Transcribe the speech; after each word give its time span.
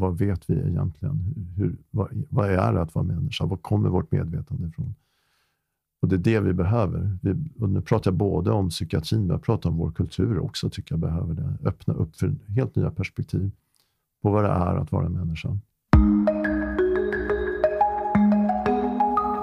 vad 0.00 0.18
vet 0.18 0.50
vi 0.50 0.54
egentligen? 0.54 1.34
Hur, 1.56 1.76
vad, 1.90 2.24
vad 2.28 2.50
är 2.50 2.72
det 2.72 2.82
att 2.82 2.94
vara 2.94 3.04
människa? 3.04 3.46
Var 3.46 3.56
kommer 3.56 3.88
vårt 3.88 4.12
medvetande 4.12 4.68
ifrån? 4.68 4.94
Och 6.02 6.08
Det 6.08 6.16
är 6.16 6.18
det 6.18 6.40
vi 6.40 6.52
behöver. 6.52 7.18
Vi, 7.22 7.34
och 7.58 7.68
nu 7.68 7.82
pratar 7.82 8.10
jag 8.10 8.18
både 8.18 8.50
om 8.50 8.68
psykiatrin, 8.68 9.20
men 9.20 9.30
jag 9.30 9.42
pratar 9.42 9.70
om 9.70 9.76
vår 9.76 9.90
kultur 9.90 10.38
också, 10.38 10.70
tycker 10.70 10.92
jag 10.92 11.00
behöver 11.00 11.34
det. 11.34 11.68
Öppna 11.68 11.94
upp 11.94 12.16
för 12.16 12.34
helt 12.48 12.76
nya 12.76 12.90
perspektiv 12.90 13.50
på 14.22 14.30
vad 14.30 14.44
det 14.44 14.50
är 14.50 14.76
att 14.76 14.92
vara 14.92 15.08
människa. 15.08 15.58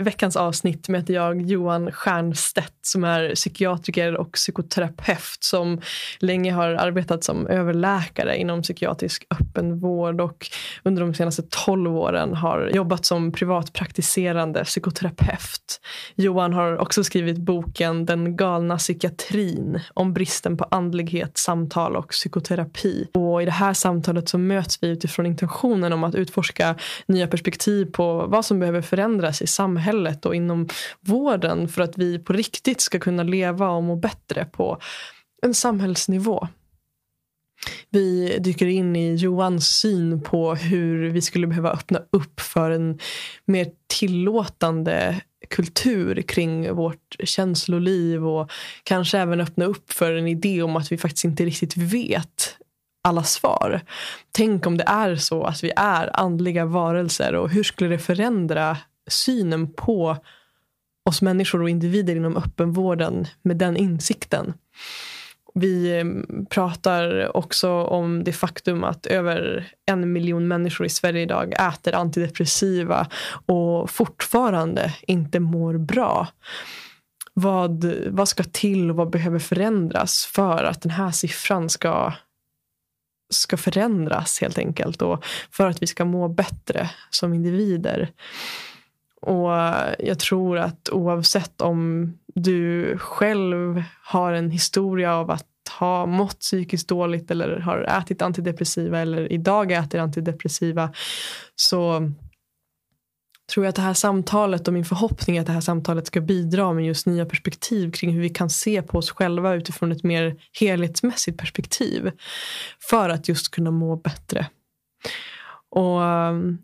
veckans 0.00 0.36
avsnitt 0.36 0.88
möter 0.88 1.14
jag 1.14 1.42
Johan 1.42 1.90
Stiernstedt 1.92 2.74
som 2.82 3.04
är 3.04 3.34
psykiatriker 3.34 4.16
och 4.16 4.32
psykoterapeut 4.32 5.38
som 5.40 5.80
länge 6.18 6.52
har 6.52 6.68
arbetat 6.68 7.24
som 7.24 7.46
överläkare 7.46 8.36
inom 8.36 8.62
psykiatrisk 8.62 9.26
öppenvård 9.30 10.20
och 10.20 10.46
under 10.82 11.02
de 11.02 11.14
senaste 11.14 11.42
tolv 11.42 11.96
åren 11.96 12.34
har 12.34 12.70
jobbat 12.74 13.04
som 13.04 13.32
privatpraktiserande 13.32 14.64
psykoterapeut. 14.64 15.80
Johan 16.14 16.52
har 16.52 16.78
också 16.78 17.04
skrivit 17.04 17.38
boken 17.38 18.06
Den 18.06 18.36
galna 18.36 18.78
psykiatrin 18.78 19.80
om 19.94 20.12
bristen 20.12 20.56
på 20.56 20.64
andlighet, 20.64 21.38
samtal 21.38 21.96
och 21.96 22.08
psykoterapi. 22.08 23.08
Och 23.14 23.42
I 23.42 23.44
det 23.44 23.50
här 23.50 23.72
samtalet 23.72 24.28
så 24.28 24.38
möts 24.38 24.82
vi 24.82 24.88
utifrån 24.88 25.26
intentionen 25.26 25.92
om 25.92 26.04
att 26.04 26.14
utforska 26.14 26.74
nya 27.06 27.26
perspektiv 27.26 27.86
på 27.92 28.26
vad 28.26 28.44
som 28.44 28.60
behöver 28.60 28.82
förändras 28.82 29.42
i 29.42 29.46
samhället 29.46 29.93
och 30.26 30.34
inom 30.34 30.68
vården 31.00 31.68
för 31.68 31.82
att 31.82 31.98
vi 31.98 32.18
på 32.18 32.32
riktigt 32.32 32.80
ska 32.80 32.98
kunna 32.98 33.22
leva 33.22 33.70
och 33.70 33.82
må 33.82 33.96
bättre 33.96 34.44
på 34.44 34.78
en 35.42 35.54
samhällsnivå. 35.54 36.48
Vi 37.90 38.38
dyker 38.38 38.66
in 38.66 38.96
i 38.96 39.14
Johans 39.14 39.68
syn 39.68 40.20
på 40.20 40.54
hur 40.54 41.10
vi 41.10 41.22
skulle 41.22 41.46
behöva 41.46 41.70
öppna 41.70 42.00
upp 42.12 42.40
för 42.40 42.70
en 42.70 42.98
mer 43.44 43.66
tillåtande 43.86 45.20
kultur 45.50 46.22
kring 46.22 46.74
vårt 46.74 47.16
känsloliv 47.24 48.26
och 48.26 48.50
kanske 48.84 49.18
även 49.18 49.40
öppna 49.40 49.64
upp 49.64 49.92
för 49.92 50.12
en 50.12 50.28
idé 50.28 50.62
om 50.62 50.76
att 50.76 50.92
vi 50.92 50.98
faktiskt 50.98 51.24
inte 51.24 51.44
riktigt 51.44 51.76
vet 51.76 52.56
alla 53.04 53.22
svar. 53.22 53.80
Tänk 54.32 54.66
om 54.66 54.76
det 54.76 54.84
är 54.86 55.16
så 55.16 55.44
att 55.44 55.64
vi 55.64 55.72
är 55.76 56.20
andliga 56.20 56.64
varelser 56.64 57.34
och 57.34 57.50
hur 57.50 57.62
skulle 57.62 57.90
det 57.90 57.98
förändra 57.98 58.76
synen 59.10 59.72
på 59.72 60.16
oss 61.08 61.22
människor 61.22 61.62
och 61.62 61.70
individer 61.70 62.16
inom 62.16 62.36
öppenvården 62.36 63.26
med 63.42 63.56
den 63.56 63.76
insikten. 63.76 64.54
Vi 65.54 65.98
eh, 65.98 66.04
pratar 66.50 67.36
också 67.36 67.70
om 67.70 68.24
det 68.24 68.32
faktum 68.32 68.84
att 68.84 69.06
över 69.06 69.68
en 69.86 70.12
miljon 70.12 70.48
människor 70.48 70.86
i 70.86 70.90
Sverige 70.90 71.22
idag 71.22 71.52
äter 71.52 71.94
antidepressiva 71.94 73.08
och 73.46 73.90
fortfarande 73.90 74.94
inte 75.02 75.40
mår 75.40 75.78
bra. 75.78 76.28
Vad, 77.34 77.84
vad 78.08 78.28
ska 78.28 78.44
till 78.44 78.90
och 78.90 78.96
vad 78.96 79.10
behöver 79.10 79.38
förändras 79.38 80.24
för 80.24 80.64
att 80.64 80.82
den 80.82 80.90
här 80.90 81.10
siffran 81.10 81.70
ska, 81.70 82.12
ska 83.30 83.56
förändras 83.56 84.40
helt 84.40 84.58
enkelt 84.58 85.02
och 85.02 85.24
för 85.50 85.66
att 85.66 85.82
vi 85.82 85.86
ska 85.86 86.04
må 86.04 86.28
bättre 86.28 86.90
som 87.10 87.34
individer. 87.34 88.10
Och 89.24 89.50
jag 89.98 90.18
tror 90.18 90.58
att 90.58 90.88
oavsett 90.92 91.60
om 91.60 92.12
du 92.34 92.98
själv 92.98 93.82
har 94.04 94.32
en 94.32 94.50
historia 94.50 95.14
av 95.14 95.30
att 95.30 95.46
ha 95.78 96.06
mått 96.06 96.38
psykiskt 96.40 96.88
dåligt 96.88 97.30
eller 97.30 97.58
har 97.60 97.78
ätit 97.78 98.22
antidepressiva 98.22 99.00
eller 99.00 99.32
idag 99.32 99.72
äter 99.72 100.00
antidepressiva 100.00 100.92
så 101.56 102.10
tror 103.52 103.66
jag 103.66 103.68
att 103.68 103.76
det 103.76 103.82
här 103.82 103.94
samtalet 103.94 104.68
och 104.68 104.74
min 104.74 104.84
förhoppning 104.84 105.36
är 105.36 105.40
att 105.40 105.46
det 105.46 105.52
här 105.52 105.60
samtalet 105.60 106.06
ska 106.06 106.20
bidra 106.20 106.72
med 106.72 106.86
just 106.86 107.06
nya 107.06 107.26
perspektiv 107.26 107.92
kring 107.92 108.12
hur 108.12 108.20
vi 108.20 108.28
kan 108.28 108.50
se 108.50 108.82
på 108.82 108.98
oss 108.98 109.10
själva 109.10 109.54
utifrån 109.54 109.92
ett 109.92 110.04
mer 110.04 110.36
helhetsmässigt 110.60 111.38
perspektiv 111.38 112.10
för 112.90 113.08
att 113.08 113.28
just 113.28 113.50
kunna 113.50 113.70
må 113.70 113.96
bättre. 113.96 114.46
Och 115.70 116.00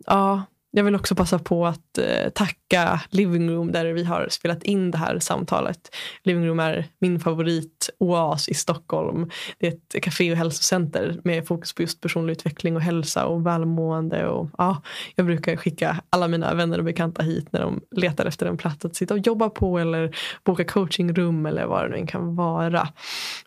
ja, 0.05 0.43
jag 0.71 0.83
vill 0.83 0.95
också 0.95 1.15
passa 1.15 1.39
på 1.39 1.67
att 1.67 1.97
eh, 1.97 2.29
tacka 2.29 3.01
Living 3.09 3.49
Room 3.49 3.71
där 3.71 3.85
vi 3.85 4.03
har 4.03 4.27
spelat 4.29 4.63
in 4.63 4.91
det 4.91 4.97
här 4.97 5.19
samtalet. 5.19 5.95
Living 6.23 6.47
Room 6.47 6.59
är 6.59 6.85
min 6.99 7.19
favorit 7.19 7.89
oas 7.97 8.49
i 8.49 8.53
Stockholm. 8.53 9.29
Det 9.59 9.67
är 9.67 9.71
ett 9.71 10.03
café 10.03 10.31
och 10.31 10.37
hälsocenter 10.37 11.19
med 11.23 11.47
fokus 11.47 11.73
på 11.73 11.81
just 11.81 12.01
personlig 12.01 12.31
utveckling 12.31 12.75
och 12.75 12.81
hälsa 12.81 13.25
och 13.25 13.45
välmående. 13.45 14.27
Och, 14.27 14.49
ja, 14.57 14.81
jag 15.15 15.25
brukar 15.25 15.55
skicka 15.55 16.01
alla 16.09 16.27
mina 16.27 16.53
vänner 16.53 16.77
och 16.77 16.85
bekanta 16.85 17.23
hit 17.23 17.47
när 17.51 17.61
de 17.61 17.81
letar 17.91 18.25
efter 18.25 18.45
en 18.45 18.57
plats 18.57 18.85
att 18.85 18.95
sitta 18.95 19.13
och 19.13 19.27
jobba 19.27 19.49
på 19.49 19.79
eller 19.79 20.15
boka 20.43 20.63
coachingrum 20.63 21.45
eller 21.45 21.65
vad 21.65 21.91
det 21.91 21.99
nu 21.99 22.07
kan 22.07 22.35
vara. 22.35 22.87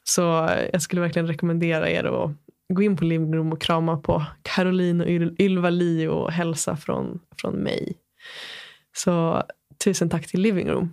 Så 0.05 0.47
eh, 0.47 0.69
jag 0.73 0.83
skulle 0.83 1.01
verkligen 1.01 1.27
rekommendera 1.27 1.91
er 1.91 2.05
att 2.05 2.31
gå 2.69 2.83
in 2.83 2.97
på 2.97 3.05
Living 3.05 3.35
Room 3.35 3.53
och 3.53 3.61
krama 3.61 3.97
på 3.97 4.25
Caroline 4.43 5.01
och 5.01 5.09
Ylva 5.41 5.71
Li 5.71 6.07
och 6.07 6.33
hälsa 6.33 6.77
från, 6.77 7.21
från 7.41 7.55
mig. 7.55 7.97
Så 8.97 9.43
tusen 9.85 10.11
tack 10.11 10.27
till 10.27 10.41
Living 10.41 10.69
Room. 10.69 10.93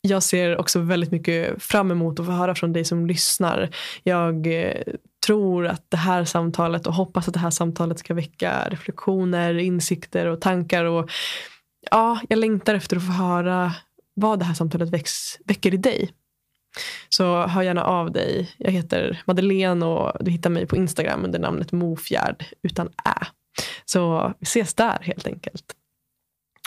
Jag 0.00 0.22
ser 0.22 0.56
också 0.56 0.80
väldigt 0.80 1.10
mycket 1.10 1.62
fram 1.62 1.90
emot 1.90 2.20
att 2.20 2.26
få 2.26 2.32
höra 2.32 2.54
från 2.54 2.72
dig 2.72 2.84
som 2.84 3.06
lyssnar. 3.06 3.74
Jag 4.02 4.46
eh, 4.46 4.82
tror 5.26 5.66
att 5.66 5.90
det 5.90 5.96
här 5.96 6.24
samtalet 6.24 6.86
och 6.86 6.94
hoppas 6.94 7.28
att 7.28 7.34
det 7.34 7.40
här 7.40 7.50
samtalet 7.50 7.98
ska 7.98 8.14
väcka 8.14 8.68
reflektioner, 8.68 9.58
insikter 9.58 10.26
och 10.26 10.40
tankar. 10.40 10.84
Och 10.84 11.10
ja, 11.90 12.20
jag 12.28 12.38
längtar 12.38 12.74
efter 12.74 12.96
att 12.96 13.06
få 13.06 13.12
höra 13.12 13.72
vad 14.14 14.38
det 14.38 14.44
här 14.44 14.54
samtalet 14.54 14.90
väcks, 14.90 15.38
väcker 15.44 15.74
i 15.74 15.76
dig. 15.76 16.10
Så 17.08 17.46
hör 17.46 17.62
gärna 17.62 17.84
av 17.84 18.12
dig. 18.12 18.54
Jag 18.58 18.70
heter 18.70 19.22
Madeleine 19.26 19.86
och 19.86 20.24
du 20.24 20.30
hittar 20.30 20.50
mig 20.50 20.66
på 20.66 20.76
Instagram 20.76 21.24
under 21.24 21.38
namnet 21.38 21.72
Mofjärd 21.72 22.44
utan 22.62 22.86
ä. 22.86 23.26
Så 23.84 24.32
vi 24.38 24.44
ses 24.44 24.74
där 24.74 24.98
helt 25.02 25.26
enkelt. 25.26 25.64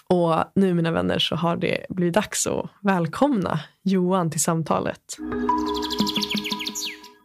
Och 0.09 0.35
nu 0.55 0.73
mina 0.73 0.91
vänner 0.91 1.19
så 1.19 1.35
har 1.35 1.57
det 1.57 1.85
blivit 1.89 2.13
dags 2.13 2.47
att 2.47 2.69
välkomna 2.81 3.59
Johan 3.83 4.31
till 4.31 4.41
samtalet. 4.41 5.17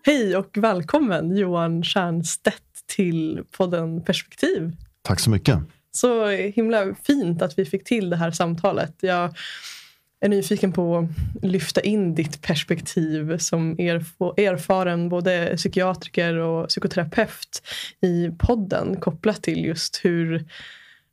Hej 0.06 0.36
och 0.36 0.58
välkommen 0.58 1.36
Johan 1.36 1.84
Stiernstedt 1.84 2.86
till 2.86 3.44
podden 3.56 4.04
Perspektiv. 4.04 4.76
Tack 5.02 5.20
så 5.20 5.30
mycket. 5.30 5.58
Så 5.92 6.26
himla 6.28 6.94
fint 6.94 7.42
att 7.42 7.58
vi 7.58 7.64
fick 7.64 7.84
till 7.84 8.10
det 8.10 8.16
här 8.16 8.30
samtalet. 8.30 8.94
Jag 9.00 9.34
är 10.20 10.28
nyfiken 10.28 10.72
på 10.72 10.98
att 10.98 11.44
lyfta 11.44 11.80
in 11.80 12.14
ditt 12.14 12.42
perspektiv 12.42 13.38
som 13.38 13.78
erfaren 14.36 15.08
både 15.08 15.52
psykiatriker 15.56 16.34
och 16.34 16.68
psykoterapeut 16.68 17.62
i 18.00 18.30
podden 18.38 18.96
kopplat 18.96 19.42
till 19.42 19.64
just 19.64 20.00
hur 20.04 20.44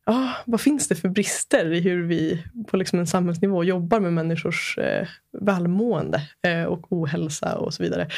ah, 0.07 0.33
vad 0.45 0.61
finns 0.61 0.87
det 0.87 0.95
för 0.95 1.09
brister 1.09 1.73
i 1.73 1.79
hur 1.79 2.03
vi 2.03 2.43
på 2.67 2.77
liksom 2.77 2.99
en 2.99 3.07
samhällsnivå 3.07 3.63
jobbar 3.63 3.99
med 3.99 4.13
människors 4.13 4.77
eh, 4.77 5.07
välmående 5.39 6.21
eh, 6.47 6.63
och 6.63 6.91
ohälsa 6.91 7.57
och 7.57 7.73
så 7.73 7.83
vidare. 7.83 8.09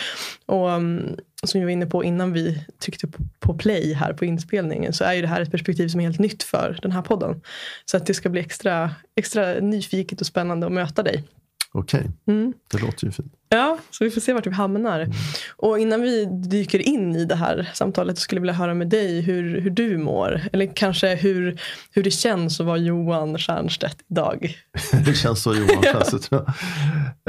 Och 0.45 0.69
um, 0.69 1.16
som 1.44 1.59
jag 1.59 1.66
var 1.66 1.72
inne 1.72 1.85
på 1.85 2.03
innan 2.03 2.33
vi 2.33 2.66
tryckte 2.83 3.07
på, 3.07 3.24
på, 3.39 3.53
play 3.53 3.94
här 3.94 4.13
på 4.13 4.25
inspelningen 4.25 4.94
så 4.94 5.03
är 5.03 5.13
ju 5.13 5.21
det 5.21 5.27
här 5.27 5.41
ett 5.41 5.51
perspektiv 5.51 5.88
som 5.88 6.00
är 6.00 6.06
helt 6.06 6.19
nytt 6.19 6.44
för 6.44 6.80
den 6.81 6.91
här 6.91 7.01
podden. 7.01 7.41
Så 7.86 7.97
att 7.97 8.06
det 8.06 8.13
ska 8.13 8.30
bli 8.30 8.41
extra, 8.41 8.95
extra 9.15 9.53
nyfiket 9.53 10.21
och 10.21 10.27
spännande 10.27 10.65
att 10.65 10.74
möta 10.74 11.03
dig. 11.03 11.24
Okej, 11.71 12.00
okay. 12.00 12.36
mm. 12.36 12.53
det 12.71 12.81
låter 12.81 13.06
ju 13.06 13.12
fint. 13.12 13.33
Ja, 13.51 13.78
så 13.92 14.04
vi 14.04 14.10
får 14.10 14.22
se 14.22 14.34
vart 14.34 14.48
vi 14.48 14.51
hamnar. 14.51 15.07
Och 15.56 15.80
innan 15.80 16.01
vi 16.01 16.25
dyker 16.25 16.80
in 16.80 17.16
i 17.16 17.25
det 17.25 17.36
här 17.36 17.69
samtalet 17.74 18.18
så 18.18 18.22
skulle 18.22 18.38
jag 18.38 18.42
vilja 18.42 18.54
höra 18.54 18.74
med 18.74 18.90
dig 18.90 19.22
hur, 19.22 19.62
hur 19.62 19.69
du 19.69 19.98
mår. 19.98 20.42
Eller 20.54 20.75
kanske 20.75 21.16
hur, 21.16 21.62
hur 21.92 22.04
det 22.04 22.12
känns 22.12 22.60
att 22.60 22.66
vara 22.66 22.78
Johan 22.78 23.40
Stiernstedt 23.40 23.98
idag. 24.10 24.56
det 25.06 25.13
känns 25.13 25.44
så 25.44 25.56
Johan 25.56 25.84
Stiernstedt. 25.84 26.31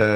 eh, 0.00 0.06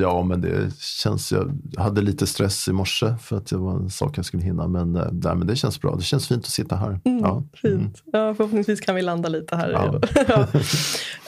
ja, 0.00 0.22
men 0.22 0.40
det 0.40 0.80
känns, 0.80 1.32
jag 1.32 1.60
hade 1.78 2.00
lite 2.00 2.26
stress 2.26 2.68
i 2.68 2.72
morse 2.72 3.14
för 3.22 3.36
att 3.36 3.46
det 3.46 3.56
var 3.56 3.76
en 3.76 3.90
sak 3.90 4.18
jag 4.18 4.24
skulle 4.24 4.42
hinna. 4.42 4.68
Men, 4.68 4.96
eh, 4.96 5.08
nej, 5.12 5.34
men 5.34 5.46
det 5.46 5.56
känns 5.56 5.80
bra. 5.80 5.96
Det 5.96 6.02
känns 6.02 6.28
fint 6.28 6.44
att 6.44 6.50
sitta 6.50 6.76
här. 6.76 7.00
Mm, 7.04 7.18
ja. 7.18 7.42
Fint. 7.54 7.74
Mm. 7.74 7.92
Ja, 8.12 8.34
förhoppningsvis 8.34 8.80
kan 8.80 8.94
vi 8.94 9.02
landa 9.02 9.28
lite 9.28 9.56
här. 9.56 9.70
Ja. 9.70 10.46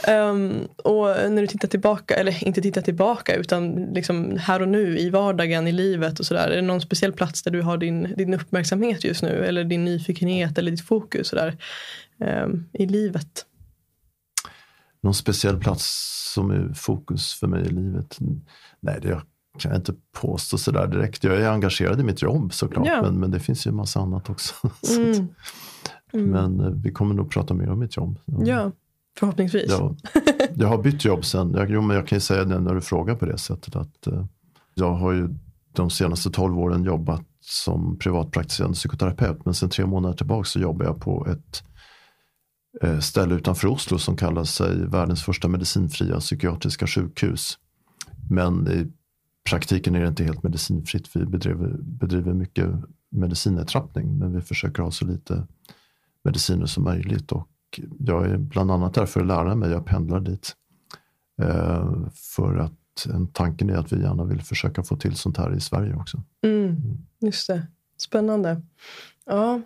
um, 0.30 0.68
och 0.84 1.06
när 1.06 1.40
du 1.40 1.46
tittar 1.46 1.68
tillbaka, 1.68 2.14
eller 2.14 2.44
inte 2.44 2.60
tittar 2.60 2.82
tillbaka 2.82 3.34
utan 3.34 3.79
liksom 3.94 4.36
här 4.38 4.62
och 4.62 4.68
nu 4.68 4.98
i 4.98 5.10
vardagen, 5.10 5.66
i 5.66 5.72
livet 5.72 6.20
och 6.20 6.26
sådär? 6.26 6.48
Är 6.48 6.56
det 6.56 6.62
någon 6.62 6.80
speciell 6.80 7.12
plats 7.12 7.42
där 7.42 7.50
du 7.50 7.62
har 7.62 7.76
din, 7.76 8.14
din 8.16 8.34
uppmärksamhet 8.34 9.04
just 9.04 9.22
nu? 9.22 9.44
Eller 9.44 9.64
din 9.64 9.84
nyfikenhet 9.84 10.58
eller 10.58 10.70
ditt 10.70 10.86
fokus 10.86 11.28
sådär, 11.28 11.56
um, 12.44 12.68
i 12.72 12.86
livet? 12.86 13.46
Någon 15.00 15.14
speciell 15.14 15.60
plats 15.60 15.84
som 16.34 16.50
är 16.50 16.74
fokus 16.74 17.34
för 17.34 17.46
mig 17.46 17.66
i 17.66 17.70
livet? 17.70 18.18
Nej, 18.80 18.98
det 19.02 19.22
kan 19.58 19.70
jag 19.70 19.80
inte 19.80 19.94
påstå 20.12 20.58
sådär 20.58 20.86
direkt. 20.86 21.24
Jag 21.24 21.40
är 21.40 21.48
engagerad 21.48 22.00
i 22.00 22.02
mitt 22.02 22.22
jobb 22.22 22.52
såklart, 22.52 22.86
ja. 22.86 23.02
men, 23.02 23.20
men 23.20 23.30
det 23.30 23.40
finns 23.40 23.66
ju 23.66 23.68
en 23.68 23.76
massa 23.76 24.00
annat 24.00 24.30
också. 24.30 24.54
Mm. 24.96 25.28
Mm. 26.12 26.30
Men 26.30 26.60
eh, 26.60 26.72
vi 26.72 26.92
kommer 26.92 27.14
nog 27.14 27.30
prata 27.30 27.54
mer 27.54 27.70
om 27.70 27.78
mitt 27.78 27.96
jobb. 27.96 28.18
Ja, 28.24 28.72
förhoppningsvis. 29.20 29.66
Ja, 29.68 29.96
jag 30.54 30.68
har 30.68 30.82
bytt 30.82 31.04
jobb 31.04 31.24
sen. 31.24 31.52
Jag, 31.52 31.70
jo, 31.70 31.82
men 31.82 31.96
jag 31.96 32.06
kan 32.06 32.16
ju 32.16 32.20
säga 32.20 32.44
det 32.44 32.58
när 32.58 32.74
du 32.74 32.80
frågar 32.80 33.14
på 33.14 33.26
det 33.26 33.38
sättet 33.38 33.76
att 33.76 34.06
eh, 34.06 34.24
jag 34.74 34.92
har 34.92 35.12
ju 35.12 35.28
de 35.72 35.90
senaste 35.90 36.30
tolv 36.30 36.58
åren 36.58 36.84
jobbat 36.84 37.26
som 37.40 37.98
privatpraktiserande 37.98 38.74
psykoterapeut. 38.74 39.44
Men 39.44 39.54
sen 39.54 39.70
tre 39.70 39.86
månader 39.86 40.16
tillbaka 40.16 40.44
så 40.44 40.60
jobbar 40.60 40.84
jag 40.84 41.00
på 41.00 41.26
ett 41.26 41.62
eh, 42.82 42.98
ställe 42.98 43.34
utanför 43.34 43.68
Oslo 43.68 43.98
som 43.98 44.16
kallar 44.16 44.44
sig 44.44 44.86
världens 44.86 45.22
första 45.22 45.48
medicinfria 45.48 46.20
psykiatriska 46.20 46.86
sjukhus. 46.86 47.58
Men 48.30 48.68
i 48.68 48.92
praktiken 49.50 49.94
är 49.94 50.00
det 50.00 50.08
inte 50.08 50.24
helt 50.24 50.42
medicinfritt. 50.42 51.16
Vi 51.16 51.26
bedriver, 51.26 51.76
bedriver 51.80 52.32
mycket 52.32 52.66
medicinetrappning. 53.10 54.18
men 54.18 54.32
vi 54.32 54.40
försöker 54.40 54.82
ha 54.82 54.90
så 54.90 55.04
lite 55.04 55.46
mediciner 56.24 56.66
som 56.66 56.84
möjligt. 56.84 57.32
Och 57.32 57.48
jag 57.98 58.26
är 58.26 58.36
bland 58.36 58.70
annat 58.70 58.94
där 58.94 59.06
för 59.06 59.20
att 59.20 59.26
lära 59.26 59.54
mig. 59.54 59.70
Jag 59.70 59.86
pendlar 59.86 60.20
dit. 60.20 60.56
Eh, 61.42 62.08
för 62.14 62.56
att 62.56 63.06
en 63.14 63.26
tanken 63.26 63.70
är 63.70 63.74
att 63.74 63.92
vi 63.92 64.00
gärna 64.02 64.24
vill 64.24 64.42
försöka 64.42 64.82
få 64.82 64.96
till 64.96 65.16
sånt 65.16 65.36
här 65.36 65.54
i 65.54 65.60
Sverige 65.60 65.94
också. 65.94 66.22
Mm, 66.42 66.64
mm. 66.64 66.98
just 67.20 67.46
det. 67.48 67.66
Spännande. 67.96 68.62
Ja, 69.26 69.60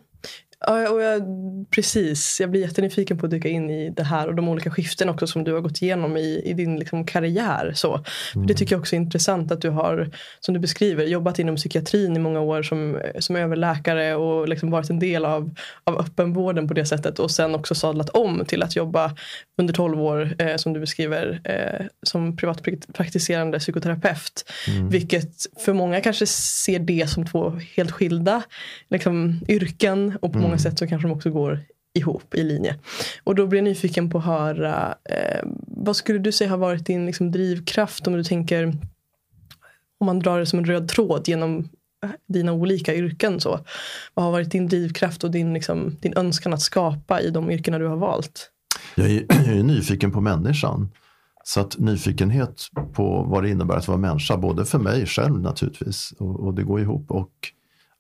Ja, 0.67 0.91
och 0.91 1.03
jag, 1.03 1.23
precis. 1.71 2.41
Jag 2.41 2.51
blir 2.51 2.61
jättenyfiken 2.61 3.19
på 3.19 3.27
att 3.27 3.31
dyka 3.31 3.49
in 3.49 3.71
i 3.71 3.91
det 3.91 4.03
här 4.03 4.29
och 4.29 4.35
de 4.35 4.49
olika 4.49 4.71
skiften 4.71 5.09
också 5.09 5.27
som 5.27 5.45
du 5.45 5.53
har 5.53 5.61
gått 5.61 5.83
igenom 5.83 6.17
i, 6.17 6.43
i 6.45 6.53
din 6.53 6.79
liksom, 6.79 7.07
karriär. 7.07 7.73
Så. 7.75 8.05
Mm. 8.35 8.47
Det 8.47 8.55
tycker 8.55 8.75
jag 8.75 8.81
också 8.81 8.97
är 8.97 9.01
intressant 9.01 9.53
att 9.53 9.61
du 9.61 9.71
har, 9.71 10.11
som 10.41 10.55
du 10.55 10.61
beskriver, 10.61 11.05
jobbat 11.05 11.39
inom 11.39 11.57
psykiatrin 11.57 12.17
i 12.17 12.19
många 12.19 12.41
år 12.41 12.63
som, 12.63 13.01
som 13.19 13.37
överläkare 13.37 14.15
och 14.15 14.49
liksom 14.49 14.71
varit 14.71 14.91
en 14.91 14.99
del 14.99 15.25
av, 15.25 15.55
av 15.85 15.99
öppenvården 15.99 16.69
på 16.69 16.75
det 16.75 16.87
sättet 16.87 17.19
och 17.19 17.31
sen 17.31 17.55
också 17.55 17.75
sadlat 17.75 18.09
om 18.09 18.45
till 18.47 18.63
att 18.63 18.77
jobba 18.77 19.17
under 19.59 19.75
12 19.75 20.03
år, 20.03 20.35
eh, 20.39 20.57
som 20.57 20.73
du 20.73 20.81
beskriver, 20.81 21.41
eh, 21.45 21.87
som 22.03 22.37
privatpraktiserande 22.37 23.59
psykoterapeut. 23.59 24.53
Mm. 24.69 24.89
Vilket 24.89 25.31
för 25.65 25.73
många 25.73 26.01
kanske 26.01 26.27
ser 26.27 26.79
det 26.79 27.11
som 27.11 27.27
två 27.27 27.59
helt 27.77 27.91
skilda 27.91 28.43
liksom, 28.91 29.41
yrken 29.49 30.19
och 30.23 30.33
på 30.33 30.39
många 30.39 30.54
många 30.55 30.63
sätt 30.63 30.79
så 30.79 30.87
kanske 30.87 31.09
de 31.09 31.15
också 31.15 31.31
går 31.31 31.61
ihop 31.95 32.35
i 32.35 32.43
linje. 32.43 32.79
Och 33.25 33.35
då 33.35 33.47
blir 33.47 33.59
jag 33.59 33.65
nyfiken 33.65 34.11
på 34.11 34.19
att 34.19 34.25
höra 34.25 34.95
eh, 35.11 35.41
vad 35.67 35.97
skulle 35.97 36.19
du 36.19 36.33
säga 36.33 36.51
har 36.51 36.57
varit 36.57 36.87
din 36.87 37.07
liksom, 37.07 37.31
drivkraft 37.31 38.07
om 38.07 38.13
du 38.13 38.25
tänker 38.25 38.73
om 40.01 40.07
man 40.07 40.19
drar 40.19 40.39
det 40.39 40.47
som 40.47 40.59
en 40.59 40.65
röd 40.65 40.89
tråd 40.89 41.29
genom 41.29 41.69
eh, 42.05 42.11
dina 42.29 42.53
olika 42.53 42.95
yrken. 42.95 43.41
Så. 43.41 43.61
Vad 44.15 44.25
har 44.25 44.33
varit 44.33 44.51
din 44.51 44.69
drivkraft 44.69 45.25
och 45.25 45.31
din, 45.31 45.55
liksom, 45.55 45.97
din 46.01 46.17
önskan 46.17 46.55
att 46.55 46.63
skapa 46.63 47.21
i 47.21 47.31
de 47.31 47.51
yrkena 47.51 47.79
du 47.79 47.87
har 47.87 47.97
valt? 47.97 48.51
Jag 48.95 49.11
är, 49.11 49.25
jag 49.29 49.57
är 49.57 49.63
nyfiken 49.63 50.13
på 50.13 50.21
människan. 50.21 50.91
Så 51.45 51.61
att 51.61 51.79
nyfikenhet 51.79 52.63
på 52.93 53.23
vad 53.23 53.43
det 53.43 53.51
innebär 53.51 53.77
att 53.77 53.89
vara 53.89 53.99
människa, 53.99 54.37
både 54.37 54.65
för 54.65 54.79
mig 54.79 55.07
själv 55.07 55.41
naturligtvis, 55.41 56.13
och, 56.19 56.41
och 56.41 56.55
det 56.55 56.63
går 56.63 56.81
ihop, 56.81 57.11
och 57.11 57.33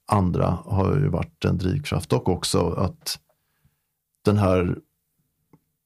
andra 0.06 0.58
har 0.64 0.96
ju 0.96 1.08
varit 1.08 1.44
en 1.44 1.58
drivkraft 1.58 2.12
och 2.12 2.28
också 2.28 2.70
att 2.70 3.18
den 4.24 4.38
här 4.38 4.78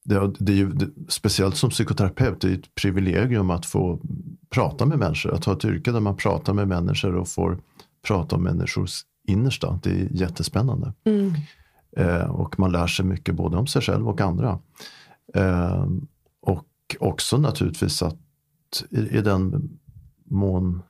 det, 0.09 0.31
det 0.39 0.51
är 0.51 0.55
ju, 0.55 0.71
det, 0.71 0.89
speciellt 1.07 1.57
som 1.57 1.69
psykoterapeut, 1.69 2.41
det 2.41 2.49
är 2.49 2.53
ett 2.53 2.75
privilegium 2.75 3.49
att 3.49 3.65
få 3.65 3.99
prata 4.49 4.85
med 4.85 4.99
människor. 4.99 5.33
Att 5.33 5.45
ha 5.45 5.53
ett 5.53 5.65
yrke 5.65 5.91
där 5.91 5.99
man 5.99 6.17
pratar 6.17 6.53
med 6.53 6.67
människor 6.67 7.15
och 7.15 7.27
får 7.27 7.59
prata 8.01 8.35
om 8.35 8.43
människors 8.43 9.01
innersta. 9.27 9.79
Det 9.83 9.89
är 9.89 10.07
jättespännande. 10.11 10.93
Mm. 11.03 11.33
Eh, 11.97 12.29
och 12.29 12.59
man 12.59 12.71
lär 12.71 12.87
sig 12.87 13.05
mycket 13.05 13.35
både 13.35 13.57
om 13.57 13.67
sig 13.67 13.81
själv 13.81 14.09
och 14.09 14.21
andra. 14.21 14.59
Eh, 15.33 15.85
och 16.41 16.67
också 16.99 17.37
naturligtvis 17.37 18.03
att 18.03 18.17
i, 18.89 18.99
i 18.99 19.21
den 19.21 19.69
mån 20.23 20.81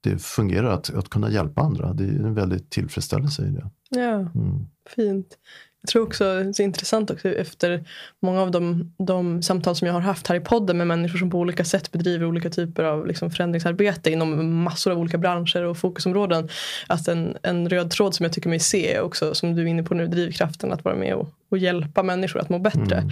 det 0.00 0.22
fungerar 0.22 0.70
att, 0.70 0.94
att 0.94 1.08
kunna 1.08 1.30
hjälpa 1.30 1.60
andra. 1.60 1.92
Det 1.92 2.04
är 2.04 2.08
en 2.08 2.34
väldigt 2.34 2.70
tillfredsställelse 2.70 3.42
i 3.42 3.50
det. 3.50 3.70
Ja, 3.90 4.14
mm. 4.14 4.66
fint. 4.96 5.36
Jag 5.82 5.88
tror 5.88 6.02
också 6.02 6.24
det 6.24 6.60
är 6.60 6.64
intressant 6.64 7.10
också 7.10 7.28
efter 7.28 7.84
många 8.22 8.42
av 8.42 8.50
de, 8.50 8.92
de, 8.98 9.42
samtal 9.42 9.76
som 9.76 9.86
jag 9.86 9.94
har 9.94 10.00
haft 10.00 10.26
här 10.26 10.36
i 10.36 10.40
podden 10.40 10.78
med 10.78 10.86
människor 10.86 11.18
som 11.18 11.30
på 11.30 11.38
olika 11.38 11.64
sätt 11.64 11.92
bedriver 11.92 12.26
olika 12.26 12.50
typer 12.50 12.84
av 12.84 13.06
liksom 13.06 13.30
förändringsarbete 13.30 14.10
inom 14.10 14.62
massor 14.62 14.90
av 14.90 14.98
olika 14.98 15.18
branscher 15.18 15.62
och 15.62 15.78
fokusområden. 15.78 16.48
Att 16.86 17.08
en, 17.08 17.36
en 17.42 17.68
röd 17.68 17.90
tråd 17.90 18.14
som 18.14 18.24
jag 18.24 18.32
tycker 18.32 18.48
mig 18.48 18.58
se 18.58 18.94
är 18.94 19.00
också, 19.00 19.34
som 19.34 19.54
du 19.54 19.62
är 19.62 19.66
inne 19.66 19.82
på 19.82 19.94
nu, 19.94 20.06
drivkraften 20.06 20.72
att 20.72 20.84
vara 20.84 20.96
med 20.96 21.14
och, 21.14 21.28
och 21.50 21.58
hjälpa 21.58 22.02
människor 22.02 22.40
att 22.40 22.48
må 22.48 22.58
bättre. 22.58 22.96
Mm. 22.96 23.10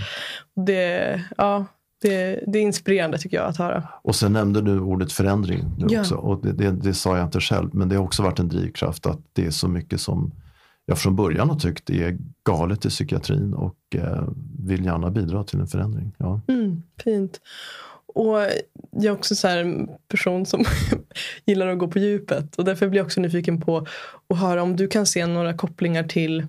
Det, 0.67 1.23
ja, 1.37 1.65
det, 2.01 2.45
det, 2.47 2.59
är 2.59 2.63
inspirerande 2.63 3.19
tycker 3.19 3.37
jag 3.37 3.47
att 3.47 3.57
höra. 3.57 3.89
Och 4.03 4.15
sen 4.15 4.33
nämnde 4.33 4.63
du 4.63 4.81
ordet 4.81 5.13
förändring 5.13 5.65
nu 5.79 5.87
ja. 5.89 6.01
också. 6.01 6.15
Och 6.15 6.43
det, 6.43 6.53
det, 6.53 6.71
det, 6.71 6.95
sa 6.95 7.17
jag 7.17 7.27
inte 7.27 7.41
själv, 7.41 7.75
men 7.75 7.89
det 7.89 7.97
har 7.97 8.05
också 8.05 8.23
varit 8.23 8.39
en 8.39 8.49
drivkraft 8.49 9.07
att 9.07 9.21
det 9.33 9.47
är 9.47 9.51
så 9.51 9.69
mycket 9.69 10.01
som 10.01 10.33
jag 10.87 10.99
från 10.99 11.17
början 11.17 11.51
har 11.51 11.57
tyckt 11.57 11.91
är 11.91 12.19
galet 12.45 12.85
i 12.85 12.89
psykiatrin 12.89 13.55
och 13.55 13.77
eh, 13.95 14.29
vill 14.59 14.85
gärna 14.85 15.11
bidra 15.11 15.45
till 15.45 15.61
en 15.61 15.67
förändring. 15.67 16.13
Ja. 16.19 16.41
Mm, 16.49 16.83
fint. 17.05 17.41
Och 18.15 18.39
jag 18.91 19.05
är 19.05 19.11
också 19.11 19.49
en 19.49 19.89
person 20.09 20.47
som 20.47 20.65
gillar 21.45 21.67
att 21.67 21.79
gå 21.79 21.89
på 21.89 21.99
djupet 21.99 22.57
och 22.57 22.65
därför 22.65 22.89
blir 22.89 22.99
jag 22.99 23.05
också 23.05 23.21
nyfiken 23.21 23.61
på 23.61 23.87
att 24.29 24.39
höra 24.39 24.63
om 24.63 24.77
du 24.77 24.89
kan 24.89 25.07
se 25.07 25.27
några 25.27 25.55
kopplingar 25.55 26.03
till 26.03 26.47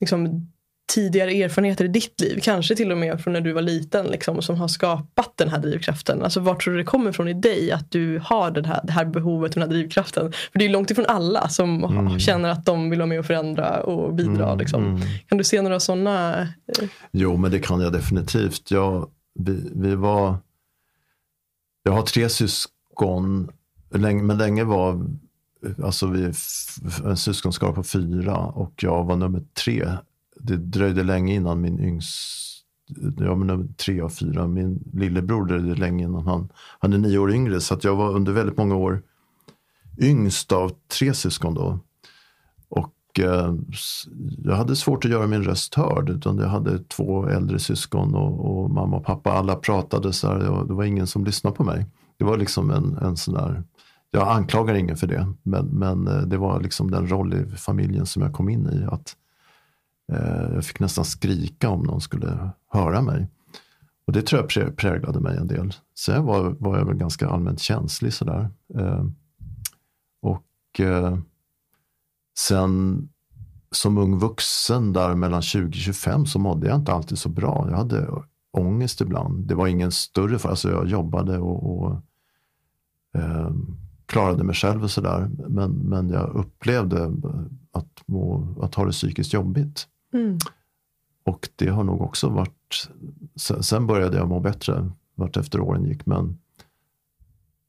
liksom, 0.00 0.50
tidigare 0.90 1.30
erfarenheter 1.30 1.84
i 1.84 1.88
ditt 1.88 2.20
liv, 2.20 2.38
kanske 2.42 2.76
till 2.76 2.92
och 2.92 2.98
med 2.98 3.20
från 3.20 3.32
när 3.32 3.40
du 3.40 3.52
var 3.52 3.62
liten, 3.62 4.06
liksom, 4.06 4.42
som 4.42 4.56
har 4.56 4.68
skapat 4.68 5.32
den 5.36 5.48
här 5.48 5.58
drivkraften? 5.58 6.22
Alltså 6.22 6.40
var 6.40 6.54
tror 6.54 6.72
du 6.74 6.78
det 6.78 6.84
kommer 6.84 7.12
från 7.12 7.28
i 7.28 7.34
dig 7.34 7.72
att 7.72 7.90
du 7.90 8.20
har 8.24 8.50
det 8.50 8.66
här, 8.66 8.80
det 8.84 8.92
här 8.92 9.04
behovet 9.04 9.50
och 9.50 9.60
den 9.60 9.68
här 9.68 9.76
drivkraften? 9.76 10.32
För 10.52 10.58
det 10.58 10.64
är 10.64 10.68
långt 10.68 10.90
ifrån 10.90 11.06
alla 11.06 11.48
som 11.48 11.84
mm. 11.84 12.18
känner 12.18 12.48
att 12.48 12.64
de 12.64 12.90
vill 12.90 12.98
vara 12.98 13.06
med 13.06 13.18
och 13.18 13.26
förändra 13.26 13.82
och 13.82 14.14
bidra. 14.14 14.46
Mm, 14.46 14.58
liksom. 14.58 14.84
mm. 14.84 15.00
Kan 15.28 15.38
du 15.38 15.44
se 15.44 15.62
några 15.62 15.80
sådana? 15.80 16.40
Eh? 16.40 16.48
Jo, 17.12 17.36
men 17.36 17.50
det 17.50 17.58
kan 17.58 17.80
jag 17.80 17.92
definitivt. 17.92 18.70
Jag, 18.70 19.08
vi, 19.38 19.70
vi 19.74 19.94
var, 19.94 20.36
jag 21.82 21.92
har 21.92 22.02
tre 22.02 22.28
syskon, 22.28 23.50
men 23.90 24.38
länge 24.38 24.64
var 24.64 25.06
Alltså 25.82 26.06
vi 26.06 26.32
en 27.04 27.16
syskonskara 27.16 27.72
på 27.72 27.82
fyra 27.82 28.36
och 28.36 28.72
jag 28.76 29.04
var 29.04 29.16
nummer 29.16 29.42
tre 29.64 29.88
det 30.42 30.56
dröjde 30.56 31.02
länge 31.02 31.34
innan 31.34 31.60
min 31.60 31.80
yngst, 31.80 32.64
jag 33.18 33.36
var 33.36 33.74
tre 33.76 34.00
av 34.00 34.08
fyra, 34.08 34.46
min 34.46 34.90
lillebror 34.92 35.46
dröjde 35.46 35.74
länge 35.74 36.04
innan 36.04 36.26
han, 36.26 36.48
han 36.78 36.92
är 36.92 36.98
nio 36.98 37.18
år 37.18 37.32
yngre. 37.32 37.60
Så 37.60 37.74
att 37.74 37.84
jag 37.84 37.96
var 37.96 38.10
under 38.10 38.32
väldigt 38.32 38.56
många 38.56 38.74
år 38.74 39.02
yngst 39.98 40.52
av 40.52 40.72
tre 40.98 41.14
syskon 41.14 41.54
då. 41.54 41.78
Och 42.68 43.20
eh, 43.20 43.54
jag 44.38 44.54
hade 44.54 44.76
svårt 44.76 45.04
att 45.04 45.10
göra 45.10 45.26
min 45.26 45.42
röst 45.42 45.74
hörd. 45.74 46.10
Utan 46.10 46.38
jag 46.38 46.48
hade 46.48 46.78
två 46.78 47.26
äldre 47.26 47.58
syskon 47.58 48.14
och, 48.14 48.62
och 48.62 48.70
mamma 48.70 48.96
och 48.96 49.04
pappa. 49.04 49.32
Alla 49.32 49.56
pratade 49.56 50.12
så 50.12 50.28
här 50.28 50.48
och 50.48 50.66
det 50.66 50.74
var 50.74 50.84
ingen 50.84 51.06
som 51.06 51.24
lyssnade 51.24 51.56
på 51.56 51.64
mig. 51.64 51.86
Det 52.18 52.24
var 52.24 52.36
liksom 52.36 52.70
en, 52.70 52.96
en 52.96 53.16
sån 53.16 53.34
där 53.34 53.64
jag 54.10 54.28
anklagar 54.28 54.74
ingen 54.74 54.96
för 54.96 55.06
det, 55.06 55.32
men, 55.42 55.66
men 55.66 56.08
eh, 56.08 56.20
det 56.22 56.36
var 56.36 56.60
liksom 56.60 56.90
den 56.90 57.10
roll 57.10 57.34
i 57.34 57.56
familjen 57.56 58.06
som 58.06 58.22
jag 58.22 58.32
kom 58.32 58.48
in 58.48 58.68
i. 58.68 58.84
Att 58.84 59.16
Eh, 60.12 60.54
jag 60.54 60.64
fick 60.64 60.80
nästan 60.80 61.04
skrika 61.04 61.68
om 61.68 61.82
någon 61.82 62.00
skulle 62.00 62.50
höra 62.68 63.02
mig. 63.02 63.28
Och 64.06 64.12
det 64.12 64.22
tror 64.22 64.46
jag 64.54 64.76
präglade 64.76 65.20
mig 65.20 65.36
en 65.36 65.46
del. 65.46 65.74
Sen 65.98 66.24
var, 66.24 66.56
var 66.58 66.78
jag 66.78 66.84
väl 66.84 66.96
ganska 66.96 67.28
allmänt 67.28 67.60
känslig 67.60 68.12
sådär. 68.12 68.50
Eh, 68.74 69.04
och 70.22 70.80
eh, 70.80 71.18
sen 72.38 73.08
som 73.70 73.98
ung 73.98 74.18
vuxen 74.18 74.92
där 74.92 75.14
mellan 75.14 75.40
20-25 75.40 76.24
så 76.24 76.38
mådde 76.38 76.66
jag 76.66 76.76
inte 76.76 76.92
alltid 76.92 77.18
så 77.18 77.28
bra. 77.28 77.66
Jag 77.70 77.76
hade 77.76 78.08
ångest 78.52 79.00
ibland. 79.00 79.46
Det 79.46 79.54
var 79.54 79.66
ingen 79.66 79.92
större 79.92 80.38
fara. 80.38 80.50
Alltså 80.50 80.70
jag 80.70 80.86
jobbade 80.86 81.38
och, 81.38 81.80
och 81.80 82.02
eh, 83.14 83.50
klarade 84.06 84.44
mig 84.44 84.54
själv 84.54 84.82
och 84.82 84.90
sådär. 84.90 85.30
Men, 85.48 85.70
men 85.70 86.10
jag 86.10 86.34
upplevde 86.34 87.04
att, 87.72 88.02
må, 88.06 88.54
att 88.62 88.74
ha 88.74 88.84
det 88.84 88.92
psykiskt 88.92 89.32
jobbigt. 89.32 89.86
Mm. 90.12 90.38
Och 91.24 91.48
det 91.56 91.68
har 91.68 91.84
nog 91.84 92.02
också 92.02 92.28
varit, 92.28 92.88
sen 93.60 93.86
började 93.86 94.16
jag 94.16 94.28
må 94.28 94.40
bättre 94.40 94.90
vart 95.14 95.36
efter 95.36 95.60
åren 95.60 95.84
gick. 95.84 96.06
Men 96.06 96.38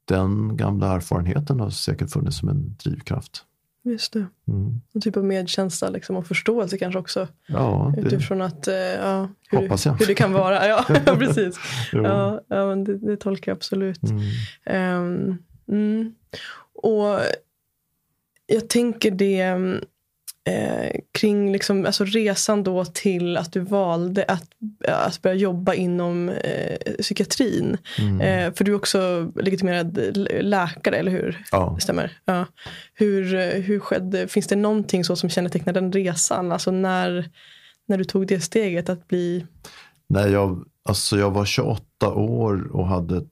den 0.04 0.56
gamla 0.56 0.94
erfarenheten 0.94 1.60
har 1.60 1.70
säkert 1.70 2.10
funnits 2.10 2.36
som 2.36 2.48
en 2.48 2.76
drivkraft. 2.84 3.44
Just 3.84 4.12
det. 4.12 4.26
Mm. 4.48 4.80
En 4.94 5.00
typ 5.00 5.16
av 5.16 5.24
medkänsla 5.24 5.88
liksom, 5.88 6.16
och 6.16 6.26
förståelse 6.26 6.78
kanske 6.78 6.98
också. 6.98 7.28
Ja, 7.46 7.92
det 7.96 8.00
Utifrån 8.00 8.42
att, 8.42 8.68
eh, 8.68 8.74
ja, 8.74 9.28
hur, 9.50 9.58
hoppas 9.58 9.86
jag. 9.86 9.92
hur 9.92 10.06
det 10.06 10.14
kan 10.14 10.32
vara. 10.32 10.68
Ja, 10.68 10.84
precis. 11.04 11.56
Ja, 11.92 12.40
ja, 12.48 12.66
men 12.66 12.84
det, 12.84 12.98
det 12.98 13.16
tolkar 13.16 13.52
jag 13.52 13.56
absolut. 13.56 14.02
Mm. 14.02 14.22
Ehm, 14.64 15.36
mm. 15.68 16.14
Och 16.74 17.20
jag 18.46 18.68
tänker 18.68 19.10
det 19.10 19.56
eh, 20.44 21.00
kring 21.12 21.52
liksom, 21.52 21.86
alltså 21.86 22.04
resan 22.04 22.62
då 22.62 22.84
till 22.84 23.36
att 23.36 23.52
du 23.52 23.60
valde 23.60 24.24
att, 24.28 24.50
att 24.88 25.22
börja 25.22 25.36
jobba 25.36 25.74
inom 25.74 26.28
eh, 26.28 26.76
psykiatrin. 26.98 27.78
Mm. 27.98 28.20
Eh, 28.20 28.54
för 28.54 28.64
du 28.64 28.72
är 28.72 28.76
också 28.76 29.32
legitimerad 29.36 30.16
läkare, 30.40 30.96
eller 30.96 31.10
hur? 31.10 31.44
Ja. 31.52 31.76
Stämmer. 31.80 32.18
Ja. 32.24 32.46
Hur, 32.94 33.34
eh, 33.34 33.48
hur 33.48 33.78
skedde, 33.78 34.28
finns 34.28 34.46
det 34.46 34.56
någonting 34.56 35.04
så 35.04 35.16
som 35.16 35.30
kännetecknar 35.30 35.72
den 35.72 35.92
resan? 35.92 36.52
Alltså 36.52 36.70
när, 36.70 37.30
när 37.86 37.98
du 37.98 38.04
tog 38.04 38.26
det 38.26 38.40
steget 38.40 38.88
att 38.88 39.08
bli... 39.08 39.46
Nej, 40.06 40.32
jag, 40.32 40.64
alltså 40.84 41.18
jag 41.18 41.30
var 41.30 41.44
28 41.44 42.14
år 42.14 42.76
och 42.76 42.88
hade 42.88 43.24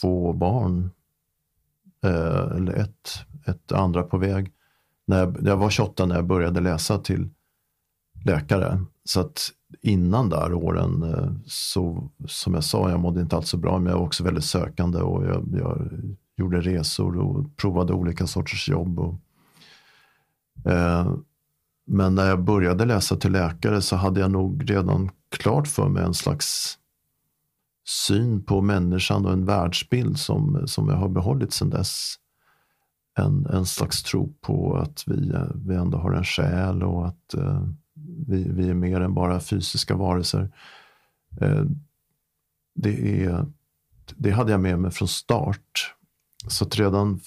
två 0.00 0.32
barn. 0.32 0.90
Eh, 2.04 2.56
eller 2.56 2.72
ett, 2.72 3.10
ett 3.46 3.72
andra 3.72 4.02
på 4.02 4.18
väg. 4.18 4.52
När 5.10 5.18
jag, 5.18 5.36
jag 5.42 5.56
var 5.56 5.70
28 5.70 6.06
när 6.06 6.14
jag 6.14 6.26
började 6.26 6.60
läsa 6.60 6.98
till 6.98 7.28
läkare. 8.24 8.84
Så 9.04 9.20
att 9.20 9.50
innan 9.82 10.28
där 10.28 10.54
åren, 10.54 11.02
eh, 11.02 11.32
så, 11.46 12.10
som 12.26 12.54
jag 12.54 12.64
sa, 12.64 12.90
jag 12.90 13.00
mådde 13.00 13.20
inte 13.20 13.36
alls 13.36 13.48
så 13.48 13.56
bra. 13.56 13.78
Men 13.78 13.90
jag 13.90 13.98
var 13.98 14.06
också 14.06 14.24
väldigt 14.24 14.44
sökande 14.44 14.98
och 14.98 15.24
jag, 15.26 15.48
jag 15.52 15.88
gjorde 16.36 16.60
resor 16.60 17.18
och 17.18 17.56
provade 17.56 17.92
olika 17.92 18.26
sorters 18.26 18.68
jobb. 18.68 19.00
Och, 19.00 19.14
eh, 20.72 21.14
men 21.86 22.14
när 22.14 22.28
jag 22.28 22.44
började 22.44 22.84
läsa 22.84 23.16
till 23.16 23.32
läkare 23.32 23.82
så 23.82 23.96
hade 23.96 24.20
jag 24.20 24.30
nog 24.30 24.70
redan 24.70 25.10
klart 25.30 25.68
för 25.68 25.88
mig 25.88 26.04
en 26.04 26.14
slags 26.14 26.78
syn 27.88 28.44
på 28.44 28.60
människan 28.60 29.26
och 29.26 29.32
en 29.32 29.44
världsbild 29.44 30.18
som, 30.18 30.62
som 30.66 30.88
jag 30.88 30.96
har 30.96 31.08
behållit 31.08 31.52
sedan 31.52 31.70
dess. 31.70 32.16
En, 33.18 33.46
en 33.46 33.66
slags 33.66 34.02
tro 34.02 34.32
på 34.40 34.76
att 34.76 35.04
vi, 35.06 35.30
eh, 35.30 35.46
vi 35.54 35.74
ändå 35.74 35.98
har 35.98 36.12
en 36.12 36.24
själ 36.24 36.82
och 36.82 37.08
att 37.08 37.34
eh, 37.34 37.66
vi, 38.26 38.48
vi 38.48 38.70
är 38.70 38.74
mer 38.74 39.00
än 39.00 39.14
bara 39.14 39.40
fysiska 39.40 39.96
varelser. 39.96 40.50
Eh, 41.40 41.64
det, 42.74 43.24
är, 43.24 43.46
det 44.16 44.30
hade 44.30 44.52
jag 44.52 44.60
med 44.60 44.78
mig 44.78 44.90
från 44.90 45.08
start. 45.08 45.94
Så 46.48 46.64
att 46.64 46.78
redan, 46.78 47.20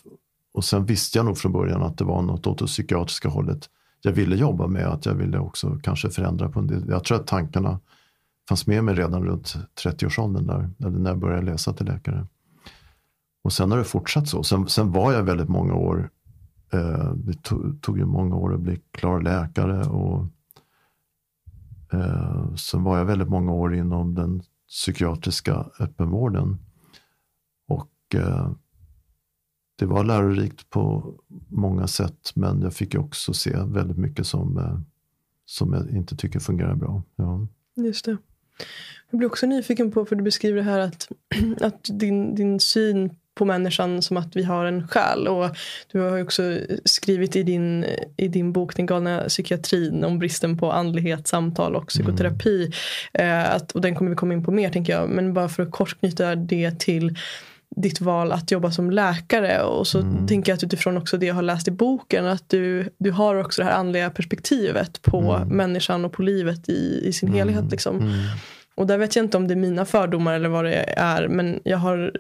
och 0.54 0.66
sen 0.66 0.86
visste 0.86 1.18
jag 1.18 1.26
nog 1.26 1.38
från 1.38 1.52
början 1.52 1.84
att 1.84 1.98
det 1.98 2.04
var 2.04 2.22
något 2.22 2.48
åt 2.48 2.60
det 2.60 2.66
psykiatriska 2.66 3.30
hållet 3.30 3.70
jag 4.06 4.12
ville 4.12 4.36
jobba 4.36 4.68
med. 4.68 4.88
Att 4.88 5.06
jag 5.06 5.14
ville 5.14 5.40
också 5.40 5.80
kanske 5.84 6.10
förändra 6.10 6.50
på 6.50 6.60
en 6.60 6.68
del. 6.68 6.90
Jag 6.90 7.04
tror 7.04 7.18
att 7.20 7.28
tankarna 7.28 7.80
fanns 8.50 8.68
med 8.68 8.84
mig 8.84 8.96
redan 8.96 9.26
runt 9.26 9.56
30-årsåldern 9.84 10.48
där. 10.48 10.70
Eller 10.80 11.00
när 11.00 11.10
jag 11.10 11.20
började 11.20 11.46
läsa 11.46 11.74
till 11.74 11.86
läkare. 11.86 12.28
Och 13.44 13.54
sen 13.54 13.72
har 13.72 13.78
det 13.78 13.84
fortsatt 13.84 14.28
så. 14.28 14.44
Sen, 14.44 14.68
sen 14.68 14.92
var 14.92 15.14
jag 15.14 15.24
väldigt 15.24 15.50
många 15.50 15.76
år. 15.76 16.10
Eh, 16.74 17.14
det 17.14 17.44
tog, 17.44 17.82
tog 17.82 17.98
ju 17.98 18.06
många 18.06 18.36
år 18.36 18.54
att 18.54 18.60
bli 18.60 18.82
klar 18.92 19.22
läkare. 19.22 19.84
Och 19.84 20.28
eh, 21.94 22.56
sen 22.56 22.84
var 22.84 22.98
jag 22.98 23.06
väldigt 23.06 23.30
många 23.30 23.52
år 23.52 23.76
inom 23.76 24.16
den 24.16 24.44
psykiatriska 24.68 25.66
öppenvården. 25.80 26.58
Och 27.68 28.16
eh, 28.16 28.52
det 29.76 29.86
var 29.86 30.04
lärorikt 30.04 30.70
på 30.70 31.14
många 31.48 31.88
sätt. 31.88 32.32
Men 32.36 32.62
jag 32.62 32.74
fick 32.74 32.94
ju 32.94 33.00
också 33.00 33.34
se 33.34 33.58
väldigt 33.66 33.98
mycket 33.98 34.28
som, 34.28 34.58
eh, 34.58 34.80
som 35.46 35.74
jag 35.74 35.90
inte 35.90 36.16
tycker 36.16 36.40
fungerar 36.40 36.76
bra. 36.76 37.04
Ja. 37.16 37.48
Just 37.76 38.06
det. 38.06 38.18
Jag 39.10 39.18
blir 39.18 39.28
också 39.28 39.46
nyfiken 39.46 39.92
på, 39.92 40.06
för 40.06 40.16
du 40.16 40.24
beskriver 40.24 40.58
det 40.58 40.64
här 40.64 40.80
att, 40.80 41.12
att 41.62 41.90
din, 41.92 42.36
din 42.36 42.60
syn 42.60 43.16
på 43.36 43.46
människan 43.46 44.02
som 44.02 44.18
att 44.18 44.36
vi 44.36 44.44
har 44.44 44.66
en 44.66 44.88
själ. 44.88 45.28
Och 45.28 45.50
du 45.92 46.00
har 46.00 46.22
också 46.22 46.58
skrivit 46.86 47.36
i 47.36 47.44
din, 47.44 47.86
i 48.18 48.28
din 48.28 48.54
bok 48.54 48.76
Den 48.76 48.86
galna 48.86 49.24
psykiatrin 49.28 50.04
om 50.04 50.20
bristen 50.20 50.58
på 50.58 50.72
andlighet, 50.72 51.28
samtal 51.28 51.76
och 51.76 51.88
psykoterapi. 51.88 52.72
Eh, 53.14 53.54
att, 53.56 53.72
och 53.72 53.82
den 53.82 53.96
kommer 53.96 54.12
vi 54.12 54.16
komma 54.18 54.34
in 54.34 54.44
på 54.44 54.52
mer 54.52 54.70
tänker 54.70 54.94
jag. 54.94 55.10
Men 55.10 55.34
bara 55.34 55.50
för 55.50 55.64
att 55.64 55.72
kort 55.72 56.00
knyta 56.00 56.36
det 56.36 56.80
till 56.80 57.16
ditt 57.76 58.02
val 58.02 58.32
att 58.32 58.52
jobba 58.52 58.72
som 58.72 58.92
läkare. 58.92 59.62
Och 59.64 59.88
så 59.88 60.00
Mm. 60.00 60.28
tänker 60.28 60.52
jag 60.52 60.58
att 60.58 60.64
utifrån 60.64 60.98
också 60.98 61.18
det 61.18 61.26
jag 61.26 61.36
har 61.36 61.42
läst 61.42 61.68
i 61.68 61.72
boken 61.72 62.26
att 62.26 62.50
du, 62.50 62.90
du 62.98 63.12
har 63.12 63.36
också 63.36 63.62
det 63.62 63.66
här 63.68 63.76
andliga 63.78 64.10
perspektivet 64.10 65.02
på 65.02 65.20
Mm. 65.36 65.48
människan 65.58 66.06
och 66.06 66.12
på 66.12 66.22
livet 66.22 66.70
i, 66.70 67.02
i 67.08 67.14
sin 67.14 67.34
helhet. 67.34 67.72
Liksom. 67.72 67.98
Mm. 67.98 68.14
Och 68.76 68.88
där 68.88 68.98
vet 68.98 69.16
jag 69.16 69.26
inte 69.26 69.38
om 69.38 69.48
det 69.48 69.54
är 69.54 69.56
mina 69.56 69.86
fördomar 69.86 70.34
eller 70.34 70.50
vad 70.50 70.66
det 70.66 70.86
är. 70.98 71.28
Men 71.28 71.60
jag 71.64 71.78
har 71.78 72.12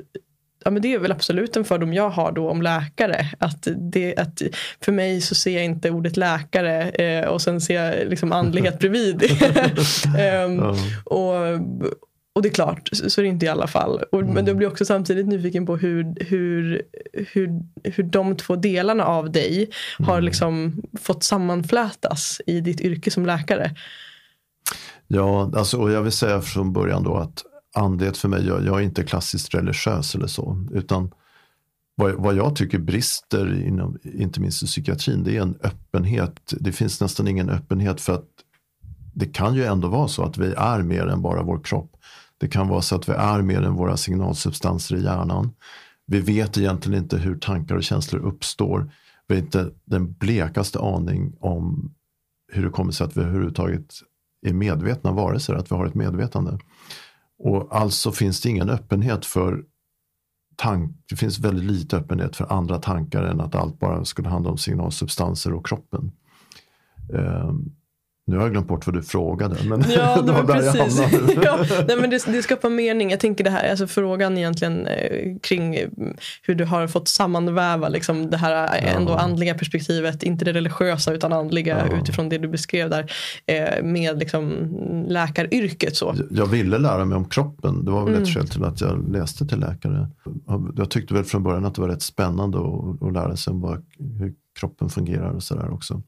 Ja, 0.65 0.72
men 0.72 0.82
det 0.82 0.93
är 0.93 1.00
väl 1.00 1.12
absolut 1.12 1.55
en 1.55 1.63
fördom 1.65 1.93
jag 1.93 2.10
har 2.10 2.32
då 2.32 2.50
om 2.50 2.62
läkare. 2.62 3.27
Att 3.39 3.67
det, 3.77 4.15
att 4.17 4.41
för 4.82 4.91
mig 4.91 5.22
så 5.22 5.36
ser 5.36 5.53
jag 5.53 5.65
inte 5.65 5.89
ordet 5.89 6.17
läkare 6.17 6.89
eh, 6.89 7.27
och 7.27 7.41
sen 7.41 7.62
ser 7.62 7.84
jag 7.84 8.08
liksom 8.10 8.32
andlighet 8.32 8.79
bredvid. 8.79 9.24
Ehm, 10.20 10.58
Ja. 10.60 10.75
och, 11.03 11.60
och 12.36 12.41
det 12.41 12.48
är 12.50 12.53
klart, 12.53 12.89
så 12.93 13.22
är 13.22 13.24
det 13.24 13.29
inte 13.29 13.46
i 13.46 13.50
alla 13.50 13.67
fall. 13.67 14.03
Och, 14.12 14.24
Men 14.24 14.46
jag 14.46 14.58
blir 14.58 14.67
också 14.67 14.86
samtidigt 14.86 15.27
nyfiken 15.27 15.65
på 15.65 15.77
hur, 15.77 16.25
hur, 16.25 16.82
hur, 17.34 17.50
hur 17.84 18.03
de 18.03 18.36
två 18.38 18.55
delarna 18.55 19.05
av 19.05 19.32
dig 19.32 19.70
har 20.00 20.22
liksom 20.22 20.82
fått 21.01 21.24
sammanflätas 21.24 22.41
i 22.46 22.62
ditt 22.62 22.82
yrke 22.82 23.12
som 23.12 23.25
läkare. 23.25 23.72
Ja, 25.08 25.51
alltså, 25.55 25.77
och 25.77 25.91
jag 25.91 26.01
vill 26.01 26.12
säga 26.12 26.41
från 26.41 26.74
början 26.74 27.03
då 27.03 27.15
att 27.15 27.43
andlighet 27.73 28.17
för 28.17 28.29
mig, 28.29 28.47
jag, 28.47 28.65
jag 28.65 28.79
är 28.79 28.83
inte 28.83 29.03
klassiskt 29.03 29.53
religiös 29.53 30.15
eller 30.15 30.27
så. 30.27 30.67
Utan 30.71 31.11
vad, 31.95 32.13
vad 32.13 32.35
jag 32.35 32.55
tycker 32.55 32.79
brister, 32.79 33.63
inom, 33.67 33.97
inte 34.03 34.41
minst 34.41 34.63
i 34.63 34.65
psykiatrin, 34.65 35.23
det 35.23 35.37
är 35.37 35.41
en 35.41 35.57
öppenhet. 35.63 36.53
Det 36.59 36.71
finns 36.71 37.01
nästan 37.01 37.27
ingen 37.27 37.49
öppenhet 37.49 38.01
för 38.01 38.13
att 38.13 38.27
det 39.13 39.25
kan 39.25 39.55
ju 39.55 39.63
ändå 39.63 39.87
vara 39.87 40.07
så 40.07 40.23
att 40.23 40.37
vi 40.37 40.53
är 40.57 40.81
mer 40.81 41.07
än 41.07 41.21
bara 41.21 41.43
vår 41.43 41.59
kropp. 41.63 41.91
Det 42.37 42.47
kan 42.47 42.67
vara 42.67 42.81
så 42.81 42.95
att 42.95 43.09
vi 43.09 43.13
är 43.13 43.41
mer 43.41 43.61
än 43.61 43.73
våra 43.73 43.97
signalsubstanser 43.97 44.95
i 44.95 45.03
hjärnan. 45.03 45.51
Vi 46.05 46.19
vet 46.19 46.57
egentligen 46.57 47.03
inte 47.03 47.17
hur 47.17 47.35
tankar 47.35 47.75
och 47.75 47.83
känslor 47.83 48.21
uppstår. 48.21 48.91
Vi 49.27 49.35
har 49.35 49.41
inte 49.41 49.69
den 49.85 50.13
blekaste 50.13 50.79
aning 50.79 51.35
om 51.39 51.93
hur 52.51 52.63
det 52.63 52.69
kommer 52.69 52.91
sig 52.91 53.07
att 53.07 53.17
vi 53.17 53.21
överhuvudtaget 53.21 53.93
är 54.45 54.53
medvetna 54.53 55.11
varelser, 55.11 55.53
att 55.53 55.71
vi 55.71 55.75
har 55.75 55.85
ett 55.85 55.95
medvetande. 55.95 56.57
Och 57.43 57.75
alltså 57.75 58.12
finns 58.12 58.41
det 58.41 58.50
ingen 58.50 58.69
öppenhet 58.69 59.25
för 59.25 59.63
tank, 60.55 60.97
det 61.09 61.15
finns 61.15 61.39
väldigt 61.39 61.65
lite 61.65 61.97
öppenhet 61.97 62.35
för 62.35 62.53
andra 62.53 62.79
tankar 62.79 63.23
än 63.23 63.41
att 63.41 63.55
allt 63.55 63.79
bara 63.79 64.05
skulle 64.05 64.29
handla 64.29 64.51
om 64.51 64.57
signalsubstanser 64.57 65.53
och 65.53 65.67
kroppen. 65.67 66.12
Ehm, 67.13 67.75
nu 68.25 68.35
har 68.35 68.43
jag 68.43 68.51
glömt 68.51 68.67
bort 68.67 68.87
vad 68.87 68.95
du 68.95 69.01
frågade. 69.03 69.55
Men 69.63 69.83
Ja, 69.95 70.21
det 70.25 70.31
var 70.31 70.43
precis. 70.43 71.01
ja, 71.43 71.57
nej, 71.87 71.97
men 72.01 72.09
det, 72.09 72.25
det 72.25 72.43
skapar 72.43 72.69
mening. 72.69 73.09
Jag 73.11 73.19
tänker 73.19 73.43
det 73.43 73.49
här, 73.49 73.69
alltså 73.69 73.87
frågan 73.87 74.37
egentligen 74.37 74.87
eh, 74.87 75.35
kring 75.43 75.75
eh, 75.75 75.89
hur 76.43 76.55
du 76.55 76.65
har 76.65 76.87
fått 76.87 77.07
sammanväva 77.07 77.89
liksom, 77.89 78.29
det 78.29 78.37
här 78.37 78.77
eh, 78.77 78.95
ändå 78.95 79.11
Ja. 79.11 79.17
andliga 79.19 79.53
perspektivet, 79.53 80.23
inte 80.23 80.45
det 80.45 80.53
religiösa 80.53 81.13
utan 81.13 81.33
andliga 81.33 81.87
Ja. 81.91 81.97
utifrån 82.01 82.29
det 82.29 82.37
du 82.37 82.47
beskrev 82.47 82.89
där, 82.89 83.11
eh, 83.45 83.83
med 83.83 84.19
liksom, 84.19 84.67
läkaryrket. 85.07 85.95
Så. 85.95 86.15
Jag 86.31 86.45
ville 86.45 86.77
lära 86.77 87.05
mig 87.05 87.15
om 87.17 87.25
kroppen. 87.25 87.85
Det 87.85 87.91
var 87.91 88.03
väl 88.03 88.13
Mm. 88.13 88.23
ett 88.23 88.29
skäl 88.29 88.47
till 88.47 88.63
att 88.63 88.81
jag 88.81 89.11
läste 89.11 89.47
till 89.47 89.59
läkare. 89.59 90.07
Jag 90.75 90.89
tyckte 90.89 91.13
väl 91.13 91.23
från 91.23 91.43
början 91.43 91.65
att 91.65 91.75
det 91.75 91.81
var 91.81 91.89
rätt 91.89 92.01
spännande 92.01 92.57
att, 92.57 93.03
att 93.07 93.13
lära 93.13 93.35
sig 93.35 93.51
om 93.51 93.61
vad, 93.61 93.85
hur 94.19 94.33
kroppen 94.59 94.89
fungerar 94.89 95.31
och 95.31 95.43
sådär 95.43 95.73
också. 95.73 96.01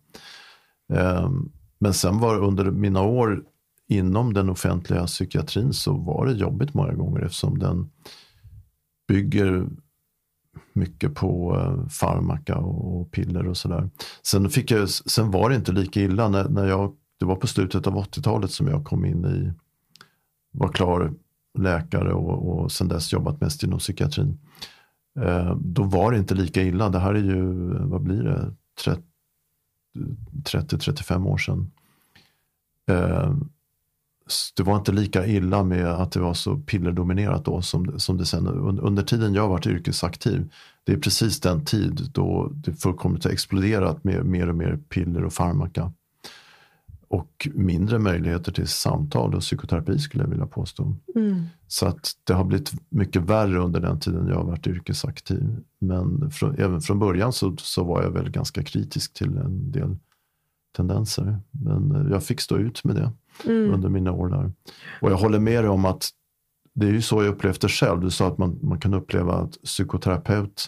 Ehm, 0.94 1.50
men 1.80 1.94
sen 1.94 2.20
var 2.20 2.40
under 2.40 2.72
mina 2.72 3.02
år 3.02 3.44
inom 3.88 4.34
den 4.34 4.50
offentliga 4.50 5.06
psykiatrin 5.06 5.74
så 5.74 5.94
var 5.94 6.26
det 6.26 6.34
jobbigt 6.34 6.74
många 6.74 6.94
gånger 6.94 7.22
eftersom 7.22 7.60
den 7.60 7.90
bygger 9.08 9.68
mycket 10.74 11.16
på 11.16 11.56
eh, 11.56 11.88
farmaka 11.88 12.58
och 12.58 13.12
piller 13.12 13.48
och 13.48 13.58
sådär. 13.58 13.90
Sen, 14.24 14.50
fick 14.50 14.72
jag, 14.72 14.90
sen 14.90 15.32
var 15.32 15.50
det 15.50 15.56
inte 15.56 15.72
lika 15.72 16.02
illa 16.02 16.30
när, 16.30 16.50
när 16.50 16.68
jag, 16.68 16.94
det 17.20 17.26
var 17.26 17.36
på 17.36 17.48
slutet 17.48 17.88
av 17.88 17.94
80-talet 17.94 18.52
som 18.52 18.68
jag 18.68 18.86
kom 18.86 19.06
in 19.06 19.26
i, 19.26 19.54
var 20.52 20.68
klar 20.68 21.14
läkare 21.58 22.14
och, 22.14 22.50
och 22.50 22.72
sen 22.72 22.88
dess 22.88 23.14
jobbat 23.14 23.42
mest 23.42 23.64
inom 23.64 23.80
psykiatrin. 23.80 24.40
Eh, 25.20 25.56
då 25.56 25.84
var 25.84 26.12
det 26.12 26.18
inte 26.18 26.36
lika 26.36 26.62
illa. 26.62 26.90
Det 26.90 27.00
här 27.00 27.14
är 27.14 27.24
ju, 27.24 27.44
vad 27.80 28.02
blir 28.02 28.24
det, 28.24 28.54
30 28.84 29.04
30-35 30.44 31.28
år 31.28 31.38
sedan. 31.38 31.72
Eh, 32.90 33.34
det 34.56 34.64
var 34.64 34.78
inte 34.78 34.92
lika 34.92 35.26
illa 35.26 35.64
med 35.64 35.88
att 35.88 36.12
det 36.12 36.20
var 36.20 36.34
så 36.34 36.58
pillerdominerat 36.58 37.46
då 37.46 37.62
som, 37.62 38.00
som 38.00 38.18
det 38.18 38.26
sen 38.26 38.48
under 38.80 39.04
tiden 39.04 39.34
jag 39.34 39.48
varit 39.50 39.68
yrkesaktiv. 39.68 40.54
Det 40.84 40.94
är 40.94 40.98
precis 40.98 41.40
den 41.40 41.66
tid 41.66 42.10
då 42.14 42.52
det 42.54 42.74
fullkomligt 42.74 43.24
har 43.24 43.32
exploderat 43.32 44.04
med 44.04 44.26
mer 44.26 44.50
och 44.50 44.56
mer 44.56 44.80
piller 44.90 45.26
och 45.26 45.34
farmaka. 45.34 45.92
Och 47.16 47.48
mindre 47.54 48.00
möjligheter 48.00 48.52
till 48.52 48.68
samtal 48.68 49.36
och 49.36 49.42
psykoterapi 49.42 50.00
skulle 50.00 50.24
jag 50.24 50.30
vilja 50.30 50.48
påstå. 50.48 50.96
Mm. 51.16 51.44
Så 51.68 51.86
att 51.86 52.12
det 52.24 52.34
har 52.34 52.44
blivit 52.44 52.72
mycket 52.90 53.22
värre 53.22 53.60
under 53.60 53.80
den 53.80 54.00
tiden 54.00 54.28
jag 54.28 54.36
har 54.36 54.44
varit 54.44 54.68
yrkesaktiv. 54.68 55.58
Men 55.80 56.32
från, 56.32 56.56
även 56.56 56.82
från 56.82 57.00
början 57.00 57.34
så, 57.34 57.56
så 57.58 57.84
var 57.84 58.04
jag 58.04 58.12
väl 58.12 58.30
ganska 58.30 58.64
kritisk 58.64 59.14
till 59.14 59.38
en 59.38 59.72
del 59.72 59.98
tendenser. 60.76 61.40
Men 61.52 62.08
jag 62.12 62.24
fick 62.24 62.42
stå 62.42 62.58
ut 62.58 62.84
med 62.84 62.96
det 62.96 63.12
mm. 63.46 63.74
under 63.74 63.90
mina 63.90 64.12
år 64.12 64.30
där. 64.30 64.52
Och 65.02 65.12
jag 65.12 65.18
håller 65.18 65.40
med 65.40 65.64
dig 65.64 65.70
om 65.70 65.86
att 65.86 66.10
det 66.74 66.88
är 66.88 66.92
ju 66.92 67.02
så 67.02 67.24
jag 67.24 67.34
upplevt 67.34 67.62
det 67.62 67.70
själv. 67.70 68.02
Du 68.02 68.12
sa 68.12 68.28
att 68.28 68.38
man, 68.38 68.60
man 68.62 68.80
kan 68.80 68.94
uppleva 68.94 69.34
att 69.34 69.62
psykoterapeut, 69.64 70.68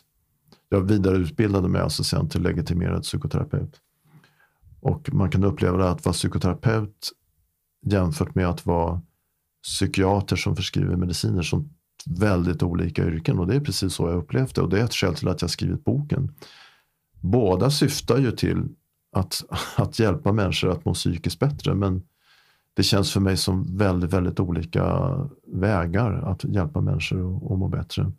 jag 0.70 0.82
vidareutbildade 0.82 1.68
mig 1.68 1.82
alltså 1.82 2.04
sen 2.04 2.30
till 2.30 2.42
legitimerad 2.42 3.04
psykoterapeut. 3.04 3.82
Och 4.80 5.14
man 5.14 5.32
kan 5.32 5.44
uppleva 5.44 5.78
det 5.78 5.90
att 5.90 6.06
vara 6.06 6.14
psykoterapeut 6.14 7.12
jämfört 7.86 8.36
med 8.36 8.48
att 8.48 8.66
vara 8.66 9.02
psykiater 9.64 10.36
som 10.36 10.56
förskriver 10.56 10.96
mediciner 10.96 11.42
som 11.42 11.70
väldigt 12.06 12.64
olika 12.64 13.06
yrken. 13.06 13.40
Och 13.40 13.48
det 13.48 13.56
är 13.56 13.60
precis 13.60 13.94
så 13.94 14.08
jag 14.08 14.18
upplevt 14.18 14.56
det. 14.56 14.62
Och 14.62 14.70
det 14.70 14.80
är 14.80 14.84
ett 14.84 14.94
skäl 14.94 15.16
till 15.16 15.28
att 15.28 15.42
jag 15.42 15.52
skrivit 15.52 15.84
boken. 15.84 16.36
Båda 17.22 17.72
syftar 17.72 18.18
ju 18.18 18.32
till 18.32 18.70
att, 19.12 19.44
att 19.78 20.00
hjälpa 20.00 20.32
människor 20.32 20.72
att 20.72 20.86
må 20.86 20.94
psykiskt 20.94 21.40
bättre. 21.40 21.76
Men 21.76 22.04
det 22.74 22.84
känns 22.84 23.14
för 23.14 23.20
mig 23.20 23.38
som 23.38 23.78
väldigt, 23.78 24.14
väldigt 24.14 24.40
olika 24.40 25.16
vägar 25.48 26.12
att 26.14 26.44
hjälpa 26.44 26.82
människor 26.82 27.36
att 27.36 27.60
må 27.60 27.68
bättre. 27.68 28.12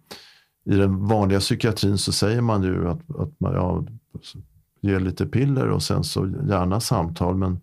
I 0.65 0.75
den 0.75 1.07
vanliga 1.07 1.41
psykiatrin 1.41 1.99
så 1.99 2.13
säger 2.13 2.41
man 2.41 2.63
ju 2.63 2.89
att, 2.89 3.11
att 3.11 3.41
man 3.41 3.55
ja, 3.55 3.85
ge 4.81 4.99
lite 4.99 5.27
piller 5.27 5.69
och 5.69 5.83
sen 5.83 6.05
så 6.05 6.27
gärna 6.27 6.81
samtal. 6.81 7.37
Men 7.37 7.61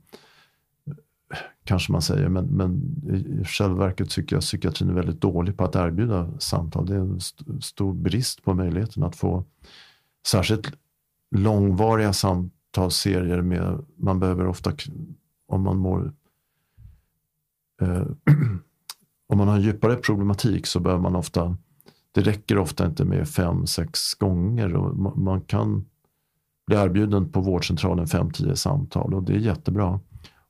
kanske 1.63 1.91
man 1.91 2.01
säger, 2.01 2.29
men, 2.29 2.45
men 2.45 2.81
i 3.41 3.45
själva 3.45 3.86
verket 3.86 4.10
tycker 4.10 4.36
jag 4.36 4.41
psykiatrin 4.41 4.89
är 4.89 4.93
väldigt 4.93 5.22
dålig 5.22 5.57
på 5.57 5.63
att 5.63 5.75
erbjuda 5.75 6.39
samtal. 6.39 6.86
Det 6.86 6.95
är 6.95 7.00
en 7.00 7.17
st 7.17 7.43
stor 7.62 7.93
brist 7.93 8.43
på 8.43 8.53
möjligheten 8.53 9.03
att 9.03 9.15
få 9.15 9.43
särskilt 10.27 10.74
långvariga 11.36 12.13
samtalsserier 12.13 13.41
med, 13.41 13.86
man 13.95 14.19
behöver 14.19 14.48
ofta, 14.48 14.72
om 15.48 15.63
man 15.63 15.77
mår 15.77 16.13
eh, 17.81 18.03
om 19.27 19.38
man 19.38 19.48
har 19.48 19.55
en 19.55 19.62
djupare 19.62 19.95
problematik 19.95 20.67
så 20.67 20.79
behöver 20.79 21.01
man 21.01 21.15
ofta, 21.15 21.57
det 22.12 22.22
räcker 22.22 22.57
ofta 22.57 22.86
inte 22.86 23.05
med 23.05 23.29
fem, 23.29 23.67
sex 23.67 24.13
gånger. 24.13 24.75
Och 24.75 24.98
man, 24.98 25.24
man 25.24 25.41
kan 25.41 25.86
bli 26.67 26.77
erbjuden 26.77 27.31
på 27.31 27.41
vårdcentralen 27.41 28.05
5-10 28.05 28.55
samtal 28.55 29.13
och 29.13 29.24
det 29.24 29.34
är 29.34 29.38
jättebra. 29.38 30.00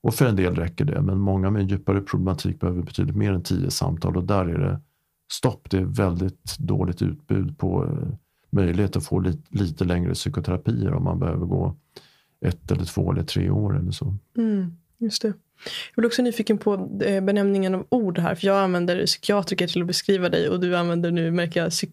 Och 0.01 0.13
för 0.13 0.25
en 0.25 0.36
del 0.36 0.55
räcker 0.55 0.86
det, 0.86 1.01
men 1.01 1.19
många 1.19 1.50
med 1.50 1.72
djupare 1.72 2.01
problematik 2.01 2.60
behöver 2.60 2.81
betydligt 2.81 3.15
mer 3.15 3.34
än 3.34 3.43
10 3.43 3.72
samtal 3.72 4.17
och 4.17 4.24
där 4.24 4.45
är 4.45 4.60
det 4.60 4.81
stopp. 5.34 5.69
Det 5.69 5.77
är 5.77 5.86
väldigt 5.86 6.57
dåligt 6.57 7.01
utbud 7.01 7.57
på 7.57 7.84
eh, 7.86 8.17
möjlighet 8.50 8.95
att 8.95 9.05
få 9.05 9.19
lite, 9.19 9.41
lite 9.50 9.84
längre 9.84 10.13
psykoterapier 10.13 10.93
om 10.93 11.03
man 11.03 11.19
behöver 11.19 11.45
gå 11.45 11.75
ett 12.45 12.72
eller 12.72 12.86
två 12.86 13.12
eller 13.12 13.24
tre 13.24 13.50
år 13.50 13.77
eller 13.79 13.91
så. 13.91 14.15
Mm, 14.38 14.77
just 14.98 15.22
det. 15.22 15.27
Jag 15.95 16.01
blir 16.01 16.07
också 16.07 16.22
nyfiken 16.22 16.57
på 16.57 17.00
eh, 17.03 17.24
benämningen 17.24 17.75
av 17.75 17.86
ord 17.89 18.19
här. 18.19 18.36
För 18.36 18.48
jag 18.48 18.57
använder 18.57 19.05
psykiatriker 19.05 19.67
till 19.67 19.81
att 19.81 19.88
beskriva 19.88 20.29
dig 20.29 20.50
och 20.50 20.60
du 20.60 20.77
använder 20.77 21.12
nu, 21.12 21.31
märker 21.31 21.62
jag, 21.62 21.72
psy 21.72 21.88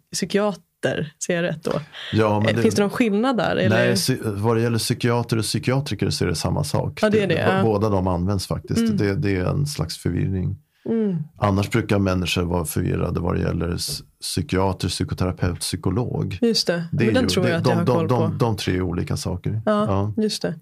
psykiater. 0.83 1.13
Ser 1.27 1.37
jag 1.37 1.43
rätt 1.43 1.65
då? 1.65 1.81
Ja, 2.13 2.41
men 2.41 2.49
eh, 2.49 2.57
det, 2.57 2.63
Finns 2.63 2.75
det 2.75 2.83
någon 2.83 2.91
skillnad 2.91 3.37
där? 3.37 3.57
Eller? 3.57 3.97
Nej, 4.09 4.19
vad 4.25 4.57
det 4.57 4.63
gäller 4.63 4.79
psykiater 4.79 5.39
och 5.39 5.45
psykiatriker 5.45 6.11
så 6.11 6.25
är 6.25 6.29
det 6.29 6.35
samma 6.35 6.65
sak. 6.65 6.99
Ja, 7.03 7.11
det 7.11 7.23
är 7.23 7.27
det. 7.27 7.61
Båda 7.65 7.89
de 7.89 8.07
används 8.07 8.47
faktiskt. 8.47 8.81
Mm. 8.81 8.97
Det, 8.97 9.15
det, 9.15 9.37
är 9.37 9.45
en 9.45 9.67
slags 9.67 9.99
förvirring. 9.99 10.57
Mm. 10.85 11.17
Annars 11.39 11.71
brukar 11.71 11.99
människor 11.99 12.43
vara 12.43 12.65
förvirrade 12.65 13.21
vad 13.21 13.35
det 13.35 13.41
gäller 13.41 13.77
psykiater, 14.21 14.89
psykoterapeut, 14.89 15.61
psykolog. 15.61 16.39
Just 16.41 16.67
det, 16.67 16.85
det 16.93 17.05
men 17.05 17.15
den 17.15 17.23
ju, 17.23 17.29
tror 17.29 17.49
jag 17.49 17.57
att 17.57 17.65
de, 17.65 17.71
jag 17.71 17.77
har 17.77 17.85
de, 17.85 17.93
koll 17.93 18.09
på. 18.09 18.15
De, 18.15 18.39
de, 18.39 18.57
tre 18.57 18.81
olika 18.81 19.17
saker. 19.17 19.63
Ja, 19.67 19.87
ja, 19.87 20.23
just 20.23 20.43
det. 20.43 20.55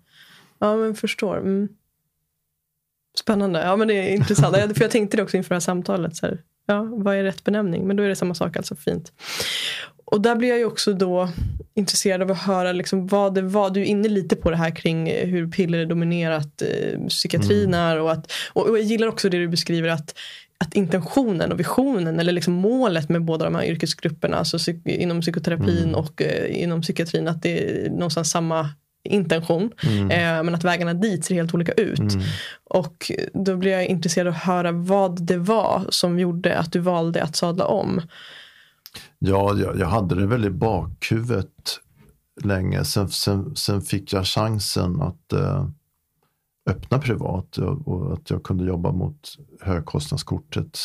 Ja, 0.59 0.77
men 0.77 0.95
förstår. 0.95 1.39
Mm. 1.39 1.69
Spännande. 3.19 3.61
Ja, 3.61 3.77
men 3.77 3.89
det 3.89 3.95
är 3.95 4.15
intressant. 4.15 4.57
för 4.57 4.83
jag 4.83 4.91
tänkte 4.91 5.17
det 5.17 5.23
också 5.23 5.37
inför 5.37 5.49
det 5.49 5.55
här 5.55 5.61
samtalet. 5.61 6.17
Så 6.17 6.27
här, 6.27 6.39
ja, 6.71 6.83
vad 6.83 7.17
är 7.17 7.23
rätt 7.23 7.45
benämning? 7.45 7.87
Men 7.87 7.97
då 7.97 8.03
är 8.03 8.09
det 8.09 8.17
samma 8.17 8.35
sak, 8.35 8.57
alltså 8.57 8.77
fint. 8.77 9.13
Och 10.11 10.21
där 10.21 10.37
blir 10.37 10.49
jag 10.49 10.59
ju 10.59 10.65
också 10.65 10.93
då 10.93 11.29
intresserad 11.75 12.23
av 12.23 12.31
att 12.31 12.39
höra 12.39 12.73
liksom 12.73 13.07
vad 13.07 13.35
det 13.35 13.43
var. 13.43 13.71
Du 13.71 13.81
är 13.81 13.85
inne 13.85 14.09
lite 14.09 14.37
på 14.37 14.51
det 14.51 14.57
här 14.57 14.77
kring 14.77 15.07
hur 15.07 15.49
piller 15.49 15.79
är 15.79 15.87
dominerat 15.87 16.63
eh, 16.63 17.07
psykiatrin 17.09 17.75
är. 17.75 18.01
Och, 18.01 18.13
att, 18.13 18.33
och, 18.53 18.69
och 18.69 18.79
jag 18.79 18.85
gillar 18.85 19.09
också 19.09 19.29
det 19.29 19.39
du 19.39 19.49
beskriver 19.49 19.89
att 19.89 20.15
att 20.65 20.75
intentionen 20.75 21.53
och 21.53 21.61
visionen 21.61 22.21
eller 22.21 22.33
liksom 22.33 22.55
målet 22.55 23.09
med 23.09 23.25
båda 23.25 23.45
de 23.45 23.55
här 23.55 23.65
yrkesgrupperna, 23.65 24.37
alltså 24.37 24.73
inom 24.85 25.21
psykoterapin 25.21 25.83
mm. 25.83 25.95
och 25.95 26.23
eh, 26.23 26.63
inom 26.63 26.83
psykiatrin, 26.83 27.29
att 27.29 27.43
det 27.43 27.59
är 27.59 27.91
någonstans 27.91 28.31
samma 28.31 28.69
intention. 29.05 29.73
Mm. 29.83 30.11
Eh, 30.11 30.43
men 30.45 30.55
att 30.55 30.65
vägarna 30.65 30.95
dit 30.95 31.25
ser 31.25 31.35
helt 31.35 31.55
olika 31.55 31.73
ut. 31.73 31.99
Mm. 31.99 32.23
Och 32.65 33.13
då 33.35 33.57
blir 33.57 33.73
jag 33.73 33.87
intresserad 33.87 34.27
av 34.27 34.35
att 34.35 34.43
höra 34.43 34.73
vad 34.73 35.23
det 35.23 35.37
var 35.37 35.87
som 35.89 36.19
gjorde 36.19 36.59
att 36.59 36.73
du 36.73 36.79
valde 36.79 37.23
att 37.23 37.37
sadla 37.37 37.67
om. 37.67 38.03
Ja, 39.23 39.55
jag, 39.57 39.79
jag 39.79 39.87
hade 39.87 40.15
det 40.15 40.27
väl 40.27 40.45
i 40.45 40.51
bakhuvudet 40.51 41.81
länge. 42.43 42.85
Sen, 42.85 43.09
sen, 43.09 43.57
sen 43.57 43.81
fick 43.81 44.13
jag 44.13 44.27
chansen 44.27 45.03
att 45.03 45.33
eh, 45.33 45.69
öppna 46.67 46.99
privat 46.99 47.59
och, 47.59 47.89
och, 47.89 48.13
att 48.13 48.31
jag 48.31 48.43
kunde 48.43 48.65
jobba 48.65 48.93
mot 48.93 49.37
högkostnadskortet. 49.61 50.79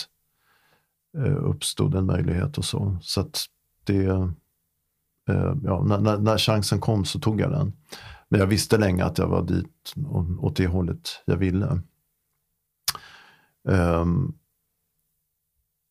Eh, 1.17 1.45
uppstod 1.45 1.95
en 1.95 2.05
möjlighet 2.05 2.57
och 2.57 2.65
så. 2.65 2.97
Så 3.01 3.21
att 3.21 3.45
det, 3.83 4.05
eh, 4.05 5.53
ja, 5.63 5.83
när, 5.83 5.99
när, 5.99 6.17
när, 6.17 6.37
chansen 6.37 6.79
kom 6.79 7.05
så 7.05 7.19
tog 7.19 7.41
jag 7.41 7.51
den. 7.51 7.73
Men 8.29 8.39
jag 8.39 8.47
visste 8.47 8.77
länge 8.77 9.05
att 9.05 9.17
jag 9.17 9.27
var 9.27 9.43
dit, 9.43 9.93
åt 10.39 10.55
det 10.55 10.67
hållet 10.67 11.23
jag 11.25 11.37
ville. 11.37 11.81
Um, 13.63 14.37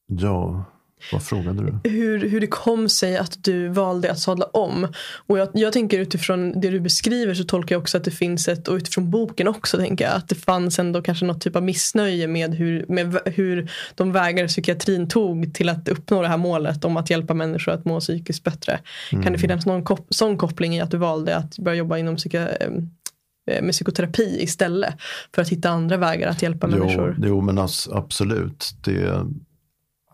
ja, 0.07 0.65
vad 1.13 1.23
frågade 1.23 1.63
du? 1.63 1.91
Hur, 1.91 2.29
hur 2.29 2.41
det 2.41 2.47
kom 2.47 2.89
sig 2.89 3.17
att 3.17 3.45
du 3.45 3.69
valde 3.69 4.11
att 4.11 4.19
sadla 4.19 4.45
om. 4.45 4.89
Och 5.27 5.39
jag, 5.39 5.49
jag 5.55 5.73
tänker 5.73 5.99
utifrån 5.99 6.61
det 6.61 6.71
du 6.71 6.81
beskriver 6.81 7.35
så 7.35 7.45
tolkar 7.45 7.75
jag 7.75 7.83
också 7.83 7.97
att 7.97 8.05
det 8.05 8.11
finns 8.11 8.49
ett, 8.49 8.69
och 8.69 8.75
utifrån 8.75 9.11
boken 9.11 9.49
också 9.49 9.79
tänker 9.79 10.05
jag, 10.05 10.15
att 10.15 10.29
det 10.29 10.35
fanns 10.35 10.79
ändå 10.79 11.03
kanske 11.03 11.25
något 11.25 11.41
typ 11.41 11.57
av 11.57 11.63
missnöje 11.63 12.29
med 12.29 12.55
hur, 12.55 12.85
med 12.89 13.19
hur 13.25 13.71
de 13.95 14.13
vägar 14.13 14.49
psykiatrin 14.49 15.09
tog 15.09 15.55
till 15.55 15.69
att 15.69 15.89
uppnå 15.89 16.23
det 16.23 16.29
här 16.29 16.37
målet 16.37 16.85
om 16.85 16.97
att 16.97 17.11
hjälpa 17.11 17.35
människor 17.35 17.73
att 17.73 17.85
må 17.85 18.01
psykiskt 18.01 18.45
bättre. 18.45 18.73
Mm. 18.73 18.83
Kan 19.11 19.21
det 19.21 19.29
mm. 19.29 19.41
finnas 19.41 19.67
någon 19.67 19.85
kop 19.85 20.07
sån 20.11 20.39
koppling 20.39 20.77
i 20.77 20.81
att 20.81 20.91
du 20.91 20.97
valde 20.97 21.37
att 21.37 21.59
börja 21.59 21.79
jobba 21.79 21.99
inom 21.99 22.17
psyki 22.17 22.37
eh, 22.37 23.63
med 23.63 23.73
psykoterapi 23.73 24.43
istället 24.43 24.95
för 25.35 25.43
att 25.43 25.49
hitta 25.49 25.69
andra 25.69 25.97
vägar 25.97 26.29
att 26.29 26.43
hjälpa 26.43 26.69
jo, 26.71 26.79
människor? 26.79 27.17
Jo, 27.23 27.41
men 27.41 27.59
absolut. 27.91 28.75
Det, 28.85 29.27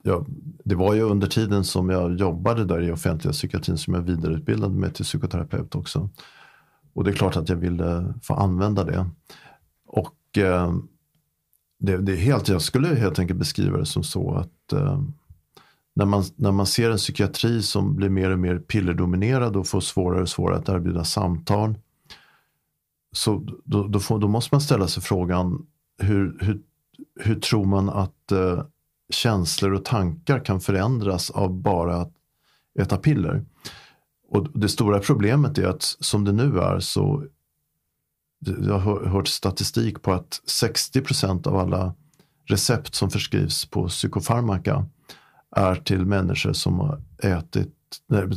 ja, 0.03 0.27
det 0.65 0.75
var 0.75 0.95
ju 0.95 1.03
under 1.03 1.27
tiden 1.27 1.65
som 1.65 1.91
jag 1.91 2.17
jobbade 2.17 2.65
där 2.65 2.83
i 2.83 2.93
offentliga 2.93 3.33
psykiatrin 3.33 3.79
som 3.79 3.95
jag 3.95 4.01
vidareutbildade 4.01 4.75
mig 4.75 4.93
till 4.93 5.05
psykoterapeut 5.05 5.75
också. 5.75 6.11
Och 6.93 7.05
det 7.05 7.11
är 7.11 7.15
klart 7.15 7.37
att 7.37 7.49
jag 7.49 7.57
ville 7.57 8.15
få 8.23 8.35
använda 8.35 8.85
det. 8.85 9.07
Och 9.87 10.39
eh, 10.39 10.75
det, 11.79 11.97
det, 11.97 12.13
är 12.13 12.17
helt, 12.17 12.49
jag 12.49 12.63
skulle 12.63 12.89
helt 12.89 13.19
enkelt 13.19 13.39
beskriva 13.39 13.79
det 13.79 13.87
som 13.87 14.05
så 14.05 14.35
att 14.35 14.73
eh, 14.73 15.03
när, 15.95 16.07
man, 16.07 16.25
när 16.37 16.53
man 16.53 16.67
ser 16.67 16.91
en 16.91 16.97
psykiatri 16.97 17.63
som 17.63 17.97
blir 17.97 18.09
mer 18.09 18.31
och 18.31 18.39
mer 18.39 18.59
pillerdominerad 18.59 19.57
och 19.57 19.67
får 19.67 19.81
svårare 19.81 20.23
och 20.23 20.29
svårare 20.29 20.59
att 20.59 20.69
erbjuda 20.69 21.05
samtal. 21.05 21.75
Så 23.13 23.47
då, 23.65 23.89
då, 23.89 24.01
får, 24.01 24.19
då 24.19 24.29
måste 24.29 24.55
man 24.55 24.61
ställa 24.61 24.89
sig 24.89 25.03
frågan 25.03 25.67
hur, 25.99 26.39
hur, 26.41 26.61
hur 27.21 27.41
tror 27.41 27.65
man 27.65 27.89
att 27.89 28.33
eh, 28.33 28.63
känslor 29.11 29.73
och 29.73 29.85
tankar 29.85 30.45
kan 30.45 30.61
förändras 30.61 31.31
av 31.31 31.55
bara 31.55 31.97
att 31.97 32.13
äta 32.81 32.97
piller. 32.97 33.45
Och 34.29 34.61
det 34.61 34.69
stora 34.69 34.99
problemet 34.99 35.59
är 35.59 35.67
att 35.67 35.83
som 35.83 36.25
det 36.25 36.33
nu 36.33 36.59
är 36.59 36.81
så 36.81 37.27
jag 38.41 38.79
har 38.79 39.05
hört 39.05 39.29
statistik 39.29 40.03
på 40.03 40.13
att 40.13 40.41
60 40.47 41.01
procent 41.01 41.47
av 41.47 41.57
alla 41.57 41.95
recept 42.49 42.95
som 42.95 43.11
förskrivs 43.11 43.67
på 43.67 43.89
psykofarmaka 43.89 44.87
är 45.57 45.75
till 45.75 46.07
människor 46.07 46.53
som 46.53 46.79
har 46.79 47.03
ätit, 47.23 47.75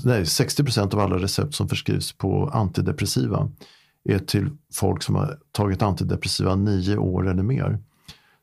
nej 0.03 0.25
60 0.25 0.63
procent 0.63 0.93
av 0.93 0.99
alla 0.99 1.17
recept 1.17 1.55
som 1.55 1.69
förskrivs 1.69 2.13
på 2.13 2.49
antidepressiva 2.53 3.51
är 4.03 4.19
till 4.19 4.49
folk 4.73 5.03
som 5.03 5.15
har 5.15 5.39
tagit 5.51 5.81
antidepressiva 5.81 6.55
nio 6.55 6.97
år 6.97 7.29
eller 7.29 7.43
mer. 7.43 7.79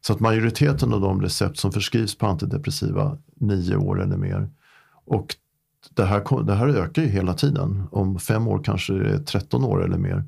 Så 0.01 0.13
att 0.13 0.21
majoriteten 0.21 0.93
av 0.93 1.01
de 1.01 1.23
recept 1.23 1.59
som 1.59 1.73
förskrivs 1.73 2.19
på 2.19 2.27
antidepressiva 2.27 3.19
nio 3.35 3.77
år 3.77 4.03
eller 4.03 4.17
mer. 4.17 4.51
Och 5.05 5.37
det 5.95 6.05
här, 6.05 6.43
det 6.43 6.55
här 6.55 6.69
ökar 6.69 7.03
ju 7.03 7.09
hela 7.09 7.35
tiden. 7.35 7.83
Om 7.91 8.19
fem 8.19 8.49
år 8.49 8.63
kanske 8.65 8.93
det 8.93 9.11
är 9.15 9.19
13 9.19 9.65
år 9.65 9.85
eller 9.85 9.99
mer. 9.99 10.25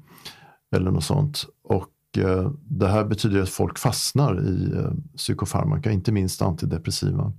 Eller 0.73 0.91
något 0.91 1.05
sånt. 1.05 1.47
Och 1.63 2.19
eh, 2.19 2.51
det 2.65 2.89
här 2.89 3.05
betyder 3.05 3.43
att 3.43 3.49
folk 3.49 3.79
fastnar 3.79 4.49
i 4.49 4.73
eh, 4.77 4.93
psykofarmaka, 5.17 5.91
inte 5.91 6.13
minst 6.13 6.43
antidepressiva. 6.43 7.33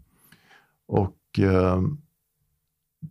Och 0.88 1.40
eh, 1.40 1.82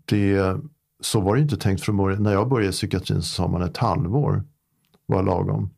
det, 0.05 0.57
så 1.01 1.21
var 1.21 1.37
det 1.37 1.43
inte 1.43 1.57
tänkt 1.57 1.83
från 1.83 1.97
början. 1.97 2.23
När 2.23 2.33
jag 2.33 2.49
började 2.49 2.69
i 2.69 2.73
psykiatrin 2.73 3.23
så 3.23 3.29
sa 3.29 3.49
man 3.49 3.63
ett 3.63 3.77
halvår 3.77 4.45
var 5.07 5.23
lagom. 5.23 5.71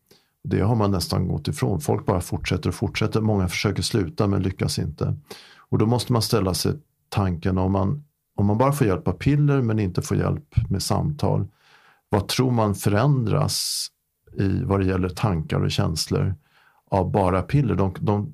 Det 0.44 0.60
har 0.60 0.74
man 0.74 0.90
nästan 0.90 1.28
gått 1.28 1.48
ifrån. 1.48 1.80
Folk 1.80 2.06
bara 2.06 2.20
fortsätter 2.20 2.68
och 2.68 2.74
fortsätter. 2.74 3.20
Många 3.20 3.48
försöker 3.48 3.82
sluta 3.82 4.26
men 4.26 4.42
lyckas 4.42 4.78
inte. 4.78 5.16
Och 5.68 5.78
då 5.78 5.86
måste 5.86 6.12
man 6.12 6.22
ställa 6.22 6.54
sig 6.54 6.72
tanken 7.08 7.58
om 7.58 7.72
man, 7.72 8.04
om 8.34 8.46
man 8.46 8.58
bara 8.58 8.72
får 8.72 8.86
hjälp 8.86 9.08
av 9.08 9.12
piller 9.12 9.62
men 9.62 9.78
inte 9.78 10.02
får 10.02 10.16
hjälp 10.16 10.70
med 10.70 10.82
samtal. 10.82 11.46
Vad 12.08 12.28
tror 12.28 12.50
man 12.50 12.74
förändras 12.74 13.86
i 14.32 14.62
vad 14.64 14.80
det 14.80 14.86
gäller 14.86 15.08
tankar 15.08 15.60
och 15.60 15.70
känslor 15.70 16.34
av 16.90 17.10
bara 17.10 17.42
piller? 17.42 17.74
De, 17.74 17.94
de, 18.00 18.32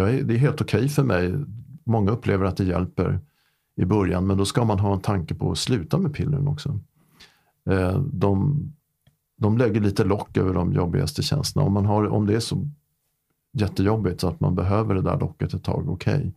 är, 0.00 0.22
det 0.22 0.34
är 0.34 0.38
helt 0.38 0.60
okej 0.60 0.78
okay 0.78 0.88
för 0.88 1.02
mig. 1.02 1.34
Många 1.84 2.10
upplever 2.10 2.44
att 2.44 2.56
det 2.56 2.64
hjälper 2.64 3.20
i 3.76 3.84
början 3.84 4.26
men 4.26 4.36
då 4.36 4.44
ska 4.44 4.64
man 4.64 4.78
ha 4.78 4.94
en 4.94 5.00
tanke 5.00 5.34
på 5.34 5.52
att 5.52 5.58
sluta 5.58 5.98
med 5.98 6.14
pillren 6.14 6.48
också. 6.48 6.80
Eh, 7.70 8.00
de 8.00 8.58
de 9.42 9.58
lägger 9.58 9.80
lite 9.80 10.04
lock 10.04 10.36
över 10.36 10.54
de 10.54 10.72
jobbigaste 10.72 11.22
känslorna. 11.22 11.66
Om, 11.66 11.72
man 11.72 11.86
har, 11.86 12.08
om 12.08 12.26
det 12.26 12.34
är 12.34 12.40
så 12.40 12.68
jättejobbigt 13.52 14.20
så 14.20 14.28
att 14.28 14.40
man 14.40 14.54
behöver 14.54 14.94
det 14.94 15.02
där 15.02 15.20
locket 15.20 15.54
ett 15.54 15.64
tag, 15.64 15.88
okej. 15.88 16.16
Okay. 16.16 16.32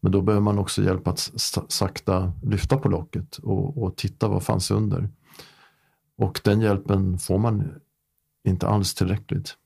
Men 0.00 0.12
då 0.12 0.22
behöver 0.22 0.42
man 0.42 0.58
också 0.58 0.82
hjälp 0.82 1.08
att 1.08 1.32
sakta 1.68 2.32
lyfta 2.42 2.76
på 2.76 2.88
locket 2.88 3.36
och, 3.36 3.82
och 3.82 3.96
titta 3.96 4.28
vad 4.28 4.42
fanns 4.42 4.70
under. 4.70 5.08
Och 6.18 6.40
den 6.44 6.60
hjälpen 6.60 7.18
får 7.18 7.38
man 7.38 7.72
inte 8.44 8.66
alls 8.66 8.94
tillräckligt. 8.94 9.56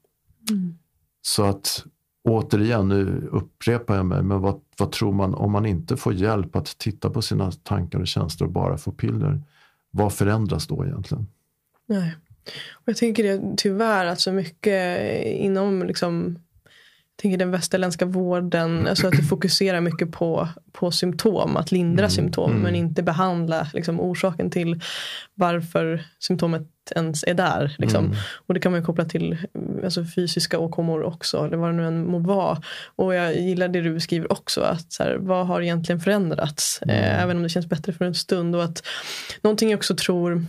Mm. 0.51 0.79
Så 1.23 1.45
att 1.45 1.85
återigen, 2.25 2.89
nu 2.89 3.29
upprepar 3.33 3.97
jag 3.97 4.07
mig, 4.07 4.23
men 4.23 4.41
vad, 4.41 4.61
vad 4.79 4.93
tror 4.93 5.13
man 5.13 5.35
om 5.35 5.53
man 5.53 5.67
inte 5.67 5.97
får 5.97 6.13
hjälp 6.13 6.57
att 6.57 6.79
titta 6.79 7.11
på 7.11 7.23
sina 7.23 7.53
tankar 7.53 8.01
och 8.01 8.07
känslor 8.07 8.47
och 8.47 8.53
bara 8.53 8.79
får 8.79 8.93
piller? 8.93 9.43
Vad 9.91 10.13
förändras 10.13 10.67
då 10.67 10.87
egentligen? 10.87 11.27
Nej. 11.87 12.17
Och 12.73 12.83
jag 12.85 12.97
tänker 12.97 13.23
det 13.23 13.55
tyvärr 13.57 14.07
att 14.07 14.21
så 14.21 14.33
mycket 14.33 15.25
inom 15.25 15.83
liksom, 15.83 16.39
jag 17.17 17.23
tänker 17.23 17.39
den 17.39 17.51
västerländska 17.51 18.05
vården, 18.05 18.87
alltså 18.87 19.07
att 19.07 19.17
det 19.17 19.23
fokuserar 19.23 19.81
mycket 19.81 20.13
på, 20.13 20.49
på 20.73 20.91
symptom, 20.91 21.57
att 21.57 21.73
lindra 21.73 22.05
mm. 22.05 22.11
symptom 22.11 22.51
mm. 22.51 22.63
men 22.63 22.75
inte 22.75 23.03
behandla 23.03 23.67
liksom, 23.75 24.01
orsaken 24.01 24.51
till 24.51 24.81
varför 25.35 26.05
symptomet 26.19 26.69
ens 26.95 27.25
är 27.25 27.35
där. 27.35 27.75
Liksom. 27.79 28.05
Mm. 28.05 28.17
Och 28.47 28.55
det 28.55 28.61
kan 28.61 28.73
man 28.73 28.81
ju 28.81 28.85
koppla 28.85 29.05
till 29.05 29.39
alltså, 29.85 30.05
fysiska 30.17 30.59
åkommor 30.59 31.03
också, 31.03 31.45
eller 31.47 31.57
vad 31.57 31.69
det 31.69 31.77
nu 31.77 31.87
än 31.87 32.11
må 32.11 32.19
vara. 32.19 32.63
Och 32.97 33.15
jag 33.15 33.37
gillar 33.37 33.69
det 33.69 33.81
du 33.81 33.95
beskriver 33.95 34.33
också, 34.33 34.61
att 34.61 34.93
så 34.93 35.03
här, 35.03 35.17
vad 35.21 35.47
har 35.47 35.61
egentligen 35.61 36.01
förändrats? 36.01 36.83
Eh, 36.83 37.09
mm. 37.09 37.21
även 37.21 37.37
om 37.37 37.43
det 37.43 37.49
känns 37.49 37.67
bättre 37.67 37.93
för 37.93 38.05
en 38.05 38.15
stund. 38.15 38.57
Och 38.57 38.65
att 38.65 38.83
någonting 39.43 39.71
jag 39.71 39.79
också 39.79 39.97
tror 39.97 40.45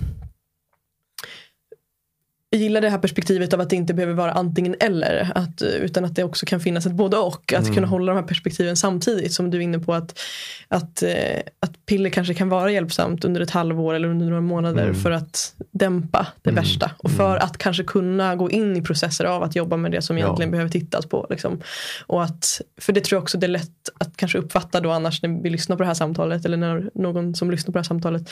jag 2.54 2.62
gillar 2.62 2.82
det 2.82 2.90
här 2.90 2.98
perspektivet 2.98 3.54
av 3.54 3.62
att 3.62 3.70
det 3.70 3.76
inte 3.76 3.94
behöver 3.94 4.14
vara 4.14 4.32
antingen 4.32 4.76
eller. 4.80 5.32
Att, 5.36 5.62
utan 5.62 6.06
att 6.06 6.16
det 6.16 6.24
också 6.24 6.46
kan 6.46 6.60
finnas 6.60 6.86
ett 6.86 6.92
både 6.92 7.18
och. 7.18 7.54
Att 7.54 7.64
mm. 7.64 7.76
kunna 7.76 7.88
hålla 7.88 8.14
de 8.14 8.18
här 8.20 8.28
perspektiven 8.28 8.78
samtidigt. 8.78 9.34
Som 9.34 9.52
du 9.52 9.58
är 9.58 9.62
inne 9.62 9.80
på 9.80 9.94
att, 9.94 10.20
att, 10.68 11.04
eh, 11.04 11.40
att 11.60 11.86
piller 11.86 12.10
kanske 12.10 12.34
kan 12.34 12.50
vara 12.50 12.72
hjälpsamt 12.72 13.26
under 13.26 13.42
ett 13.42 13.50
halvår 13.50 13.94
eller 13.94 14.08
under 14.08 14.26
några 14.26 14.42
månader. 14.42 14.84
Mm. 14.84 14.96
För 14.96 15.12
att 15.12 15.54
dämpa 15.72 16.28
det 16.42 16.50
mm. 16.50 16.64
värsta. 16.64 16.92
Och 16.98 17.12
för 17.12 17.32
mm. 17.32 17.46
att 17.46 17.58
kanske 17.58 17.84
kunna 17.84 18.36
gå 18.36 18.52
in 18.52 18.78
i 18.78 18.82
processer 18.82 19.26
av 19.26 19.44
att 19.44 19.56
jobba 19.56 19.78
med 19.78 19.92
det 19.92 20.02
som 20.02 20.18
egentligen 20.18 20.50
ja. 20.50 20.52
behöver 20.52 20.72
tittas 20.72 21.06
på. 21.06 21.28
Liksom. 21.30 21.62
Och 22.08 22.24
att, 22.24 22.62
för 22.82 22.94
det 22.94 23.02
tror 23.02 23.18
jag 23.18 23.24
också 23.24 23.38
det 23.38 23.46
är 23.46 23.52
lätt 23.52 23.90
att 24.00 24.18
kanske 24.18 24.38
uppfatta 24.38 24.80
då 24.80 24.92
annars 24.92 25.22
när 25.22 25.44
vi 25.44 25.50
lyssnar 25.50 25.76
på 25.76 25.84
det 25.84 25.88
här 25.88 25.94
samtalet. 25.94 26.46
Eller 26.46 26.58
när 26.58 26.90
någon 26.94 27.36
som 27.36 27.52
lyssnar 27.52 27.72
på 27.72 27.78
det 27.78 27.80
här 27.80 27.84
samtalet 27.84 28.30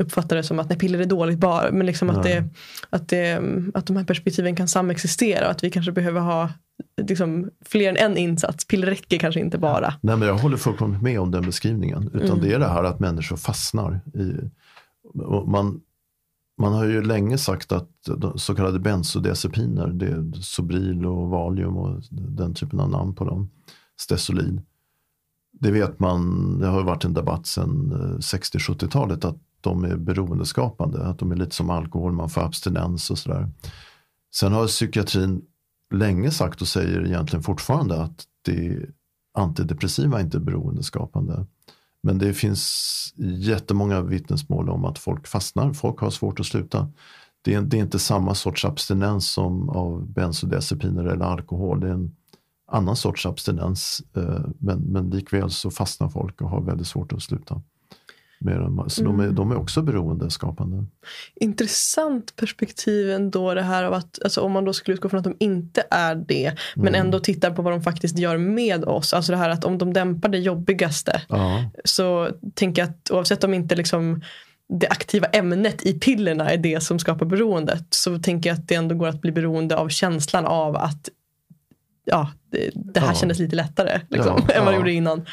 uppfattar 0.00 0.36
det 0.36 0.42
som 0.42 0.58
att 0.58 0.68
nej, 0.68 0.78
piller 0.78 0.98
är 0.98 1.04
dåligt 1.04 1.38
bara. 1.38 1.72
Men 1.72 1.86
liksom 1.86 2.10
att, 2.10 2.22
det, 2.22 2.44
att 2.90 3.08
det 3.08 3.42
att 3.74 3.86
de 3.86 3.96
här 3.96 4.04
perspektiven 4.04 4.56
kan 4.56 4.68
samexistera 4.68 5.44
och 5.44 5.50
att 5.50 5.64
vi 5.64 5.70
kanske 5.70 5.92
behöver 5.92 6.20
ha 6.20 6.50
liksom, 7.02 7.50
fler 7.64 7.88
än 7.88 7.96
en 7.96 8.16
insats. 8.16 8.64
Piller 8.64 8.86
räcker 8.86 9.18
kanske 9.18 9.40
inte 9.40 9.58
bara. 9.58 9.94
Nej, 10.00 10.16
men 10.16 10.28
jag 10.28 10.38
håller 10.38 10.56
fullkomligt 10.56 11.02
med 11.02 11.20
om 11.20 11.30
den 11.30 11.42
beskrivningen. 11.42 12.10
Utan 12.14 12.30
mm. 12.30 12.40
det 12.40 12.54
är 12.54 12.58
det 12.58 12.68
här 12.68 12.84
att 12.84 13.00
människor 13.00 13.36
fastnar 13.36 14.00
i... 14.14 14.50
Man, 15.46 15.80
man 16.58 16.72
har 16.72 16.84
ju 16.84 17.02
länge 17.02 17.38
sagt 17.38 17.72
att 17.72 17.90
så 18.36 18.54
kallade 18.54 18.78
bensodiazepiner, 18.78 19.86
det 19.86 20.06
är 20.06 20.32
Sobril 20.40 21.06
och 21.06 21.28
Valium 21.28 21.76
och 21.76 22.02
den 22.10 22.54
typen 22.54 22.80
av 22.80 22.90
namn 22.90 23.14
på 23.14 23.24
dem, 23.24 23.50
Stesolid. 24.00 24.62
Det 25.52 25.70
vet 25.70 26.00
man, 26.00 26.58
det 26.58 26.66
har 26.66 26.82
varit 26.82 27.04
en 27.04 27.14
debatt 27.14 27.46
sedan 27.46 27.92
60-70-talet 28.20 29.24
att 29.24 29.36
de 29.62 29.84
är 29.84 29.96
beroendeskapande, 29.96 31.06
att 31.06 31.18
de 31.18 31.32
är 31.32 31.36
lite 31.36 31.54
som 31.54 31.70
alkohol, 31.70 32.12
man 32.12 32.30
får 32.30 32.40
abstinens 32.40 33.10
och 33.10 33.18
sådär. 33.18 33.48
Sen 34.34 34.52
har 34.52 34.66
psykiatrin 34.66 35.42
länge 35.94 36.30
sagt 36.30 36.60
och 36.60 36.68
säger 36.68 37.06
egentligen 37.06 37.42
fortfarande 37.42 38.02
att 38.02 38.24
det 38.42 38.86
antidepressiva 39.34 40.20
inte 40.20 40.36
är 40.36 40.40
beroendeskapande. 40.40 41.46
Men 42.02 42.18
det 42.18 42.34
finns 42.34 43.14
jättemånga 43.16 44.00
vittnesmål 44.00 44.70
om 44.70 44.84
att 44.84 44.98
folk 44.98 45.26
fastnar, 45.26 45.72
folk 45.72 46.00
har 46.00 46.10
svårt 46.10 46.40
att 46.40 46.46
sluta. 46.46 46.88
Det 47.42 47.54
är, 47.54 47.62
det 47.62 47.76
är 47.76 47.80
inte 47.82 47.98
samma 47.98 48.34
sorts 48.34 48.64
abstinens 48.64 49.30
som 49.30 49.68
av 49.68 50.06
bensodiazepiner 50.12 51.04
eller 51.04 51.24
alkohol. 51.24 51.80
Det 51.80 51.88
är 51.88 51.92
en 51.92 52.16
annan 52.66 52.96
sorts 52.96 53.26
abstinens, 53.26 54.02
eh, 54.16 54.44
men, 54.58 54.78
men 54.78 55.10
likväl 55.10 55.50
så 55.50 55.70
fastnar 55.70 56.08
folk 56.08 56.40
och 56.40 56.50
har 56.50 56.60
väldigt 56.60 56.86
svårt 56.86 57.12
att 57.12 57.22
sluta 57.22 57.62
med 58.44 58.60
dem. 58.60 58.84
Så 58.88 59.00
mm. 59.00 59.12
de, 59.12 59.20
är, 59.20 59.24
mm. 59.24 59.34
de 59.34 59.50
är 59.50 59.56
också 59.56 59.82
beroendeskapande. 59.82 60.84
Intressant 61.34 62.36
perspektiv 62.36 63.10
ändå 63.10 63.54
det 63.54 63.62
här 63.62 63.84
av 63.84 63.94
att 63.94 64.18
alltså 64.24 64.40
om 64.40 64.52
man 64.52 64.64
då 64.64 64.72
skulle 64.72 64.94
utgå 64.94 65.08
från 65.08 65.18
att 65.18 65.24
de 65.24 65.36
inte 65.38 65.84
är 65.90 66.14
det 66.14 66.52
men 66.74 66.88
mm. 66.88 67.00
ändå 67.00 67.20
tittar 67.20 67.50
på 67.50 67.62
vad 67.62 67.72
de 67.72 67.82
faktiskt 67.82 68.18
gör 68.18 68.38
med 68.38 68.84
oss. 68.84 69.12
Alltså 69.12 69.32
det 69.32 69.38
här 69.38 69.50
att 69.50 69.64
om 69.64 69.78
de 69.78 69.92
dämpar 69.92 70.28
det 70.28 70.38
jobbigaste 70.38 71.22
ja. 71.28 71.70
så 71.84 72.30
tänker 72.54 72.82
jag 72.82 72.90
att 72.90 73.10
oavsett 73.10 73.44
om 73.44 73.54
inte 73.54 73.74
liksom 73.74 74.22
det 74.68 74.88
aktiva 74.88 75.26
ämnet 75.26 75.86
i 75.86 75.92
pillerna 75.92 76.50
är 76.50 76.56
det 76.56 76.82
som 76.82 76.98
skapar 76.98 77.26
beroendet 77.26 77.86
så 77.90 78.18
tänker 78.18 78.50
jag 78.50 78.58
att 78.58 78.68
det 78.68 78.74
ändå 78.74 78.94
går 78.94 79.08
att 79.08 79.20
bli 79.20 79.32
beroende 79.32 79.76
av 79.76 79.88
känslan 79.88 80.46
av 80.46 80.76
att 80.76 81.08
ja, 82.04 82.30
det, 82.50 82.70
det 82.74 83.00
här 83.00 83.08
ja. 83.08 83.14
kändes 83.14 83.38
lite 83.38 83.56
lättare 83.56 84.00
liksom, 84.08 84.44
ja, 84.48 84.54
än 84.58 84.64
vad 84.64 84.74
det 84.74 84.78
gjorde 84.78 84.92
innan. 84.92 85.24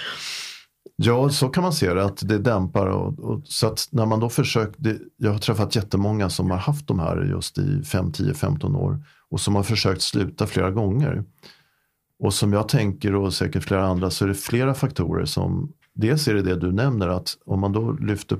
Ja, 1.02 1.30
så 1.30 1.50
kan 1.50 1.64
man 1.64 1.74
se 1.74 1.94
det, 1.94 2.06
att 2.06 2.28
det 2.28 2.38
dämpar. 2.38 2.88
Och, 2.88 3.20
och, 3.20 3.42
så 3.44 3.68
att 3.68 3.88
när 3.92 4.06
man 4.06 4.20
då 4.20 4.30
försöker, 4.30 5.00
jag 5.18 5.32
har 5.32 5.40
träffat 5.40 5.76
jättemånga 5.76 6.30
som 6.30 6.52
har 6.52 6.58
haft 6.58 6.88
de 6.88 7.00
här 7.00 7.22
just 7.24 7.58
i 7.58 7.84
5, 7.84 8.12
10, 8.12 8.34
15 8.34 8.76
år 8.76 9.04
och 9.30 9.40
som 9.40 9.56
har 9.56 9.64
försökt 9.64 10.02
sluta 10.02 10.48
flera 10.48 10.72
gånger. 10.72 11.24
Och 12.20 12.34
som 12.34 12.54
jag 12.54 12.70
tänker 12.70 13.16
och 13.16 13.34
säkert 13.34 13.64
flera 13.64 13.88
andra 13.88 14.10
så 14.10 14.26
är 14.26 14.28
det 14.30 14.36
flera 14.36 14.74
faktorer 14.74 15.26
som, 15.26 15.74
dels 15.94 16.28
är 16.28 16.34
det 16.34 16.42
det 16.42 16.56
du 16.56 16.72
nämner 16.72 17.08
att 17.08 17.38
om 17.46 17.60
man 17.60 17.72
då 17.72 17.92
lyfter 17.92 18.38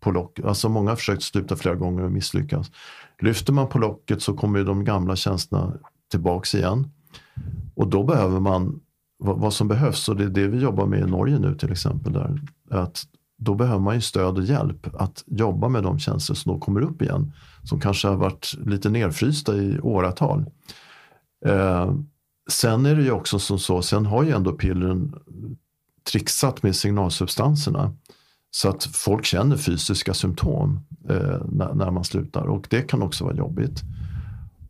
på 0.00 0.10
locket, 0.10 0.44
alltså 0.44 0.68
många 0.68 0.90
har 0.90 0.96
försökt 0.96 1.22
sluta 1.22 1.56
flera 1.56 1.74
gånger 1.74 2.02
och 2.02 2.12
misslyckas. 2.12 2.70
Lyfter 3.18 3.52
man 3.52 3.68
på 3.68 3.78
locket 3.78 4.22
så 4.22 4.34
kommer 4.34 4.58
ju 4.58 4.64
de 4.64 4.84
gamla 4.84 5.16
känslorna 5.16 5.72
tillbaks 6.10 6.54
igen. 6.54 6.90
Och 7.74 7.88
då 7.88 8.04
behöver 8.04 8.40
man 8.40 8.80
vad, 9.24 9.38
vad, 9.38 9.52
som 9.52 9.68
behövs 9.68 10.08
och 10.08 10.16
det 10.16 10.24
är 10.24 10.28
det 10.28 10.48
vi 10.48 10.58
jobbar 10.58 10.86
med 10.86 11.00
i 11.00 11.10
Norge 11.10 11.38
nu 11.38 11.54
till 11.54 11.72
exempel. 11.72 12.12
Där, 12.12 12.40
att 12.70 13.04
då 13.38 13.54
behöver 13.54 13.80
man 13.80 13.94
ju 13.94 14.00
stöd 14.00 14.38
och 14.38 14.44
hjälp 14.44 14.94
att 14.94 15.24
jobba 15.26 15.68
med 15.68 15.82
de 15.82 15.98
tjänster 15.98 16.34
som 16.34 16.52
då 16.52 16.58
kommer 16.58 16.80
upp 16.80 17.02
igen. 17.02 17.32
Som 17.62 17.80
kanske 17.80 18.08
har 18.08 18.16
varit 18.16 18.54
lite 18.66 18.90
nedfrysta 18.90 19.56
i 19.56 19.80
åratal. 19.80 20.44
Eh, 21.46 21.94
sen 22.50 22.86
är 22.86 22.96
det 22.96 23.02
ju 23.02 23.10
också 23.10 23.38
som 23.38 23.58
så, 23.58 23.82
sen 23.82 24.06
har 24.06 24.22
ju 24.22 24.30
ändå 24.30 24.52
pillren 24.52 25.14
trixat 26.12 26.62
med 26.62 26.76
signalsubstanserna. 26.76 27.92
Så 28.50 28.68
att 28.68 28.84
folk 28.84 29.24
känner 29.24 29.56
fysiska 29.56 30.14
symptom 30.14 30.80
eh, 31.08 31.40
när, 31.48 31.74
när, 31.74 31.90
man 31.90 32.04
slutar 32.04 32.42
och 32.42 32.66
det 32.70 32.82
kan 32.82 33.02
också 33.02 33.24
vara 33.24 33.36
jobbigt. 33.36 33.82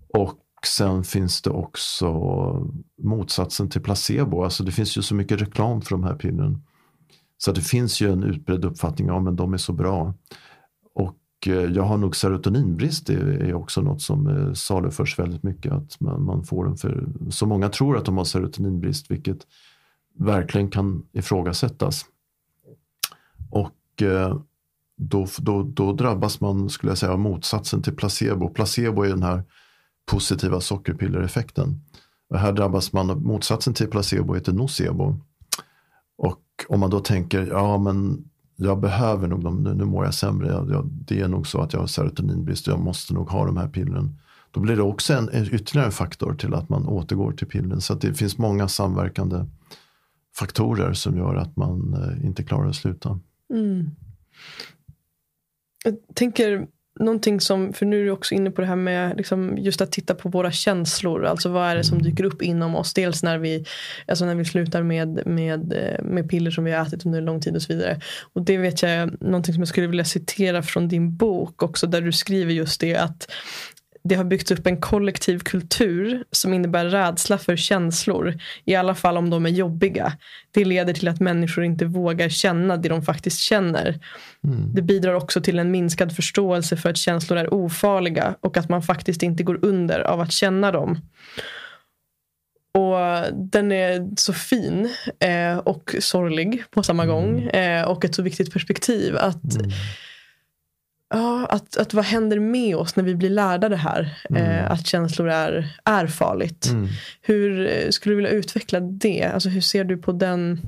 Och 0.09 0.39
sen 0.67 1.05
finns 1.05 1.43
det 1.43 1.51
också 1.51 2.09
motsatsen 3.03 3.71
till 3.71 3.81
placebo. 3.81 4.45
Alltså 4.45 4.65
det 4.65 4.73
finns 4.73 4.99
ju 4.99 5.03
så 5.03 5.15
mycket 5.15 5.41
reklam 5.41 5.83
för 5.83 5.91
de 5.91 6.05
här 6.05 6.15
pillren. 6.15 6.63
Så 7.39 7.53
det 7.53 7.61
finns 7.61 8.01
ju 8.01 8.13
en 8.13 8.23
utbredd 8.23 8.65
uppfattning 8.65 9.11
om 9.11 9.27
att 9.27 9.37
de 9.37 9.55
är 9.55 9.59
så 9.59 9.73
bra. 9.73 10.15
Och 10.95 11.19
eh, 11.47 11.53
jag 11.53 11.83
har 11.83 11.97
nog 11.97 12.17
serotoninbrist. 12.17 13.07
Det 13.07 13.15
är 13.15 13.55
också 13.55 13.81
något 13.83 14.03
som 14.03 14.27
eh, 14.27 14.53
saluförs 14.53 15.19
väldigt 15.19 15.43
mycket. 15.43 15.73
Att 15.73 16.01
man, 16.01 16.23
man 16.23 16.45
får 16.45 16.65
den 16.65 16.77
för, 16.77 17.07
så 17.31 17.47
många 17.47 17.69
tror 17.69 17.97
att 17.97 18.05
de 18.05 18.17
har 18.17 18.25
serotoninbrist, 18.25 19.11
vilket 19.11 19.47
verkligen 20.19 20.71
kan 20.71 21.07
ifrågasättas. 21.13 22.05
Och 23.51 24.03
eh, 24.03 24.39
då, 24.97 25.27
då, 25.39 25.63
då 25.63 25.93
drabbas 25.93 26.41
man, 26.41 26.71
skulle 26.71 26.91
jag 26.91 26.99
säga, 26.99 27.13
av 27.13 27.19
motsatsen 27.19 27.83
till 27.83 27.97
placebo. 27.97 28.49
Placebo 28.49 29.03
är 29.03 29.09
den 29.09 29.23
här 29.23 29.43
positiva 30.07 30.61
sockerpillereffekten. 30.61 31.81
Och 32.29 32.39
här 32.39 32.53
drabbas 32.53 32.93
man 32.93 33.11
av 33.11 33.23
motsatsen 33.23 33.75
till 33.75 33.87
placebo, 33.87 34.35
heter 34.35 34.53
nocebo. 34.53 35.17
Och 36.17 36.41
om 36.69 36.81
man 36.81 36.91
då 36.91 37.01
tänker, 37.01 37.47
ja 37.47 37.79
men 37.79 38.25
jag 38.57 38.81
behöver 38.81 39.29
nog 39.29 39.45
dem, 39.45 39.63
nu, 39.63 39.75
nu 39.75 39.85
mår 39.85 40.05
jag 40.05 40.15
sämre, 40.15 40.49
jag, 40.49 40.71
jag, 40.71 40.87
det 40.87 41.21
är 41.21 41.29
nog 41.29 41.47
så 41.47 41.61
att 41.61 41.73
jag 41.73 41.81
har 41.81 41.87
serotoninbrist 41.87 42.69
och 42.69 42.73
jag 42.73 42.81
måste 42.81 43.15
nog 43.15 43.29
ha 43.29 43.47
de 43.47 43.57
här 43.57 43.69
pillren. 43.69 44.19
Då 44.51 44.61
blir 44.61 44.77
det 44.77 44.83
också 44.83 45.15
en, 45.15 45.29
en 45.29 45.55
ytterligare 45.55 45.87
en 45.87 45.93
faktor 45.93 46.35
till 46.35 46.55
att 46.55 46.69
man 46.69 46.89
återgår 46.89 47.33
till 47.33 47.47
pillren. 47.47 47.81
Så 47.81 47.95
det 47.95 48.15
finns 48.15 48.39
många 48.39 48.69
samverkande 48.69 49.45
faktorer 50.37 50.93
som 50.93 51.17
gör 51.17 51.35
att 51.35 51.57
man 51.57 51.95
eh, 51.95 52.27
inte 52.27 52.43
klarar 52.45 52.69
att 52.69 52.77
sluta. 52.77 53.21
Mm. 53.55 53.91
Jag 55.85 55.97
tänker 56.15 56.67
någonting 57.01 57.41
som, 57.41 57.73
för 57.73 57.87
nu 57.87 58.01
är 58.01 58.05
du 58.05 58.11
också 58.11 58.35
inne 58.35 58.51
på 58.51 58.61
det 58.61 58.67
här 58.67 58.77
med 58.77 59.17
liksom 59.17 59.59
just 59.59 59.81
att 59.81 59.93
titta 59.93 60.15
på 60.15 60.29
våra 60.29 60.53
känslor. 60.53 61.25
Alltså 61.25 61.49
vad 61.49 61.71
är 61.71 61.77
det 61.77 61.85
som 61.85 61.99
mm. 61.99 62.11
dyker 62.11 62.25
upp 62.25 62.43
inom 62.43 62.75
oss? 62.75 62.95
Dels 62.95 63.23
när 63.23 63.39
vi, 63.39 63.65
alltså 64.07 64.25
när 64.25 64.35
vi 64.35 64.45
slutar 64.45 64.83
med, 64.83 65.27
med, 65.27 65.75
med 66.03 66.31
piller 66.31 66.51
som 66.51 66.65
vi 66.65 66.73
har 66.73 66.87
ätit 66.87 67.07
under 67.07 67.21
lång 67.21 67.41
tid 67.41 67.57
och 67.57 67.63
så 67.63 67.73
vidare. 67.73 68.01
Och 68.33 68.43
det 68.43 68.57
vet 68.57 68.83
jag, 68.83 69.23
någonting 69.23 69.55
som 69.55 69.61
jag 69.61 69.69
skulle 69.69 69.87
vilja 69.87 70.05
citera 70.05 70.63
från 70.63 70.89
din 70.89 71.17
bok 71.17 71.63
också, 71.63 71.87
där 71.87 72.01
du 72.01 72.13
skriver 72.13 72.53
just 72.53 72.81
det 72.81 72.97
att 72.97 73.31
det 74.09 74.15
har 74.15 74.25
byggts 74.25 74.51
upp 74.51 74.67
en 74.67 74.81
kollektiv 74.81 75.39
kultur 75.39 76.25
som 76.31 76.55
innebär 76.55 76.85
rädsla 76.85 77.39
för 77.39 77.57
känslor, 77.57 78.35
i 78.65 78.75
alla 78.75 78.95
fall 78.95 79.17
om 79.17 79.31
de 79.31 79.47
är 79.47 79.51
jobbiga. 79.51 80.13
Det 80.51 80.65
leder 80.65 80.93
till 80.93 81.09
att 81.09 81.21
människor 81.21 81.65
inte 81.65 81.85
vågar 81.85 82.29
känna 82.29 82.77
det 82.77 82.89
de 82.89 83.03
faktiskt 83.03 83.41
känner. 83.41 84.01
Mm. 84.45 84.75
Det 84.75 84.83
bidrar 84.83 85.15
också 85.15 85.41
till 85.41 85.59
en 85.59 85.71
minskad 85.71 86.17
förståelse 86.17 86.77
för 86.77 86.91
att 86.91 86.97
känslor 86.97 87.39
är 87.39 87.55
ofarliga 87.55 88.37
och 88.41 88.57
att 88.57 88.69
man 88.69 88.83
faktiskt 88.83 89.23
inte 89.23 89.43
går 89.43 89.59
under 89.63 90.01
av 90.01 90.21
att 90.21 90.33
känna 90.33 90.73
dem. 90.73 91.01
Och 92.75 92.97
den 93.33 93.73
är 93.73 94.09
så 94.17 94.33
fin 94.33 94.89
eh, 95.21 95.59
och 95.59 95.95
sorglig 96.01 96.65
på 96.71 96.83
samma 96.83 97.03
mm. 97.03 97.15
gång. 97.15 97.43
Eh, 97.43 97.85
och 97.85 98.05
ett 98.05 98.15
så 98.15 98.23
viktigt 98.23 98.53
perspektiv. 98.53 99.17
att 99.17 99.55
mm 99.55 99.71
Ja, 101.15 101.47
att, 101.47 101.77
att 101.77 101.95
vad 101.95 102.05
händer 102.05 102.41
med 102.41 102.77
oss 102.77 102.97
när 102.97 103.05
vi 103.05 103.15
blir 103.15 103.31
lärda 103.31 103.69
det 103.69 103.77
här? 103.77 104.19
Mm. 104.31 104.43
Eh, 104.43 104.71
att 104.71 104.87
känslor 104.87 105.29
är, 105.29 105.79
är 105.85 106.07
farligt. 106.07 106.67
Mm. 106.67 106.89
Hur 107.21 107.67
eh, 107.67 107.91
skulle 107.91 108.13
du 108.13 108.17
vilja 108.17 108.31
utveckla 108.31 108.81
det? 108.81 109.25
Alltså, 109.25 109.49
hur 109.49 109.61
ser 109.61 109.85
du 109.85 109.97
på 109.97 110.13
den? 110.13 110.61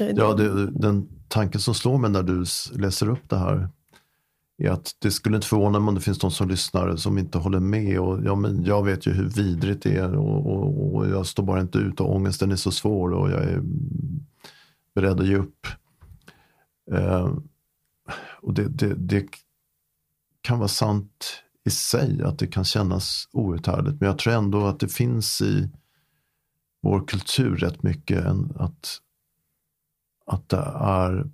Eh, 0.00 0.10
ja, 0.16 0.34
det, 0.34 0.70
den 0.70 1.08
tanken 1.28 1.60
som 1.60 1.74
slår 1.74 1.98
mig 1.98 2.10
när 2.10 2.22
du 2.22 2.44
läser 2.72 3.08
upp 3.08 3.28
det 3.28 3.36
här 3.36 3.68
är 4.62 4.70
att 4.70 4.92
det 4.98 5.10
skulle 5.10 5.36
inte 5.36 5.48
förvåna 5.48 5.80
mig 5.80 5.88
om 5.88 5.94
det 5.94 6.00
finns 6.00 6.18
de 6.18 6.30
som 6.30 6.48
lyssnar 6.48 6.96
som 6.96 7.18
inte 7.18 7.38
håller 7.38 7.60
med. 7.60 8.00
Och, 8.00 8.24
ja, 8.24 8.34
men 8.34 8.64
jag 8.64 8.84
vet 8.84 9.06
ju 9.06 9.12
hur 9.12 9.28
vidrigt 9.28 9.82
det 9.82 9.96
är 9.96 10.14
och, 10.14 10.46
och, 10.46 10.94
och 10.94 11.08
jag 11.08 11.26
står 11.26 11.42
bara 11.42 11.60
inte 11.60 11.78
ut 11.78 12.00
och 12.00 12.14
ångesten 12.14 12.52
är 12.52 12.56
så 12.56 12.70
svår 12.70 13.12
och 13.12 13.30
jag 13.30 13.42
är 13.42 13.62
beredd 14.94 15.20
att 15.20 15.26
ge 15.26 15.36
upp. 15.36 15.66
Eh, 16.92 17.28
och 18.40 18.54
det, 18.54 18.68
det, 18.68 18.94
det 18.94 19.26
kan 20.46 20.58
vara 20.58 20.68
sant 20.68 21.42
i 21.64 21.70
sig, 21.70 22.22
att 22.22 22.38
det 22.38 22.46
kan 22.46 22.64
kännas 22.64 23.28
outhärdligt. 23.32 24.00
Men 24.00 24.06
jag 24.06 24.18
tror 24.18 24.32
ändå 24.32 24.66
att 24.66 24.80
det 24.80 24.88
finns 24.88 25.40
i 25.40 25.70
vår 26.82 27.06
kultur 27.06 27.56
rätt 27.56 27.82
mycket 27.82 28.26
att, 28.56 29.00
att 30.26 30.48
det 30.48 30.72
är 30.80 31.30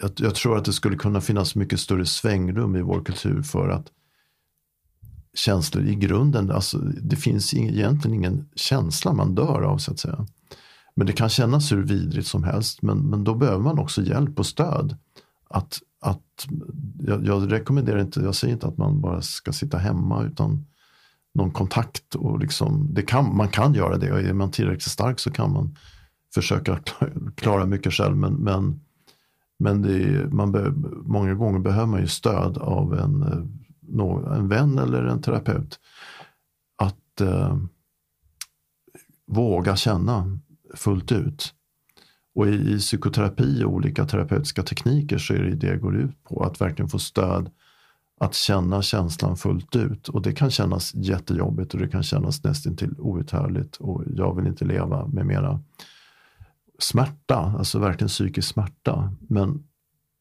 jag, 0.00 0.10
jag, 0.16 0.34
tror 0.34 0.58
att 0.58 0.64
det 0.64 0.72
skulle 0.72 0.96
kunna 0.96 1.20
finnas 1.20 1.54
mycket 1.54 1.80
större 1.80 2.06
svängrum 2.06 2.76
i 2.76 2.82
vår 2.82 3.04
kultur 3.04 3.42
för 3.42 3.68
att 3.68 3.86
känslor 5.34 5.84
i 5.86 5.94
grunden, 5.94 6.50
alltså 6.50 6.78
det 6.78 7.16
finns 7.16 7.54
egentligen 7.54 8.14
ingen 8.14 8.48
känsla 8.54 9.12
man 9.12 9.34
dör 9.34 9.62
av 9.62 9.78
så 9.78 9.92
att 9.92 9.98
säga. 9.98 10.26
Men 10.94 11.06
det 11.06 11.12
kan 11.12 11.28
kännas 11.28 11.72
hur 11.72 11.82
vidrigt 11.82 12.28
som 12.28 12.44
helst, 12.44 12.82
men, 12.82 12.98
men 12.98 13.24
då 13.24 13.34
behöver 13.34 13.62
man 13.62 13.78
också 13.78 14.02
hjälp 14.02 14.38
och 14.38 14.46
stöd. 14.46 14.96
Att 15.48 15.78
att 16.00 16.46
jag, 16.98 17.26
jag, 17.26 17.52
rekommenderar 17.52 18.00
inte, 18.00 18.20
jag 18.20 18.34
säger 18.34 18.54
inte 18.54 18.66
att 18.66 18.76
man 18.76 19.00
bara 19.00 19.22
ska 19.22 19.52
sitta 19.52 19.78
hemma 19.78 20.24
utan 20.24 20.66
någon 21.34 21.50
kontakt. 21.50 22.14
Och 22.14 22.38
liksom, 22.38 22.94
det 22.94 23.02
kan, 23.02 23.36
man 23.36 23.48
kan 23.48 23.74
göra 23.74 23.96
det 23.96 24.12
och 24.12 24.20
är 24.20 24.32
man 24.32 24.50
tillräckligt 24.50 24.82
stark 24.82 25.18
så 25.20 25.30
kan 25.30 25.52
man 25.52 25.76
försöka 26.34 26.80
klara 27.36 27.66
mycket 27.66 27.92
själv. 27.92 28.16
Men, 28.16 28.34
men, 28.34 28.80
men 29.58 29.84
är, 29.84 30.24
man 30.24 30.52
be, 30.52 30.72
många 31.04 31.34
gånger 31.34 31.58
behöver 31.58 31.86
man 31.86 32.00
ju 32.00 32.08
stöd 32.08 32.58
av 32.58 32.94
en, 32.94 33.22
eh, 33.22 34.36
en 34.36 34.48
vän 34.48 34.78
eller 34.78 35.04
en 35.04 35.22
terapeut. 35.22 35.80
Att 36.82 37.20
eh, 37.20 37.56
våga 39.26 39.76
känna 39.76 40.38
fullt 40.74 41.12
ut. 41.12 41.54
Och 42.36 42.46
i, 42.46 42.78
psykoterapi 42.78 43.64
och 43.64 43.72
olika 43.72 44.06
terapeutiska 44.06 44.62
tekniker 44.62 45.18
så 45.18 45.34
är 45.34 45.38
det 45.38 45.54
det 45.54 45.76
går 45.76 45.96
ut 45.96 46.24
på. 46.24 46.42
Att 46.42 46.60
verkligen 46.60 46.88
få 46.88 46.98
stöd 46.98 47.50
att 48.20 48.34
känna 48.34 48.82
känslan 48.82 49.36
fullt 49.36 49.76
ut. 49.76 50.08
Och 50.08 50.22
det 50.22 50.32
kan 50.32 50.50
kännas 50.50 50.94
jättejobbigt 50.94 51.74
och 51.74 51.80
det 51.80 51.88
kan 51.88 52.02
kännas 52.02 52.44
nästintill 52.44 52.94
outhärdligt 52.98 53.76
och 53.76 54.02
jag 54.06 54.36
vill 54.36 54.46
inte 54.46 54.64
leva 54.64 55.06
med 55.06 55.26
mera 55.26 55.60
smärta, 56.78 57.54
alltså 57.58 57.78
verkligen 57.78 58.08
psykisk 58.08 58.48
smärta. 58.48 59.12
Men 59.20 59.64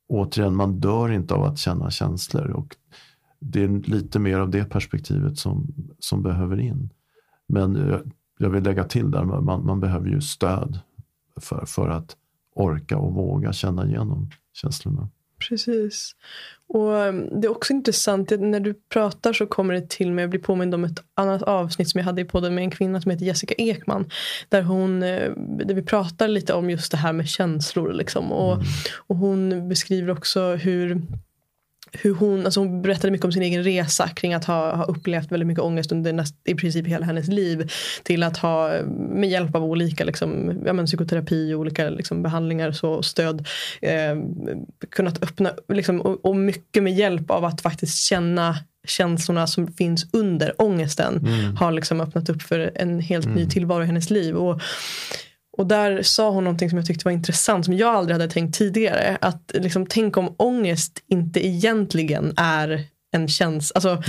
återigen, 0.07 0.55
man 0.55 0.79
dör 0.79 1.11
inte 1.11 1.33
av 1.33 1.43
att 1.43 1.57
känna 1.57 1.91
känslor. 1.91 2.49
Och 2.49 2.75
det 3.39 3.63
är 3.63 3.67
lite 3.67 4.19
mer 4.19 4.39
av 4.39 4.49
det 4.49 4.65
perspektivet 4.65 5.37
som, 5.37 5.73
som 5.99 6.23
behöver 6.23 6.59
in. 6.59 6.89
Men 7.47 7.75
jag, 7.75 8.01
jag 8.37 8.49
vill 8.49 8.63
lägga 8.63 8.83
till 8.83 9.11
där, 9.11 9.23
man, 9.23 9.65
man 9.65 9.79
behöver 9.79 10.07
ju 10.07 10.21
stöd 10.21 10.79
för, 11.41 11.65
för 11.65 11.89
att 11.89 12.17
orka 12.55 12.97
och 12.97 13.13
våga 13.13 13.53
känna 13.53 13.85
igenom 13.85 14.29
känslorna. 14.53 15.09
Precis. 15.49 16.11
Och 16.67 16.91
um, 16.91 17.41
Det 17.41 17.47
är 17.47 17.51
också 17.51 17.73
intressant, 17.73 18.31
när 18.39 18.59
du 18.59 18.73
pratar 18.73 19.33
så 19.33 19.45
kommer 19.45 19.73
det 19.73 19.89
till 19.89 20.11
mig, 20.11 20.23
jag 20.23 20.29
blir 20.29 20.39
påmind 20.39 20.75
om 20.75 20.83
ett 20.83 21.03
annat 21.13 21.41
avsnitt 21.41 21.89
som 21.89 21.99
jag 21.99 22.05
hade 22.05 22.21
i 22.21 22.25
podden 22.25 22.55
med 22.55 22.63
en 22.63 22.71
kvinna 22.71 23.01
som 23.01 23.11
heter 23.11 23.25
Jessica 23.25 23.53
Ekman. 23.57 24.09
Där, 24.49 24.61
hon, 24.61 25.03
eh, 25.03 25.31
där 25.37 25.75
vi 25.75 25.81
pratar 25.81 26.27
lite 26.27 26.53
om 26.53 26.69
just 26.69 26.91
det 26.91 26.97
här 26.97 27.13
med 27.13 27.27
känslor. 27.27 27.93
Liksom. 27.93 28.31
Och, 28.31 28.53
mm. 28.53 28.65
och 29.07 29.15
hon 29.15 29.69
beskriver 29.69 30.09
också 30.11 30.55
hur 30.55 31.01
hur 31.91 32.13
hon, 32.13 32.45
alltså 32.45 32.59
hon 32.59 32.81
berättade 32.81 33.11
mycket 33.11 33.25
om 33.25 33.31
sin 33.31 33.41
egen 33.41 33.63
resa 33.63 34.09
kring 34.09 34.33
att 34.33 34.45
ha, 34.45 34.75
ha 34.75 34.83
upplevt 34.83 35.31
väldigt 35.31 35.47
mycket 35.47 35.63
ångest 35.63 35.91
under 35.91 36.13
näst, 36.13 36.35
i 36.45 36.55
princip 36.55 36.87
hela 36.87 37.05
hennes 37.05 37.27
liv. 37.27 37.71
Till 38.03 38.23
att 38.23 38.37
ha 38.37 38.81
med 39.09 39.29
hjälp 39.29 39.55
av 39.55 39.63
olika 39.63 40.03
liksom, 40.03 40.59
ja, 40.65 40.73
men, 40.73 40.85
psykoterapi 40.85 41.53
och 41.53 41.59
olika 41.59 41.89
liksom, 41.89 42.23
behandlingar 42.23 42.71
så 42.71 43.03
stöd 43.03 43.47
eh, 43.81 44.15
kunnat 44.89 45.23
öppna 45.23 45.51
liksom, 45.73 46.01
och, 46.01 46.25
och, 46.25 46.35
mycket 46.35 46.83
med 46.83 46.93
hjälp 46.93 47.31
av 47.31 47.45
att 47.45 47.61
faktiskt 47.61 47.97
känna 47.97 48.57
känslorna 48.87 49.47
som 49.47 49.67
finns 49.67 50.07
under 50.13 50.61
ångesten 50.61 51.17
mm. 51.17 51.55
har 51.55 51.71
liksom 51.71 52.01
öppnat 52.01 52.29
upp 52.29 52.41
för 52.41 52.71
en 52.75 52.99
helt 52.99 53.25
mm. 53.25 53.37
ny 53.37 53.49
tillvaro 53.49 53.83
i 53.83 53.85
hennes 53.85 54.09
liv. 54.09 54.35
Och 54.35 54.61
och 55.57 55.67
där 55.67 56.01
sa 56.01 56.29
hon 56.29 56.43
någonting 56.43 56.69
som 56.69 56.77
jag 56.77 56.85
tyckte 56.85 57.05
var 57.05 57.11
intressant 57.11 57.65
som 57.65 57.73
jag 57.73 57.95
aldrig 57.95 58.13
hade 58.13 58.33
tänkt 58.33 58.57
tidigare. 58.57 59.17
Att 59.21 59.51
liksom, 59.53 59.85
tänk 59.85 60.17
om 60.17 60.35
ångest 60.37 61.03
inte 61.07 61.47
egentligen 61.47 62.33
är 62.37 62.87
en 63.11 63.27
känsla. 63.27 63.75
Alltså, 63.75 64.03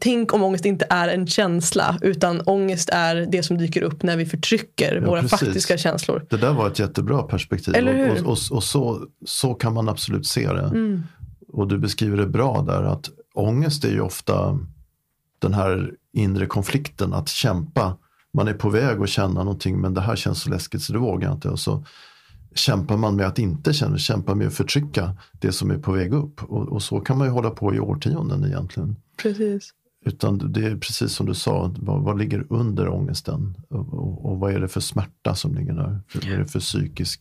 tänk 0.00 0.34
om 0.34 0.42
ångest 0.42 0.64
inte 0.64 0.86
är 0.90 1.08
en 1.08 1.26
känsla 1.26 1.98
utan 2.02 2.40
ångest 2.46 2.88
är 2.92 3.16
det 3.16 3.42
som 3.42 3.58
dyker 3.58 3.82
upp 3.82 4.02
när 4.02 4.16
vi 4.16 4.26
förtrycker 4.26 4.94
ja, 4.94 5.08
våra 5.08 5.20
precis. 5.22 5.40
faktiska 5.40 5.78
känslor. 5.78 6.26
Det 6.30 6.36
där 6.36 6.52
var 6.52 6.68
ett 6.68 6.78
jättebra 6.78 7.22
perspektiv 7.22 7.74
Eller 7.74 8.10
och, 8.10 8.16
och, 8.16 8.26
och, 8.26 8.38
och, 8.50 8.64
så, 8.64 9.06
så 9.26 9.54
kan 9.54 9.74
man 9.74 9.88
absolut 9.88 10.26
se 10.26 10.52
det. 10.52 10.62
Mm. 10.62 11.02
Och 11.48 11.68
du 11.68 11.78
beskriver 11.78 12.16
det 12.16 12.26
bra 12.26 12.62
där 12.62 12.82
att 12.82 13.10
ångest 13.34 13.84
är 13.84 13.90
ju 13.90 14.00
ofta 14.00 14.58
den 15.38 15.54
här 15.54 15.90
inre 16.12 16.46
konflikten 16.46 17.12
att 17.12 17.28
kämpa 17.28 17.96
man 18.34 18.48
är 18.48 18.54
på 18.54 18.68
väg 18.68 19.00
att 19.00 19.08
känna 19.08 19.44
någonting 19.44 19.80
men 19.80 19.94
det 19.94 20.00
här 20.00 20.16
känns 20.16 20.42
så 20.42 20.50
läskigt 20.50 20.82
så 20.82 20.92
det 20.92 20.98
vågar 20.98 21.28
jag 21.28 21.36
inte. 21.36 21.48
Och 21.48 21.60
så 21.60 21.84
kämpar 22.54 22.96
man 22.96 23.16
med 23.16 23.26
att 23.26 23.38
inte 23.38 23.72
känna, 23.72 23.98
kämpar 23.98 24.34
med 24.34 24.46
att 24.46 24.54
förtrycka 24.54 25.16
det 25.32 25.52
som 25.52 25.70
är 25.70 25.78
på 25.78 25.92
väg 25.92 26.12
upp. 26.12 26.42
Och, 26.42 26.68
och 26.68 26.82
så 26.82 27.00
kan 27.00 27.18
man 27.18 27.26
ju 27.26 27.32
hålla 27.32 27.50
på 27.50 27.74
i 27.74 27.80
årtionden 27.80 28.44
egentligen. 28.44 28.96
Precis. 29.22 29.70
Utan 30.04 30.52
det 30.52 30.66
är 30.66 30.76
precis 30.76 31.12
som 31.12 31.26
du 31.26 31.34
sa, 31.34 31.74
vad, 31.78 32.02
vad 32.02 32.18
ligger 32.18 32.46
under 32.50 32.88
ångesten? 32.88 33.56
Och, 33.68 33.94
och, 33.94 34.24
och, 34.30 34.38
vad 34.38 34.52
är 34.52 34.60
det 34.60 34.68
för 34.68 34.80
smärta 34.80 35.34
som 35.34 35.54
ligger 35.54 35.72
där? 35.72 36.00
Vad 36.14 36.24
är 36.24 36.38
det 36.38 36.46
för 36.46 36.60
psykisk 36.60 37.20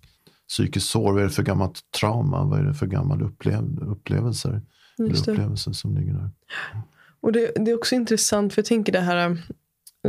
psykiskt 0.50 0.88
sår? 0.88 1.14
Vad 1.14 1.22
är 1.22 1.24
det 1.24 1.34
för 1.34 1.44
gammalt 1.44 1.80
trauma? 2.00 2.44
Vad 2.44 2.60
är 2.60 2.64
det 2.64 2.74
för 2.74 2.88
gamla 2.88 3.26
upplev 3.26 3.80
upplevelser? 3.82 4.62
upplevelser 4.98 5.72
som 5.72 5.96
ligger 5.96 6.14
där? 6.14 6.30
Och 7.22 7.32
det, 7.32 7.52
det, 7.56 7.72
är 7.72 7.76
också 7.76 7.96
intressant, 7.96 8.54
för 8.54 8.60
jag 8.60 8.66
tänker 8.66 8.92
det 8.92 9.00
här 9.00 9.38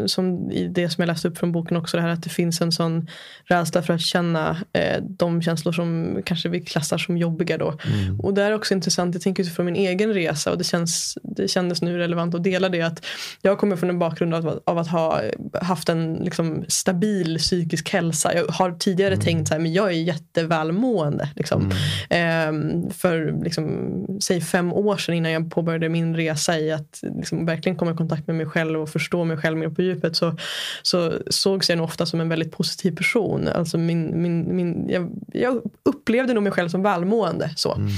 som 0.06 0.50
i 0.50 0.68
det 0.68 0.88
som 0.88 1.02
jag 1.02 1.06
läste 1.06 1.28
upp 1.28 1.38
från 1.38 1.52
boken 1.52 1.76
också, 1.76 1.96
det 1.96 2.02
här 2.02 2.10
att 2.10 2.22
det 2.22 2.30
finns 2.30 2.60
en 2.60 2.72
sån 2.72 3.08
rädsla 3.44 3.82
för 3.82 3.94
att 3.94 4.00
känna 4.00 4.56
eh, 4.72 5.02
de 5.02 5.42
känslor 5.42 5.72
som 5.72 6.20
kanske 6.24 6.48
vi 6.48 6.60
klassar 6.60 6.98
som 6.98 7.16
jobbiga 7.16 7.58
då. 7.58 7.78
Mm. 7.84 8.20
Och 8.20 8.34
det 8.34 8.42
är 8.42 8.54
också 8.54 8.74
intressant, 8.74 9.14
jag 9.14 9.22
tänker 9.22 9.42
utifrån 9.42 9.66
min 9.66 9.76
egen 9.76 10.14
resa 10.14 10.50
och 10.50 10.58
det, 10.58 10.64
känns, 10.64 11.18
det 11.22 11.48
kändes 11.48 11.82
nu 11.82 11.98
relevant 11.98 12.34
att 12.34 12.44
dela 12.44 12.68
det 12.68 12.82
att 12.82 13.06
jag 13.42 13.58
kommer 13.58 13.76
från 13.76 13.90
en 13.90 13.98
bakgrund 13.98 14.34
av, 14.34 14.60
av 14.66 14.78
att 14.78 14.88
ha 14.88 15.20
haft 15.60 15.88
en 15.88 16.14
liksom, 16.14 16.64
stabil 16.68 17.38
psykisk 17.38 17.92
hälsa. 17.92 18.34
Jag 18.34 18.46
har 18.46 18.72
tidigare 18.72 19.14
mm. 19.14 19.24
tänkt 19.24 19.48
så 19.48 19.54
här, 19.54 19.60
men 19.60 19.72
jag 19.72 19.88
är 19.88 19.92
jättevälmående. 19.92 21.28
Liksom. 21.36 21.70
Mm. 22.10 22.84
Eh, 22.84 22.90
för 22.92 23.44
liksom, 23.44 23.92
säg 24.20 24.40
fem 24.40 24.72
år 24.72 24.96
sedan 24.96 25.14
innan 25.14 25.32
jag 25.32 25.50
påbörjade 25.50 25.88
min 25.88 26.16
resa 26.16 26.58
i 26.58 26.72
att 26.72 27.00
liksom, 27.02 27.46
verkligen 27.46 27.76
komma 27.76 27.90
i 27.92 27.96
kontakt 27.96 28.26
med 28.26 28.36
mig 28.36 28.46
själv 28.46 28.80
och 28.80 28.88
förstå 28.88 29.24
mig 29.24 29.36
själv 29.36 29.58
mer 29.58 29.68
på 29.68 29.81
djupet 29.82 30.16
så, 30.16 30.36
så 30.82 31.18
sågs 31.30 31.68
jag 31.68 31.76
nog 31.76 31.84
ofta 31.84 32.06
som 32.06 32.20
en 32.20 32.28
väldigt 32.28 32.52
positiv 32.52 32.96
person. 32.96 33.48
Alltså 33.48 33.78
min, 33.78 34.22
min, 34.22 34.56
min, 34.56 34.88
jag, 34.88 35.10
jag 35.32 35.62
upplevde 35.84 36.34
nog 36.34 36.42
mig 36.42 36.52
själv 36.52 36.68
som 36.68 36.82
välmående. 36.82 37.50
Så. 37.56 37.74
Mm. 37.74 37.92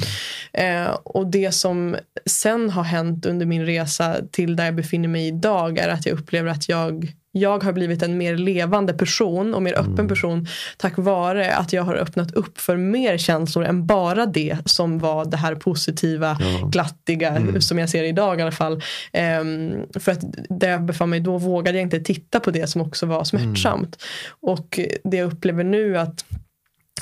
Eh, 0.53 0.95
och 0.95 1.27
det 1.27 1.53
som 1.53 1.97
sen 2.27 2.71
har 2.71 2.83
hänt 2.83 3.27
under 3.27 3.47
min 3.47 3.67
resa 3.67 4.17
till 4.31 4.57
där 4.57 4.65
jag 4.65 4.75
befinner 4.75 5.09
mig 5.09 5.27
idag 5.27 5.79
är 5.79 5.89
att 5.89 6.07
jag 6.07 6.19
upplever 6.19 6.51
att 6.51 6.69
jag 6.69 7.15
jag 7.37 7.65
har 7.65 7.73
blivit 7.73 8.03
en 8.03 8.19
mer 8.19 8.37
levande 8.37 8.95
person 8.95 9.55
och 9.55 9.63
mer 9.63 9.75
öppen 9.75 9.93
mm. 9.93 10.09
person 10.09 10.47
tack 10.77 10.93
vare 10.97 11.55
att 11.55 11.73
jag 11.73 11.83
har 11.83 11.95
öppnat 11.95 12.33
upp 12.33 12.61
för 12.61 12.77
mer 12.77 13.19
känslor 13.19 13.65
än 13.65 13.87
bara 13.87 14.27
det 14.27 14.59
som 14.65 14.99
var 14.99 15.25
det 15.25 15.37
här 15.37 15.55
positiva, 15.55 16.39
ja. 16.41 16.67
glattiga 16.67 17.29
mm. 17.29 17.61
som 17.61 17.79
jag 17.79 17.91
ser 17.91 18.03
idag 18.05 18.39
i 18.39 18.43
alla 18.43 18.53
fall. 18.53 18.73
Um, 18.73 20.01
för 20.01 20.13
att 20.13 20.21
där 20.49 20.71
jag 20.71 20.85
befann 20.85 21.11
mig 21.11 21.21
då 21.21 21.39
vågade 21.39 21.79
jag 21.79 21.83
inte 21.83 22.01
titta 22.01 22.41
på 22.41 22.51
det 22.51 22.67
som 22.67 22.81
också 22.81 23.07
var 23.07 23.25
smärtsamt. 23.25 24.03
Mm. 24.43 24.55
Och 24.55 24.81
det 25.05 25.17
jag 25.17 25.33
upplever 25.33 25.65
nu 25.65 25.99
att 25.99 26.25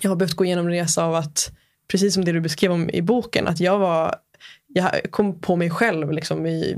jag 0.03 0.11
har 0.11 0.17
behövt 0.17 0.35
gå 0.35 0.45
igenom 0.45 0.67
en 0.67 0.73
resa 0.73 1.05
av 1.05 1.15
att 1.15 1.53
precis 1.91 2.15
som 2.15 2.25
det 2.25 2.33
du 2.33 2.41
beskrev 2.41 2.73
om 2.73 2.91
i 2.91 3.03
boken, 3.03 3.49
att 3.49 3.61
jag 3.61 3.79
var 3.79 4.15
jag 4.75 5.11
kom 5.11 5.41
på 5.41 5.57
mig 5.57 5.71
själv 5.71 6.13
liksom, 6.13 6.47
i 6.47 6.77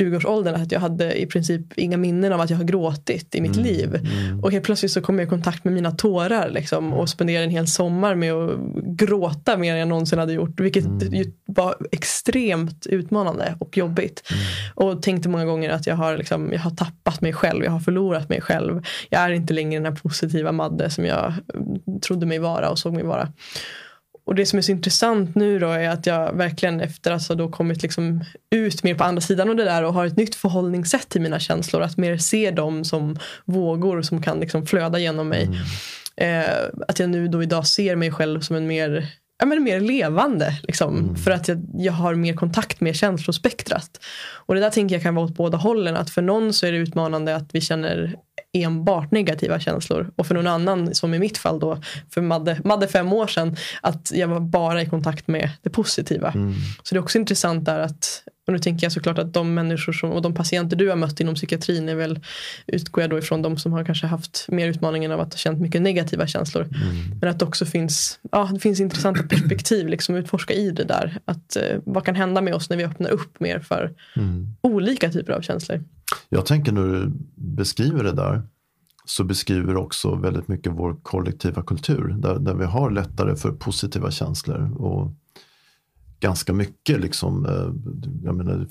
20-årsåldern 0.00 0.54
att 0.54 0.72
jag 0.72 0.80
hade 0.80 1.20
i 1.20 1.26
princip 1.26 1.78
inga 1.78 1.96
minnen 1.96 2.32
av 2.32 2.40
att 2.40 2.50
jag 2.50 2.56
har 2.56 2.64
gråtit 2.64 3.34
i 3.34 3.40
mitt 3.40 3.56
mm, 3.56 3.64
liv. 3.64 3.94
Mm. 3.94 4.40
Och 4.40 4.52
helt 4.52 4.64
plötsligt 4.64 4.92
så 4.92 5.00
kom 5.00 5.18
jag 5.18 5.26
i 5.26 5.28
kontakt 5.28 5.64
med 5.64 5.74
mina 5.74 5.90
tårar 5.90 6.50
liksom, 6.50 6.92
och 6.92 7.08
spenderade 7.08 7.44
en 7.44 7.50
hel 7.50 7.66
sommar 7.68 8.14
med 8.14 8.32
att 8.32 8.58
gråta 8.84 9.56
mer 9.56 9.72
än 9.72 9.78
jag 9.78 9.88
någonsin 9.88 10.18
hade 10.18 10.32
gjort. 10.32 10.60
Vilket 10.60 10.84
mm. 10.84 11.32
var 11.46 11.76
extremt 11.92 12.86
utmanande 12.86 13.56
och 13.58 13.76
jobbigt. 13.76 14.22
Mm. 14.30 14.42
Och 14.74 15.02
tänkte 15.02 15.28
många 15.28 15.44
gånger 15.44 15.70
att 15.70 15.86
jag 15.86 15.96
har, 15.96 16.16
liksom, 16.16 16.52
jag 16.52 16.60
har 16.60 16.70
tappat 16.70 17.20
mig 17.20 17.32
själv, 17.32 17.64
jag 17.64 17.72
har 17.72 17.80
förlorat 17.80 18.28
mig 18.28 18.40
själv. 18.40 18.82
Jag 19.10 19.22
är 19.22 19.30
inte 19.30 19.54
längre 19.54 19.80
den 19.80 19.92
här 19.92 20.00
positiva 20.02 20.52
Madde 20.52 20.90
som 20.90 21.04
jag 21.04 21.32
trodde 22.06 22.26
mig 22.26 22.38
vara 22.38 22.70
och 22.70 22.78
såg 22.78 22.92
mig 22.92 23.04
vara 23.04 23.28
och 24.24 24.34
det 24.34 24.46
som 24.46 24.58
är 24.58 24.62
så 24.62 24.72
intressant 24.72 25.34
nu 25.34 25.58
då 25.58 25.68
är 25.68 25.88
att 25.88 26.06
jag 26.06 26.32
verkligen 26.32 26.80
efter 26.80 27.10
att 27.10 27.28
ha 27.28 27.34
då 27.34 27.48
kommit 27.48 27.82
liksom 27.82 28.24
ut 28.50 28.82
mer 28.82 28.94
på 28.94 29.04
andra 29.04 29.20
sidan 29.20 29.50
av 29.50 29.56
det 29.56 29.64
där 29.64 29.84
och 29.84 29.94
har 29.94 30.06
ett 30.06 30.16
nytt 30.16 30.34
förhållningssätt 30.34 31.08
till 31.08 31.20
mina 31.20 31.40
känslor. 31.40 31.82
Att 31.82 31.96
mer 31.96 32.16
se 32.16 32.50
dem 32.50 32.84
som 32.84 33.18
vågor 33.44 34.02
som 34.02 34.22
kan 34.22 34.40
liksom 34.40 34.66
flöda 34.66 34.98
genom 34.98 35.28
mig. 35.28 35.44
Mm. 35.44 35.58
Eh, 36.16 36.54
att 36.88 36.98
jag 36.98 37.10
nu 37.10 37.28
då 37.28 37.42
idag 37.42 37.66
ser 37.66 37.96
mig 37.96 38.12
själv 38.12 38.40
som 38.40 38.56
en 38.56 38.66
mer 38.66 39.08
ja, 39.38 39.46
men 39.46 39.62
mer 39.62 39.80
levande. 39.80 40.58
Liksom, 40.62 40.98
mm. 40.98 41.16
För 41.16 41.30
att 41.30 41.48
jag, 41.48 41.66
jag 41.74 41.92
har 41.92 42.14
mer 42.14 42.34
kontakt 42.34 42.80
med 42.80 42.96
känslospektrat. 42.96 44.00
Och 44.46 44.54
det 44.54 44.60
där 44.60 44.70
tänker 44.70 44.94
jag 44.94 45.02
kan 45.02 45.14
vara 45.14 45.26
åt 45.26 45.34
båda 45.36 45.58
hållen. 45.58 45.96
Att 45.96 46.10
för 46.10 46.22
någon 46.22 46.52
så 46.52 46.66
är 46.66 46.72
det 46.72 46.78
utmanande 46.78 47.36
att 47.36 47.48
vi 47.52 47.60
känner 47.60 48.16
enbart 48.52 49.10
negativa 49.10 49.60
känslor. 49.60 50.10
Och 50.16 50.26
för 50.26 50.34
någon 50.34 50.46
annan, 50.46 50.94
som 50.94 51.14
i 51.14 51.18
mitt 51.18 51.38
fall 51.38 51.60
då, 51.60 51.82
för 52.10 52.20
Madde, 52.20 52.60
Madde 52.64 52.88
fem 52.88 53.12
år 53.12 53.26
sedan, 53.26 53.56
att 53.80 54.12
jag 54.14 54.28
var 54.28 54.40
bara 54.40 54.82
i 54.82 54.86
kontakt 54.86 55.28
med 55.28 55.50
det 55.62 55.70
positiva. 55.70 56.30
Mm. 56.30 56.54
Så 56.82 56.94
det 56.94 56.98
är 56.98 57.02
också 57.02 57.18
intressant 57.18 57.64
där 57.64 57.78
att, 57.78 58.22
och 58.46 58.52
nu 58.52 58.58
tänker 58.58 58.84
jag 58.84 58.92
såklart 58.92 59.18
att 59.18 59.32
de 59.32 59.54
människor 59.54 59.92
som, 59.92 60.10
och 60.10 60.22
de 60.22 60.34
patienter 60.34 60.76
du 60.76 60.88
har 60.88 60.96
mött 60.96 61.20
inom 61.20 61.34
psykiatrin 61.34 61.88
är 61.88 61.94
väl, 61.94 62.20
utgår 62.66 63.02
jag 63.02 63.10
då 63.10 63.18
ifrån 63.18 63.42
de 63.42 63.58
som 63.58 63.72
har 63.72 63.84
kanske 63.84 64.06
haft 64.06 64.46
mer 64.48 64.68
utmaningen 64.68 65.12
av 65.12 65.20
att 65.20 65.34
ha 65.34 65.38
känt 65.38 65.60
mycket 65.60 65.82
negativa 65.82 66.26
känslor. 66.26 66.62
Mm. 66.62 67.18
Men 67.20 67.30
att 67.30 67.38
det 67.38 67.44
också 67.44 67.66
finns, 67.66 68.18
ja, 68.32 68.50
det 68.52 68.60
finns 68.60 68.80
intressanta 68.80 69.22
perspektiv 69.22 69.88
liksom 69.88 70.14
utforska 70.14 70.54
i 70.54 70.70
det 70.70 70.84
där. 70.84 71.18
Att, 71.24 71.56
eh, 71.56 71.78
vad 71.84 72.04
kan 72.04 72.14
hända 72.14 72.40
med 72.40 72.54
oss 72.54 72.70
när 72.70 72.76
vi 72.76 72.84
öppnar 72.84 73.10
upp 73.10 73.40
mer 73.40 73.58
för 73.58 73.92
mm. 74.16 74.46
olika 74.60 75.10
typer 75.10 75.32
av 75.32 75.40
känslor. 75.40 75.84
Jag 76.34 76.46
tänker 76.46 76.72
när 76.72 76.86
du 76.86 77.12
beskriver 77.34 78.04
det 78.04 78.12
där 78.12 78.42
så 79.04 79.24
beskriver 79.24 79.76
också 79.76 80.14
väldigt 80.14 80.48
mycket 80.48 80.72
vår 80.72 80.96
kollektiva 81.02 81.62
kultur 81.62 82.16
där, 82.18 82.38
där 82.38 82.54
vi 82.54 82.64
har 82.64 82.90
lättare 82.90 83.36
för 83.36 83.52
positiva 83.52 84.10
känslor. 84.10 84.80
Och 84.80 85.12
ganska 86.20 86.52
mycket 86.52 87.00
liksom, 87.00 87.46
eh, 87.46 87.72
jag 88.24 88.36
menar, 88.36 88.66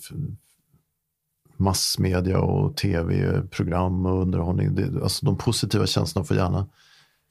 massmedia 1.57 2.39
och 2.39 2.77
tv-program 2.77 4.05
och 4.05 4.21
underhållning. 4.21 4.75
Det, 4.75 5.03
alltså 5.03 5.25
de 5.25 5.37
positiva 5.37 5.87
känslorna 5.87 6.25
får 6.25 6.37
gärna 6.37 6.67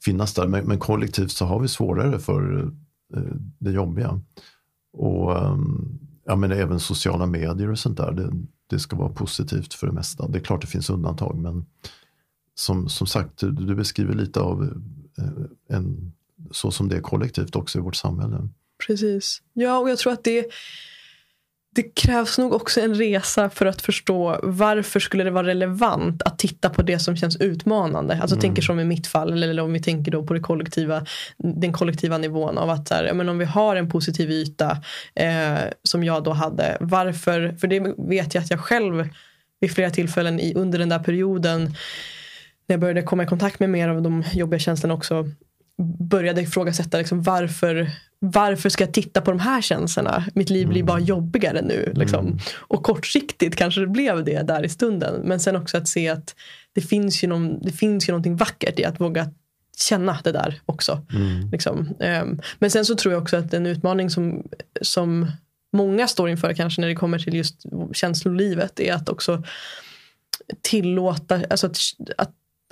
finnas 0.03 0.33
där. 0.33 0.47
Men, 0.47 0.65
men 0.65 0.79
kollektivt 0.79 1.31
så 1.31 1.45
har 1.45 1.59
vi 1.59 1.67
svårare 1.67 2.19
för 2.19 2.71
eh, 3.15 3.33
det 3.59 3.71
jobbiga. 3.71 4.21
Och 4.93 5.37
ehm, 5.37 5.99
jag 6.25 6.39
menar, 6.39 6.55
även 6.55 6.79
sociala 6.79 7.25
medier 7.25 7.71
och 7.71 7.79
sånt 7.79 7.97
där. 7.97 8.11
Det, 8.11 8.31
det 8.71 8.79
ska 8.79 8.95
vara 8.95 9.09
positivt 9.09 9.73
för 9.73 9.87
det 9.87 9.93
mesta. 9.93 10.27
Det 10.27 10.37
är 10.39 10.43
klart 10.43 10.61
det 10.61 10.67
finns 10.67 10.89
undantag 10.89 11.37
men 11.37 11.65
som, 12.55 12.89
som 12.89 13.07
sagt, 13.07 13.37
du, 13.37 13.51
du 13.51 13.75
beskriver 13.75 14.13
lite 14.13 14.39
av 14.39 14.63
eh, 15.17 15.75
en, 15.77 16.13
så 16.51 16.71
som 16.71 16.89
det 16.89 16.95
är 16.95 17.01
kollektivt 17.01 17.55
också 17.55 17.79
i 17.79 17.81
vårt 17.81 17.95
samhälle. 17.95 18.49
Precis. 18.87 19.41
Ja, 19.53 19.79
och 19.79 19.89
jag 19.89 19.97
tror 19.97 20.13
att 20.13 20.23
det 20.23 20.45
det 21.75 21.95
krävs 21.95 22.37
nog 22.37 22.53
också 22.53 22.81
en 22.81 22.95
resa 22.95 23.49
för 23.49 23.65
att 23.65 23.81
förstå 23.81 24.39
varför 24.43 24.99
skulle 24.99 25.23
det 25.23 25.31
vara 25.31 25.47
relevant 25.47 26.21
att 26.21 26.39
titta 26.39 26.69
på 26.69 26.81
det 26.81 26.99
som 26.99 27.15
känns 27.17 27.35
utmanande. 27.35 28.13
Alltså 28.21 28.35
mm. 28.35 28.41
tänker 28.41 28.61
som 28.61 28.79
i 28.79 28.85
mitt 28.85 29.07
fall, 29.07 29.43
eller 29.43 29.63
om 29.63 29.73
vi 29.73 29.81
tänker 29.81 30.11
då 30.11 30.23
på 30.23 30.33
det 30.33 30.39
kollektiva, 30.39 31.05
den 31.37 31.73
kollektiva 31.73 32.17
nivån 32.17 32.57
av 32.57 32.69
att 32.69 32.89
här, 32.89 33.13
men 33.13 33.29
om 33.29 33.37
vi 33.37 33.45
har 33.45 33.75
en 33.75 33.89
positiv 33.89 34.31
yta 34.31 34.77
eh, 35.15 35.59
som 35.83 36.03
jag 36.03 36.23
då 36.23 36.31
hade, 36.31 36.77
varför, 36.79 37.55
för 37.59 37.67
det 37.67 37.79
vet 37.97 38.35
jag 38.35 38.41
att 38.41 38.51
jag 38.51 38.59
själv 38.59 39.09
vid 39.59 39.71
flera 39.71 39.89
tillfällen 39.89 40.39
i, 40.39 40.53
under 40.53 40.79
den 40.79 40.89
där 40.89 40.99
perioden 40.99 41.61
när 42.67 42.73
jag 42.73 42.79
började 42.79 43.01
komma 43.01 43.23
i 43.23 43.27
kontakt 43.27 43.59
med 43.59 43.69
mer 43.69 43.89
av 43.89 44.01
de 44.01 44.23
jobbiga 44.33 44.59
känslorna 44.59 44.93
också 44.93 45.25
började 45.99 46.41
ifrågasätta 46.41 46.97
liksom 46.97 47.21
varför, 47.21 47.91
varför 48.19 48.69
ska 48.69 48.83
jag 48.83 48.93
titta 48.93 49.21
på 49.21 49.31
de 49.31 49.39
här 49.39 49.61
känslorna? 49.61 50.25
Mitt 50.33 50.49
liv 50.49 50.67
blir 50.67 50.83
bara 50.83 50.97
mm. 50.97 51.07
jobbigare 51.07 51.61
nu. 51.61 51.93
Liksom. 51.95 52.25
Mm. 52.25 52.39
Och 52.55 52.83
kortsiktigt 52.83 53.55
kanske 53.55 53.81
det 53.81 53.87
blev 53.87 54.23
det 54.23 54.41
där 54.41 54.65
i 54.65 54.69
stunden. 54.69 55.21
Men 55.23 55.39
sen 55.39 55.55
också 55.55 55.77
att 55.77 55.87
se 55.87 56.09
att 56.09 56.35
det 56.73 56.81
finns 56.81 57.23
ju, 57.23 57.27
någon, 57.27 57.59
det 57.61 57.71
finns 57.71 58.09
ju 58.09 58.11
någonting 58.11 58.35
vackert 58.35 58.79
i 58.79 58.85
att 58.85 58.99
våga 58.99 59.29
känna 59.77 60.19
det 60.23 60.31
där 60.31 60.61
också. 60.65 61.05
Mm. 61.13 61.49
Liksom. 61.51 61.79
Um, 61.99 62.41
men 62.59 62.71
sen 62.71 62.85
så 62.85 62.95
tror 62.95 63.13
jag 63.13 63.21
också 63.21 63.37
att 63.37 63.53
en 63.53 63.65
utmaning 63.65 64.09
som, 64.09 64.43
som 64.81 65.31
många 65.73 66.07
står 66.07 66.29
inför 66.29 66.53
kanske 66.53 66.81
när 66.81 66.87
det 66.87 66.95
kommer 66.95 67.19
till 67.19 67.33
just 67.33 67.65
känslolivet 67.93 68.79
är 68.79 68.93
att 68.93 69.09
också 69.09 69.43
tillåta, 70.61 71.41
alltså 71.49 71.67
att, 71.67 71.77
att 72.17 72.31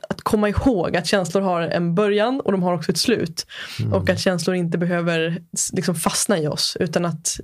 att 0.10 0.22
komma 0.22 0.50
ihåg 0.50 0.98
att 0.98 1.08
känslor 1.08 1.42
har 1.42 1.62
en 1.62 1.96
början 1.96 2.40
och 2.40 2.52
de 2.52 2.64
har 2.64 2.74
också 2.74 2.92
ett 2.92 2.98
slut. 2.98 3.46
Mm. 3.80 3.94
Och 3.94 4.10
att 4.10 4.20
känslor 4.20 4.56
inte 4.56 4.78
behöver 4.78 5.42
liksom 5.74 5.96
fastna 5.96 6.38
i 6.38 6.48
oss 6.48 6.78
utan 6.80 7.06
att 7.06 7.40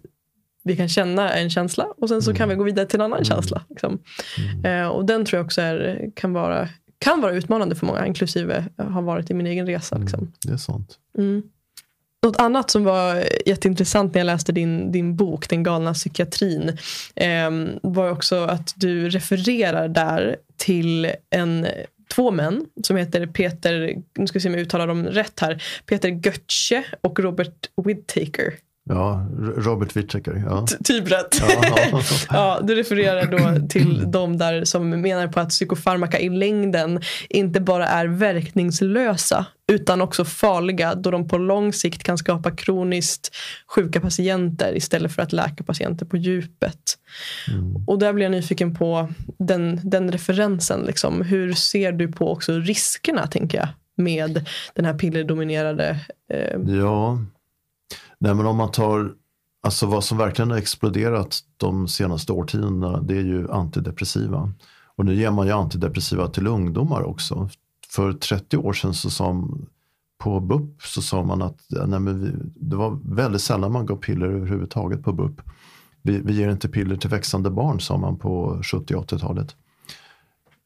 vi 0.64 0.76
kan 0.76 0.90
känna 0.90 1.34
en 1.34 1.50
känsla 1.50 1.88
och 1.98 2.10
sen 2.10 2.22
så 2.22 2.34
kan 2.34 2.50
vi 2.50 2.56
gå 2.56 2.64
vidare 2.64 2.86
till 2.86 3.00
en 3.00 3.06
annan 3.06 3.18
mm. 3.18 3.26
känsla. 3.26 3.62
Liksom. 3.70 4.00
Mm. 4.38 4.84
Eh, 4.84 4.88
och 4.88 5.06
den 5.06 5.26
tror 5.26 5.38
jag 5.38 5.46
också 5.46 5.62
är, 5.62 6.10
kan, 6.16 6.34
vara, 6.34 6.70
kan 7.00 7.22
vara 7.22 7.34
utmanande 7.34 7.76
för 7.76 7.86
många, 7.86 8.08
inklusive 8.08 8.66
har 8.78 9.02
varit 9.02 9.30
i 9.30 9.34
min 9.34 9.48
egen 9.48 9.68
resa. 9.68 9.98
Liksom. 9.98 10.20
Mm, 10.20 10.32
det 10.46 10.54
är 10.54 10.58
sant. 10.58 10.98
Mm. 11.18 11.44
Något 12.24 12.38
annat 12.38 12.70
som 12.70 12.84
var 12.84 13.24
jätteintressant 13.46 14.14
när 14.14 14.20
jag 14.20 14.26
läste 14.26 14.52
din, 14.52 14.92
din 14.92 15.16
bok 15.16 15.50
Den 15.50 15.64
galna 15.64 15.94
psykiatrin 15.94 16.78
eh, 17.16 17.52
var 17.82 18.10
också 18.12 18.44
att 18.44 18.74
du 18.76 19.10
refererar 19.10 19.88
där 19.88 20.36
till 20.58 21.12
en 21.30 21.68
två 22.16 22.32
män 22.32 22.66
som 22.84 22.98
heter 22.98 23.28
Peter, 23.28 23.96
nu 24.18 24.28
ska 24.28 24.40
vi 24.40 24.42
se 24.42 24.50
om 24.50 24.54
jag 24.54 24.62
uttalar 24.62 24.88
dem 24.88 25.06
rätt 25.06 25.40
här, 25.40 25.64
Peter 25.86 26.10
Götze 26.10 26.84
och 27.02 27.20
Robert 27.20 27.70
Whittaker. 27.86 28.54
Ja, 28.90 29.28
Robert 29.58 29.96
Whittaker. 29.96 30.44
Ja. 30.46 30.66
Typ 30.84 31.12
rätt. 31.12 31.42
Ja. 31.42 32.02
ja, 32.30 32.60
du 32.64 32.76
refererar 32.76 33.26
då 33.26 33.68
till 33.68 34.12
de 34.12 34.38
där 34.38 34.66
som 34.66 34.90
menar 34.90 35.28
på 35.28 35.40
att 35.40 35.50
psykofarmaka 35.50 36.20
i 36.20 36.30
längden 36.30 37.02
inte 37.30 37.62
bara 37.62 37.88
är 37.88 38.08
verkningslösa 38.08 39.46
utan 39.72 40.02
också 40.02 40.26
farliga 40.26 40.96
då 40.96 41.12
de 41.12 41.28
på 41.28 41.38
lång 41.38 41.74
sikt 41.74 42.04
kan 42.04 42.18
skapa 42.18 42.52
kroniskt 42.52 43.36
sjuka 43.68 44.02
patienter 44.02 44.78
istället 44.78 45.12
för 45.12 45.22
att 45.22 45.34
läka 45.34 45.64
patienter 45.64 46.06
på 46.06 46.18
djupet. 46.18 46.98
Mm. 47.48 47.88
Och 47.88 48.00
där 48.00 48.14
blir 48.14 48.26
jag 48.26 48.32
nyfiken 48.32 48.76
på 48.76 49.10
den, 49.40 49.80
den 49.84 50.12
referensen. 50.12 50.82
Liksom. 50.86 51.22
Hur 51.22 51.54
ser 51.54 51.92
du 51.92 52.08
på 52.08 52.32
också 52.32 52.54
riskerna, 52.54 53.28
tänker 53.28 53.58
jag, 53.58 53.68
med 53.98 54.46
den 54.74 54.86
här 54.86 54.94
pillerdominerade... 54.94 56.00
Eh... 56.34 56.60
Ja, 56.80 57.20
Nej, 58.20 58.34
men 58.34 58.46
om 58.46 58.58
man 58.58 58.72
tar, 58.72 59.14
alltså 59.62 59.86
vad 59.86 60.04
som 60.04 60.18
verkligen 60.18 60.52
har 60.52 60.58
exploderat 60.58 61.40
de 61.58 61.88
senaste 61.88 62.34
årtiondena, 62.34 63.02
det 63.02 63.18
är 63.18 63.24
ju 63.24 63.52
antidepressiva. 63.52 64.54
Och 64.96 65.06
nu 65.06 65.16
ger 65.16 65.32
man 65.32 65.48
ju 65.48 65.54
antidepressiva 65.54 66.28
till 66.28 66.48
ungdomar 66.48 67.04
också. 67.04 67.50
För 67.90 68.14
30 68.14 68.58
år 68.58 68.74
sedan 68.74 68.94
så 68.94 69.10
sa 69.10 69.34
man 69.34 69.66
på 70.18 70.40
BUP 70.40 70.82
så 70.82 71.02
sa 71.02 71.24
man 71.24 71.42
att 71.42 71.60
nej 71.88 72.00
vi, 72.00 72.32
det 72.56 72.76
var 72.76 73.00
väldigt 73.04 73.42
sällan 73.42 73.72
man 73.72 73.86
gav 73.86 73.96
piller 73.96 74.28
överhuvudtaget 74.28 75.04
på 75.04 75.14
BUP. 75.14 75.42
Vi, 76.02 76.18
vi 76.18 76.34
ger 76.34 76.50
inte 76.50 76.70
piller 76.70 76.98
till 76.98 77.10
växande 77.10 77.50
barn 77.50 77.80
sa 77.80 77.98
man 77.98 78.18
på 78.18 78.62
70 78.64 78.96
80-talet. 78.96 79.56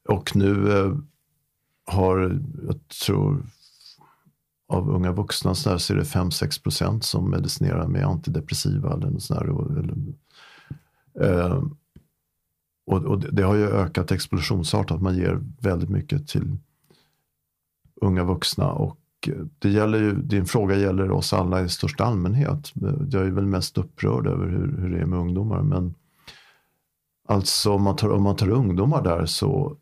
Och 0.07 0.35
nu 0.35 0.79
eh, 0.79 0.93
har, 1.85 2.39
jag 2.67 2.87
tror 3.05 3.43
av 4.69 4.89
unga 4.89 5.11
vuxna 5.11 5.55
så, 5.55 5.69
där, 5.69 5.77
så 5.77 5.93
är 5.93 5.97
det 5.97 6.03
5-6 6.03 6.63
procent 6.63 7.03
som 7.03 7.29
medicinerar 7.29 7.87
med 7.87 8.03
antidepressiva. 8.03 8.93
Eller 8.93 9.09
något 9.09 9.23
sådär, 9.23 9.43
eller, 9.79 9.95
eh, 11.21 11.63
och, 12.85 13.05
och, 13.05 13.19
det 13.19 13.43
har 13.43 13.55
ju 13.55 13.67
ökat 13.67 14.11
explosionsartat. 14.11 15.01
Man 15.01 15.17
ger 15.17 15.39
väldigt 15.59 15.89
mycket 15.89 16.27
till 16.27 16.57
unga 18.01 18.23
vuxna. 18.23 18.71
Och 18.71 18.99
det 19.59 19.69
gäller 19.69 19.99
ju, 19.99 20.15
din 20.15 20.45
fråga 20.45 20.75
gäller 20.75 21.11
oss 21.11 21.33
alla 21.33 21.61
i 21.61 21.69
största 21.69 22.03
allmänhet. 22.03 22.71
Jag 23.11 23.25
är 23.25 23.31
väl 23.31 23.45
mest 23.45 23.77
upprörd 23.77 24.27
över 24.27 24.47
hur, 24.47 24.77
hur 24.77 24.89
det 24.89 24.99
är 24.99 25.05
med 25.05 25.19
ungdomar. 25.19 25.61
Men 25.61 25.95
alltså 27.27 27.71
om 27.73 27.83
man 27.83 27.95
tar, 27.95 28.09
om 28.09 28.23
man 28.23 28.35
tar 28.35 28.49
ungdomar 28.49 29.03
där 29.03 29.25
så 29.25 29.77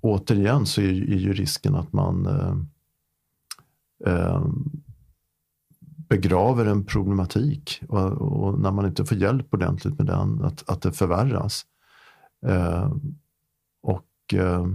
återigen 0.00 0.66
så 0.66 0.80
är, 0.80 0.88
är 0.88 1.18
ju 1.18 1.32
risken 1.32 1.74
att 1.74 1.92
man 1.92 2.26
eh, 2.26 2.56
eh, 4.06 4.46
begraver 6.08 6.64
en 6.64 6.84
problematik 6.84 7.82
och, 7.88 8.12
och, 8.12 8.60
när 8.60 8.72
man 8.72 8.86
inte 8.86 9.04
får 9.04 9.18
hjälp 9.18 9.54
ordentligt 9.54 9.98
med 9.98 10.06
den, 10.06 10.44
att, 10.44 10.70
att 10.70 10.82
det 10.82 10.92
förvärras. 10.92 11.66
Eh, 12.46 12.92
och 13.82 14.34
eh, 14.34 14.66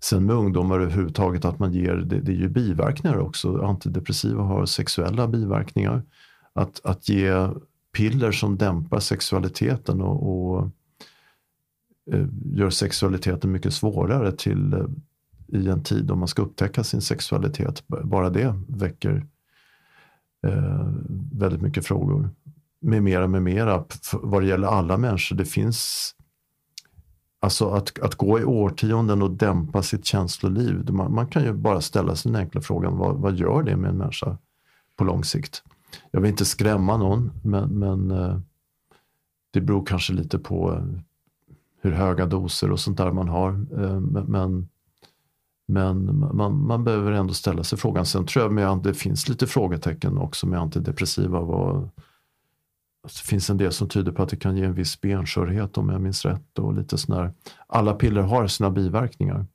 sen 0.00 0.26
med 0.26 0.36
ungdomar 0.36 0.80
överhuvudtaget 0.80 1.44
att 1.44 1.58
man 1.58 1.72
ger, 1.72 1.94
det, 1.94 2.20
det 2.20 2.32
är 2.32 2.36
ju 2.36 2.48
biverkningar 2.48 3.18
också. 3.18 3.62
Antidepressiva 3.62 4.42
har 4.42 4.66
sexuella 4.66 5.28
biverkningar. 5.28 6.02
Att, 6.52 6.80
att 6.84 7.08
ge 7.08 7.48
piller 7.92 8.32
som 8.32 8.56
dämpar 8.56 9.00
sexualiteten 9.00 10.00
och, 10.00 10.28
och 10.30 10.70
eh, 12.12 12.26
gör 12.44 12.70
sexualiteten 12.70 13.52
mycket 13.52 13.74
svårare 13.74 14.32
till 14.32 14.72
eh, 14.72 14.86
i 15.48 15.68
en 15.68 15.82
tid 15.82 16.04
då 16.04 16.16
man 16.16 16.28
ska 16.28 16.42
upptäcka 16.42 16.84
sin 16.84 17.00
sexualitet. 17.00 17.84
Bara 17.86 18.30
det 18.30 18.54
väcker 18.68 19.26
eh, 20.46 20.92
väldigt 21.32 21.62
mycket 21.62 21.86
frågor. 21.86 22.30
Med 22.80 23.02
mera, 23.02 23.28
med 23.28 23.42
mera, 23.42 23.84
vad 24.12 24.42
det 24.42 24.48
gäller 24.48 24.68
alla 24.68 24.96
människor. 24.96 25.36
Det 25.36 25.44
finns 25.44 26.14
Alltså 27.40 27.70
att, 27.70 27.98
att 27.98 28.14
gå 28.14 28.40
i 28.40 28.44
årtionden 28.44 29.22
och 29.22 29.30
dämpa 29.30 29.82
sitt 29.82 30.04
känsloliv. 30.04 30.90
Man, 30.90 31.14
man 31.14 31.26
kan 31.26 31.44
ju 31.44 31.52
bara 31.52 31.80
ställa 31.80 32.16
sig 32.16 32.32
den 32.32 32.40
enkla 32.40 32.60
frågan, 32.60 32.96
vad, 32.96 33.16
vad 33.16 33.34
gör 33.34 33.62
det 33.62 33.76
med 33.76 33.90
en 33.90 33.96
människa 33.96 34.38
på 34.96 35.04
lång 35.04 35.24
sikt? 35.24 35.62
Jag 36.10 36.20
vill 36.20 36.30
inte 36.30 36.44
skrämma 36.44 36.96
någon, 36.96 37.30
men, 37.42 37.78
men 37.78 38.10
eh, 38.10 38.40
det 39.50 39.60
beror 39.60 39.86
kanske 39.86 40.12
lite 40.12 40.38
på 40.38 40.72
eh, 40.72 40.84
hur 41.80 41.92
höga 41.92 42.26
doser 42.26 42.72
och 42.72 42.80
sånt 42.80 42.98
där 42.98 43.12
man 43.12 43.28
har. 43.28 43.50
Eh, 43.52 44.00
men, 44.00 44.24
men 44.24 44.68
men 45.68 46.18
man, 46.36 46.66
man 46.66 46.84
behöver 46.84 47.12
ändå 47.12 47.34
ställa 47.34 47.64
sig 47.64 47.78
frågan. 47.78 48.06
Sen 48.06 48.26
tror 48.26 48.60
jag 48.60 48.76
att 48.78 48.84
det 48.84 48.94
finns 48.94 49.28
lite 49.28 49.46
frågetecken 49.46 50.18
också 50.18 50.46
med 50.46 50.60
antidepressiva. 50.60 51.40
Vad, 51.40 51.76
alltså, 53.04 53.22
det 53.24 53.28
finns 53.28 53.50
en 53.50 53.56
del 53.56 53.72
som 53.72 53.88
tyder 53.88 54.12
på 54.12 54.22
att 54.22 54.28
det 54.28 54.36
kan 54.36 54.56
ge 54.56 54.64
en 54.64 54.74
viss 54.74 55.00
benskörhet 55.00 55.78
om 55.78 55.88
jag 55.88 56.00
minns 56.00 56.24
rätt. 56.24 56.58
Och 56.58 56.74
lite 56.74 56.98
sån 56.98 57.32
Alla 57.66 57.94
piller 57.94 58.22
har 58.22 58.46
sina 58.46 58.70
biverkningar. 58.70 59.46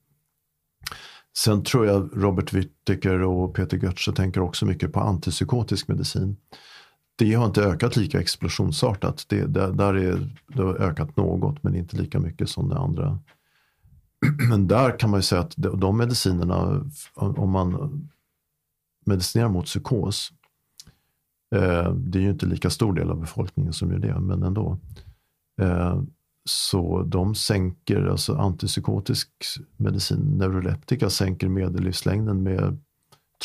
Sen 1.38 1.64
tror 1.64 1.86
jag 1.86 2.10
Robert 2.14 2.54
Whittaker 2.54 3.22
och 3.22 3.56
Peter 3.56 3.78
Götze 3.78 4.12
tänker 4.12 4.42
också 4.42 4.66
mycket 4.66 4.94
på 4.94 5.00
antipsykotisk 5.00 5.88
medicin. 5.88 6.38
Det 7.16 7.34
har 7.34 7.46
inte 7.46 7.64
ökat 7.64 7.96
lika 7.96 8.20
explosionsartat. 8.20 9.26
Det, 9.28 9.46
det, 9.46 9.72
där 9.72 9.94
är, 9.94 10.30
det 10.48 10.62
har 10.64 10.76
ökat 10.76 11.18
något 11.18 11.64
men 11.64 11.76
inte 11.76 11.98
lika 11.98 12.20
mycket 12.20 12.50
som 12.50 12.70
det 12.70 12.78
andra 12.78 13.20
Men 14.50 14.68
där 14.68 15.00
kan 15.00 15.10
man 15.10 15.18
ju 15.18 15.24
säga 15.24 15.42
att 15.42 15.54
de 15.58 15.98
medicinerna, 15.98 16.86
om 17.14 17.50
man 17.50 18.10
medicinerar 19.06 19.50
mot 19.50 19.66
psykos, 19.66 20.32
eh, 21.56 21.94
det 21.94 22.20
är 22.20 22.22
ju 22.22 22.30
inte 22.30 22.46
lika 22.46 22.70
stor 22.70 22.94
del 22.94 23.10
av 23.10 23.20
befolkningen 23.20 23.74
som 23.74 23.92
gör 23.92 24.00
det, 24.00 24.20
men 24.20 24.44
ändå. 24.44 24.78
Eh, 25.62 26.02
så 26.46 27.04
de 27.04 27.36
sänker, 27.36 28.06
alltså 28.06 28.36
antipsykotisk 28.36 29.30
medicin, 29.78 30.38
neuroleptika 30.38 31.10
sänker 31.10 31.48
medellivslängden 31.48 32.44
med, 32.44 32.78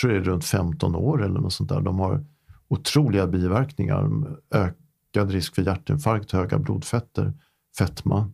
tror 0.00 0.12
jag 0.12 0.26
runt 0.26 0.44
15 0.44 0.94
år 0.94 1.24
eller 1.24 1.40
något 1.40 1.52
sånt 1.52 1.68
där. 1.68 1.80
De 1.80 1.98
har 1.98 2.24
otroliga 2.68 3.26
biverkningar, 3.26 4.10
ökad 4.50 5.30
risk 5.30 5.54
för 5.54 5.62
hjärtinfarkt, 5.62 6.32
höga 6.32 6.58
blodfetter, 6.58 7.32
fetma 7.78 8.30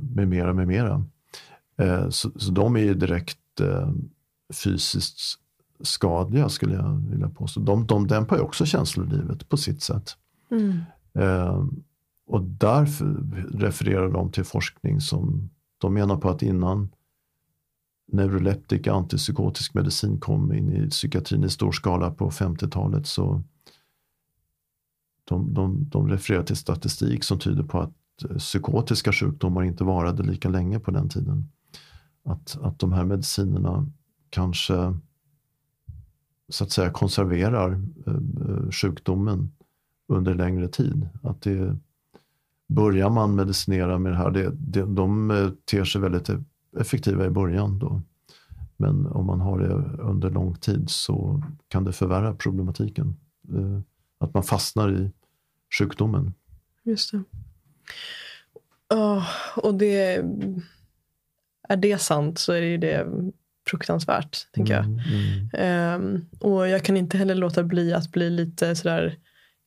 med 0.00 0.28
mera, 0.28 0.52
med 0.52 0.66
mera. 0.66 1.04
Eh, 1.78 2.08
så, 2.08 2.30
så 2.36 2.50
de 2.50 2.76
är 2.76 2.80
ju 2.80 2.94
direkt 2.94 3.60
eh, 3.60 3.90
fysiskt 4.54 5.18
skadliga 5.80 6.48
skulle 6.48 6.74
jag 6.74 7.04
vilja 7.10 7.28
påstå. 7.28 7.60
De, 7.60 7.86
de 7.86 8.06
dämpar 8.06 8.36
ju 8.36 8.42
också 8.42 8.66
känslolivet 8.66 9.48
på 9.48 9.56
sitt 9.56 9.82
sätt. 9.82 10.16
Mm. 10.50 10.82
och 12.26 12.42
därför 12.42 13.04
refererar 13.58 14.08
de 14.10 14.32
till 14.32 14.44
forskning 14.44 15.00
som 15.00 15.50
de 15.78 15.94
menar 15.94 16.16
på 16.16 16.30
att 16.30 16.42
innan 16.42 16.88
neuroleptika, 18.12 18.92
antipsykotisk 18.92 19.74
medicin 19.74 20.20
kom 20.20 20.52
in 20.52 20.72
i 20.72 20.90
psykiatrin 20.90 21.44
i 21.44 21.50
stor 21.50 21.72
skala 21.72 22.10
på 22.10 22.30
50-talet 22.30 23.06
så 23.06 23.42
de, 25.24 25.54
de, 25.54 25.88
de 25.88 26.08
refererar 26.08 26.42
till 26.42 26.56
statistik 26.56 27.24
som 27.24 27.38
tyder 27.38 27.62
på 27.62 27.80
att 27.80 27.92
Eh, 28.24 28.36
psykotiska 28.36 29.12
sjukdomar 29.12 29.62
inte 29.62 29.84
varade 29.84 30.22
lika 30.22 30.48
länge 30.48 30.80
på 30.80 30.90
den 30.90 31.08
tiden. 31.08 31.48
Att, 32.24 32.58
att 32.62 32.78
de 32.78 32.92
här 32.92 33.04
medicinerna 33.04 33.86
kanske 34.30 34.98
så 36.48 36.64
att 36.64 36.70
säga 36.70 36.90
konserverar 36.90 37.72
eh, 38.06 38.14
eh, 38.14 38.70
sjukdomen 38.70 39.52
under 40.08 40.34
längre 40.34 40.68
tid. 40.68 41.08
Att 41.22 41.42
det, 41.42 41.76
börjar 42.68 43.10
man 43.10 43.34
medicinera 43.34 43.98
med 43.98 44.12
det 44.12 44.16
här, 44.16 44.30
det, 44.30 44.52
det, 44.58 44.82
de 44.82 45.52
ter 45.64 45.84
sig 45.84 46.00
väldigt 46.00 46.30
effektiva 46.80 47.26
i 47.26 47.30
början. 47.30 47.78
Då. 47.78 48.02
Men 48.76 49.06
om 49.06 49.26
man 49.26 49.40
har 49.40 49.58
det 49.58 49.74
under 50.02 50.30
lång 50.30 50.54
tid 50.54 50.90
så 50.90 51.42
kan 51.68 51.84
det 51.84 51.92
förvärra 51.92 52.34
problematiken. 52.34 53.16
Att 54.18 54.34
man 54.34 54.42
fastnar 54.42 54.92
i 54.92 55.10
sjukdomen. 55.78 56.34
Just 56.84 57.12
det. 57.12 57.22
Oh, 58.94 59.28
och 59.56 59.74
det, 59.74 60.22
är 61.68 61.76
det 61.76 61.98
sant 61.98 62.38
så 62.38 62.52
är 62.52 62.60
det 62.60 62.66
ju 62.66 62.78
det 62.78 63.06
fruktansvärt, 63.70 64.52
tänker 64.52 64.74
jag. 64.74 64.84
Mm. 64.84 65.94
Um, 65.94 66.26
och 66.40 66.68
jag 66.68 66.82
kan 66.82 66.96
inte 66.96 67.18
heller 67.18 67.34
låta 67.34 67.62
bli 67.62 67.92
att 67.94 68.12
bli 68.12 68.30
lite 68.30 68.76
sådär 68.76 69.16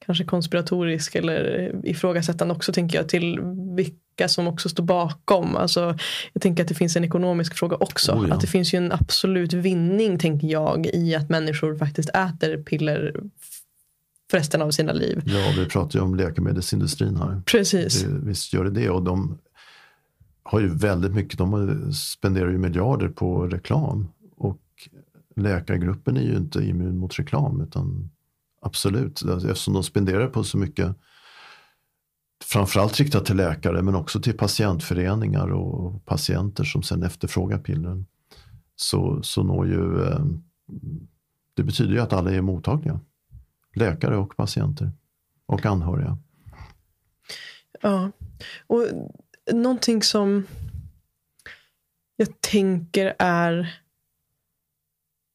kanske 0.05 0.23
konspiratorisk 0.23 1.15
eller 1.15 1.71
ifrågasättande 1.83 2.53
också, 2.53 2.73
tänker 2.73 2.97
jag, 2.97 3.09
till 3.09 3.39
vilka 3.75 4.27
som 4.27 4.47
också 4.47 4.69
står 4.69 4.83
bakom. 4.83 5.55
Alltså, 5.55 5.97
jag 6.33 6.41
tänker 6.41 6.63
att 6.63 6.69
det 6.69 6.75
finns 6.75 6.95
en 6.95 7.03
ekonomisk 7.03 7.57
fråga 7.57 7.77
också. 7.79 8.11
Oh 8.11 8.25
ja. 8.27 8.35
Att 8.35 8.41
det 8.41 8.47
finns 8.47 8.73
ju 8.73 8.77
en 8.77 8.91
absolut 8.91 9.53
vinning, 9.53 10.19
tänker 10.19 10.47
jag, 10.47 10.85
i 10.93 11.15
att 11.15 11.29
människor 11.29 11.77
faktiskt 11.77 12.09
äter 12.09 12.63
piller 12.63 13.15
för 14.29 14.37
resten 14.37 14.61
av 14.61 14.71
sina 14.71 14.91
liv. 14.93 15.21
Ja, 15.25 15.53
vi 15.57 15.65
pratar 15.65 15.99
ju 15.99 16.05
om 16.05 16.15
läkemedelsindustrin 16.15 17.15
här. 17.15 17.41
Precis. 17.45 18.03
Det, 18.03 18.19
visst 18.19 18.53
gör 18.53 18.63
det 18.63 18.71
det. 18.71 18.89
Och 18.89 19.03
de 19.03 19.37
har 20.43 20.59
ju 20.59 20.75
väldigt 20.75 21.13
mycket, 21.13 21.37
de 21.37 21.93
spenderar 21.93 22.49
ju 22.49 22.57
miljarder 22.57 23.09
på 23.09 23.47
reklam. 23.47 24.07
Och 24.37 24.61
läkargruppen 25.35 26.17
är 26.17 26.21
ju 26.21 26.37
inte 26.37 26.59
immun 26.59 26.97
mot 26.97 27.19
reklam 27.19 27.61
utan 27.61 28.09
Absolut, 28.61 29.21
eftersom 29.21 29.73
de 29.73 29.83
spenderar 29.83 30.27
på 30.27 30.43
så 30.43 30.57
mycket 30.57 30.95
framförallt 32.43 32.99
riktat 32.99 33.25
till 33.25 33.35
läkare 33.35 33.81
men 33.81 33.95
också 33.95 34.21
till 34.21 34.37
patientföreningar 34.37 35.51
och 35.51 36.05
patienter 36.05 36.63
som 36.63 36.83
sen 36.83 37.03
efterfrågar 37.03 37.57
pillren. 37.57 38.05
Så, 38.75 39.23
så 39.23 39.43
når 39.43 39.67
ju, 39.67 40.03
eh, 40.03 40.25
det 41.53 41.63
betyder 41.63 41.93
ju 41.93 41.99
att 41.99 42.13
alla 42.13 42.31
är 42.31 42.41
mottagliga. 42.41 42.99
Läkare 43.79 44.17
och 44.17 44.37
patienter 44.37 44.91
och 45.45 45.65
anhöriga. 45.65 46.17
Ja, 47.81 48.11
och 48.67 48.85
någonting 49.51 50.03
som 50.03 50.47
jag 52.15 52.41
tänker 52.41 53.15
är 53.19 53.81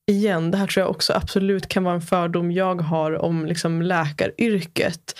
igen, 0.06 0.50
det 0.50 0.58
här 0.58 0.66
tror 0.66 0.82
jag 0.82 0.90
också 0.90 1.12
absolut 1.12 1.68
kan 1.68 1.84
vara 1.84 1.94
en 1.94 2.00
fördom 2.00 2.52
jag 2.52 2.80
har 2.80 3.12
om 3.12 3.46
liksom 3.46 3.82
läkaryrket. 3.82 5.18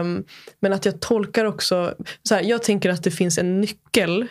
Um, 0.00 0.24
men 0.60 0.72
att 0.72 0.84
jag 0.84 1.00
tolkar 1.00 1.44
också, 1.44 1.94
så 2.22 2.34
här, 2.34 2.42
jag 2.42 2.62
tänker 2.62 2.90
att 2.90 3.04
det 3.04 3.10
finns 3.10 3.38
en 3.38 3.60
nyckel 3.60 4.26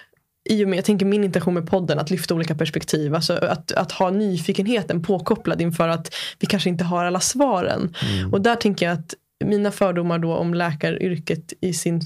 i 0.50 0.66
och 0.66 0.70
med, 0.70 0.78
jag 0.78 0.86
tänker 0.86 1.06
min 1.06 1.24
intention 1.24 1.54
med 1.54 1.70
podden, 1.70 2.00
att 2.00 2.10
lyfta 2.10 2.36
olika 2.36 2.56
perspektiv. 2.56 3.16
Alltså 3.16 3.34
att, 3.34 3.72
att 3.72 3.92
ha 3.92 4.10
nyfikenheten 4.10 5.02
påkopplad 5.02 5.62
inför 5.62 5.90
att 5.90 6.16
vi 6.40 6.48
kanske 6.48 6.70
inte 6.70 6.84
har 6.84 7.06
alla 7.06 7.20
svaren. 7.20 7.96
Mm. 8.12 8.34
Och 8.34 8.42
där 8.42 8.56
tänker 8.56 8.86
jag 8.86 8.94
att 8.94 9.14
mina 9.46 9.72
fördomar 9.72 10.20
då 10.20 10.36
om 10.36 10.54
läkaryrket 10.54 11.54
i 11.62 11.74
sin 11.74 12.02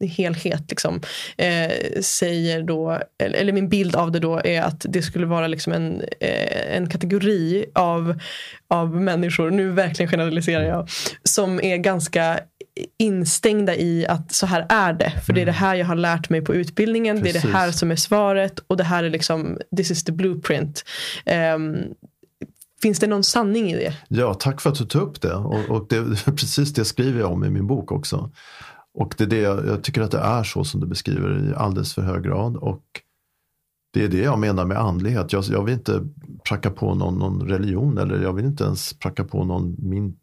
helhet 0.00 0.70
liksom, 0.70 1.00
eh, 1.36 2.00
säger 2.00 2.62
då, 2.62 3.00
eller, 3.18 3.38
eller, 3.38 3.52
min 3.52 3.68
bild 3.68 3.96
av 3.96 4.12
det 4.12 4.18
då 4.18 4.40
är 4.44 4.62
att 4.62 4.86
det 4.88 5.02
skulle 5.02 5.26
vara 5.26 5.46
liksom 5.46 5.72
en, 5.72 6.02
eh, 6.20 6.76
en 6.76 6.90
kategori 6.90 7.64
av, 7.74 8.20
av 8.68 8.96
människor, 8.96 9.50
nu 9.50 9.70
verkligen 9.70 10.10
generaliserar 10.10 10.64
jag, 10.64 10.88
som 11.24 11.60
är 11.60 11.76
ganska 11.76 12.40
instängda 12.98 13.76
i 13.76 14.06
att 14.06 14.32
så 14.32 14.46
här 14.46 14.66
är 14.68 14.92
det. 14.92 15.12
För 15.26 15.32
det 15.32 15.40
är 15.40 15.46
det 15.46 15.52
mm. 15.52 15.60
här 15.60 15.74
jag 15.74 15.86
har 15.86 15.94
lärt 15.94 16.30
mig 16.30 16.40
på 16.40 16.54
utbildningen. 16.54 17.22
Precis. 17.22 17.42
Det 17.42 17.48
är 17.48 17.52
det 17.52 17.58
här 17.58 17.70
som 17.70 17.90
är 17.90 17.96
svaret 17.96 18.58
och 18.66 18.76
det 18.76 18.84
här 18.84 19.04
är 19.04 19.10
liksom, 19.10 19.58
this 19.76 19.90
is 19.90 20.04
the 20.04 20.12
blueprint. 20.12 20.84
Um, 21.54 21.76
Finns 22.82 22.98
det 22.98 23.06
någon 23.06 23.24
sanning 23.24 23.70
i 23.70 23.76
det? 23.76 23.94
Ja, 24.08 24.34
tack 24.34 24.60
för 24.60 24.70
att 24.70 24.78
du 24.78 24.84
tog 24.84 25.02
upp 25.02 25.20
det. 25.20 25.34
Och, 25.34 25.70
och 25.70 25.86
det, 25.88 26.24
precis 26.24 26.72
det 26.72 26.84
skriver 26.84 27.20
jag 27.20 27.32
om 27.32 27.44
i 27.44 27.50
min 27.50 27.66
bok 27.66 27.92
också. 27.92 28.30
Och 28.94 29.14
det 29.18 29.24
är 29.24 29.28
det, 29.28 29.40
jag 29.40 29.82
tycker 29.82 30.00
att 30.00 30.10
det 30.10 30.18
är 30.18 30.44
så 30.44 30.64
som 30.64 30.80
du 30.80 30.86
beskriver 30.86 31.50
i 31.50 31.54
alldeles 31.54 31.94
för 31.94 32.02
hög 32.02 32.22
grad. 32.22 32.56
Och 32.56 32.82
det 33.92 34.04
är 34.04 34.08
det 34.08 34.20
jag 34.20 34.38
menar 34.38 34.64
med 34.64 34.78
andlighet. 34.78 35.32
Jag, 35.32 35.44
jag 35.44 35.64
vill 35.64 35.74
inte 35.74 36.02
pracka 36.48 36.70
på 36.70 36.94
någon, 36.94 37.18
någon 37.18 37.48
religion 37.48 37.98
eller 37.98 38.22
jag 38.22 38.32
vill 38.32 38.44
inte 38.44 38.64
ens 38.64 38.98
pracka 38.98 39.24
på 39.24 39.44
någon 39.44 39.76
min... 39.78 40.16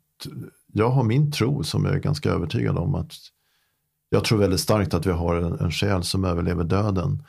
Jag 0.76 0.90
har 0.90 1.04
min 1.04 1.32
tro 1.32 1.64
som 1.64 1.86
jag 1.86 1.94
är 1.94 2.00
ganska 2.00 2.30
övertygad 2.30 2.78
om 2.78 2.96
att 2.96 3.14
jag 4.10 4.26
tror 4.26 4.40
väldigt 4.40 4.60
starkt 4.60 4.94
att 4.94 5.06
vi 5.06 5.12
har 5.12 5.36
en, 5.36 5.60
en 5.60 5.72
själ 5.72 6.04
som 6.04 6.26
överlever 6.26 6.64
döden. 6.64 7.24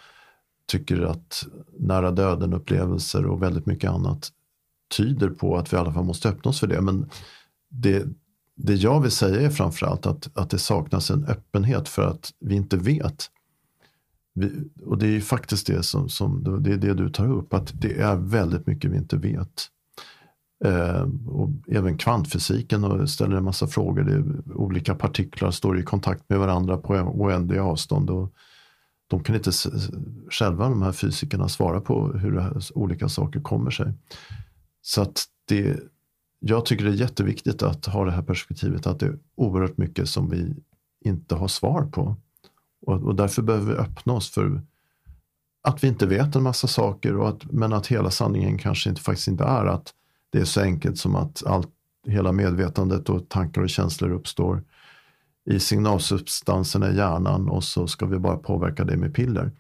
Tycker 0.67 1.01
att 1.01 1.47
nära 1.79 2.11
döden 2.11 2.53
upplevelser 2.53 3.27
och 3.27 3.43
väldigt 3.43 3.67
mycket 3.67 3.91
annat 3.91 4.33
tyder 4.97 5.31
på 5.31 5.57
att 5.57 5.73
vi 5.73 5.77
i 5.77 5.81
alla 5.81 5.93
fall 5.93 6.05
måste 6.05 6.29
öppna 6.29 6.49
oss 6.49 6.61
för 6.61 6.67
det. 6.67 6.81
Men 6.81 7.11
det, 7.69 8.07
det 8.57 8.75
jag 8.75 9.01
vill 9.01 9.11
säga 9.11 9.41
är 9.41 9.51
framförallt 9.51 10.07
att, 10.07 10.39
att 10.39 10.51
det 10.51 10.59
saknas 10.59 11.11
en 11.11 11.25
öppenhet 11.25 11.89
för 11.89 12.03
att 12.03 12.33
vi 12.41 12.55
inte 12.55 12.77
vet. 12.77 13.31
Vi, 14.35 14.71
och 14.83 14.99
det 14.99 15.07
är 15.07 15.21
faktiskt 15.21 15.67
det 15.67 15.83
som, 15.83 16.09
som 16.09 16.63
det, 16.63 16.77
det 16.77 16.95
du 16.95 17.11
tar 17.11 17.33
upp, 17.33 17.55
att 17.55 17.73
det 17.81 18.01
är 18.01 18.17
väldigt 18.17 18.67
mycket 18.67 18.91
vi 18.91 18.97
inte 18.97 19.17
vet. 19.17 19.69
Eh, 20.65 21.09
och 21.27 21.51
även 21.69 21.99
kvantfysiken 21.99 22.85
och 22.85 23.11
ställer 23.11 23.37
en 23.37 23.45
massa 23.45 23.67
frågor. 23.67 24.03
Det 24.03 24.53
olika 24.55 24.95
partiklar 24.95 25.51
står 25.51 25.79
i 25.79 25.83
kontakt 25.83 26.29
med 26.29 26.39
varandra 26.39 26.77
på 26.77 26.95
oändliga 26.95 27.65
avstånd. 27.65 28.11
Och 28.11 28.33
de 29.07 29.23
kan 29.23 29.35
inte 29.35 29.51
själva, 30.31 30.69
de 30.69 30.83
här 30.83 30.93
fysikerna, 30.93 31.49
svara 31.49 31.81
på 31.81 32.13
hur 32.13 32.53
olika 32.75 33.09
saker 33.09 33.41
kommer 33.41 33.71
sig. 33.71 33.93
Så 34.83 35.03
att 35.03 35.25
det, 35.49 35.81
jag 36.39 36.67
tycker 36.67 36.85
det 36.85 36.91
är 36.91 36.95
jätteviktigt 36.95 37.63
att 37.63 37.87
ha 37.87 38.05
det 38.05 38.11
här 38.13 38.23
perspektivet 38.23 38.87
att 38.87 39.01
det 39.01 39.07
är 39.07 39.19
oerhört 39.35 39.77
mycket 39.77 40.09
som 40.09 40.31
vi 40.31 40.55
inte 41.05 41.35
har 41.35 41.49
svar 41.49 41.83
på. 41.83 42.17
Och, 42.87 43.03
och 43.03 43.15
därför 43.15 43.43
behöver 43.43 43.73
vi 43.73 43.79
öppna 43.79 44.13
oss 44.13 44.31
för 44.31 44.63
att 45.63 45.85
vi 45.85 45.89
inte 45.89 46.07
vet 46.07 46.37
en 46.37 46.43
massa 46.43 46.69
saker 46.69 47.17
och 47.17 47.29
att, 47.29 47.45
men 47.45 47.73
att 47.73 47.87
hela 47.87 48.11
sanningen 48.11 48.59
kanske 48.59 48.91
inte, 48.91 49.03
faktiskt 49.03 49.29
inte 49.29 49.45
är 49.45 49.67
att 49.67 49.95
det 50.35 50.41
är 50.41 50.45
så 50.45 50.61
enkelt 50.61 50.99
som 50.99 51.17
att 51.17 51.47
allt, 51.47 51.69
hela 52.07 52.33
medvetandet 52.33 53.09
och 53.09 53.29
tankar 53.29 53.63
och 53.63 53.71
känslor 53.71 54.11
uppstår 54.11 54.63
i 55.51 55.61
signalsubstanserna 55.61 56.91
i 56.91 56.97
hjärnan 56.97 57.49
och 57.49 57.65
så 57.65 57.87
ska 57.87 58.07
vi 58.07 58.19
bara 58.19 58.37
påverka 58.37 58.85
det 58.85 58.97
med 58.97 59.15
piller. 59.15 59.53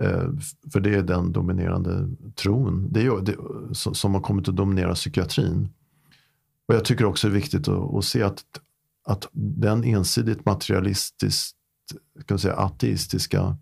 Eh, 0.00 0.28
för 0.72 0.80
det 0.80 0.94
är 0.94 1.02
den 1.02 1.32
dominerande 1.32 2.08
tron 2.34 2.92
det 2.92 3.06
är, 3.06 3.20
det, 3.20 3.36
som 3.74 4.14
har 4.14 4.20
kommit 4.20 4.48
att 4.48 4.56
dominera 4.56 4.94
psykiatrin. 4.94 5.68
Och 6.68 6.74
jag 6.74 6.84
tycker 6.84 7.04
också 7.04 7.28
det 7.28 7.32
är 7.32 7.40
viktigt 7.40 7.68
att, 7.68 7.94
att 7.94 8.04
se 8.04 8.22
att, 8.22 8.44
att 9.04 9.28
den 9.32 9.84
ensidigt 9.84 10.44
materialistiskt, 10.44 11.56
kan 12.26 12.38
säga, 12.38 12.56
ateistiska 12.56 13.56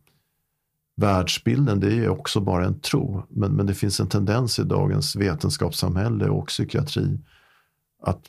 världsbilden, 1.01 1.81
det 1.81 1.95
är 1.95 2.09
också 2.09 2.41
bara 2.41 2.65
en 2.65 2.81
tro. 2.81 3.23
Men, 3.29 3.53
men 3.53 3.67
det 3.67 3.75
finns 3.75 4.01
en 4.01 4.09
tendens 4.09 4.59
i 4.59 4.65
dagens 4.65 5.17
vetenskapssamhälle 5.17 6.29
och 6.29 6.47
psykiatri 6.47 7.19
att 8.03 8.21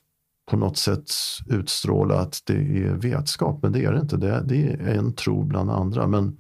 på 0.51 0.57
något 0.57 0.78
sätt 0.78 1.11
utstråla 1.47 2.19
att 2.19 2.41
det 2.45 2.53
är 2.53 2.93
vetskap, 2.93 3.59
men 3.63 3.72
det 3.72 3.86
är 3.86 3.91
det 3.91 3.99
inte. 3.99 4.17
Det 4.17 4.30
är, 4.30 4.41
det 4.41 4.72
är 4.72 4.97
en 4.97 5.13
tro 5.13 5.43
bland 5.43 5.72
andra. 5.72 6.07
Men 6.07 6.38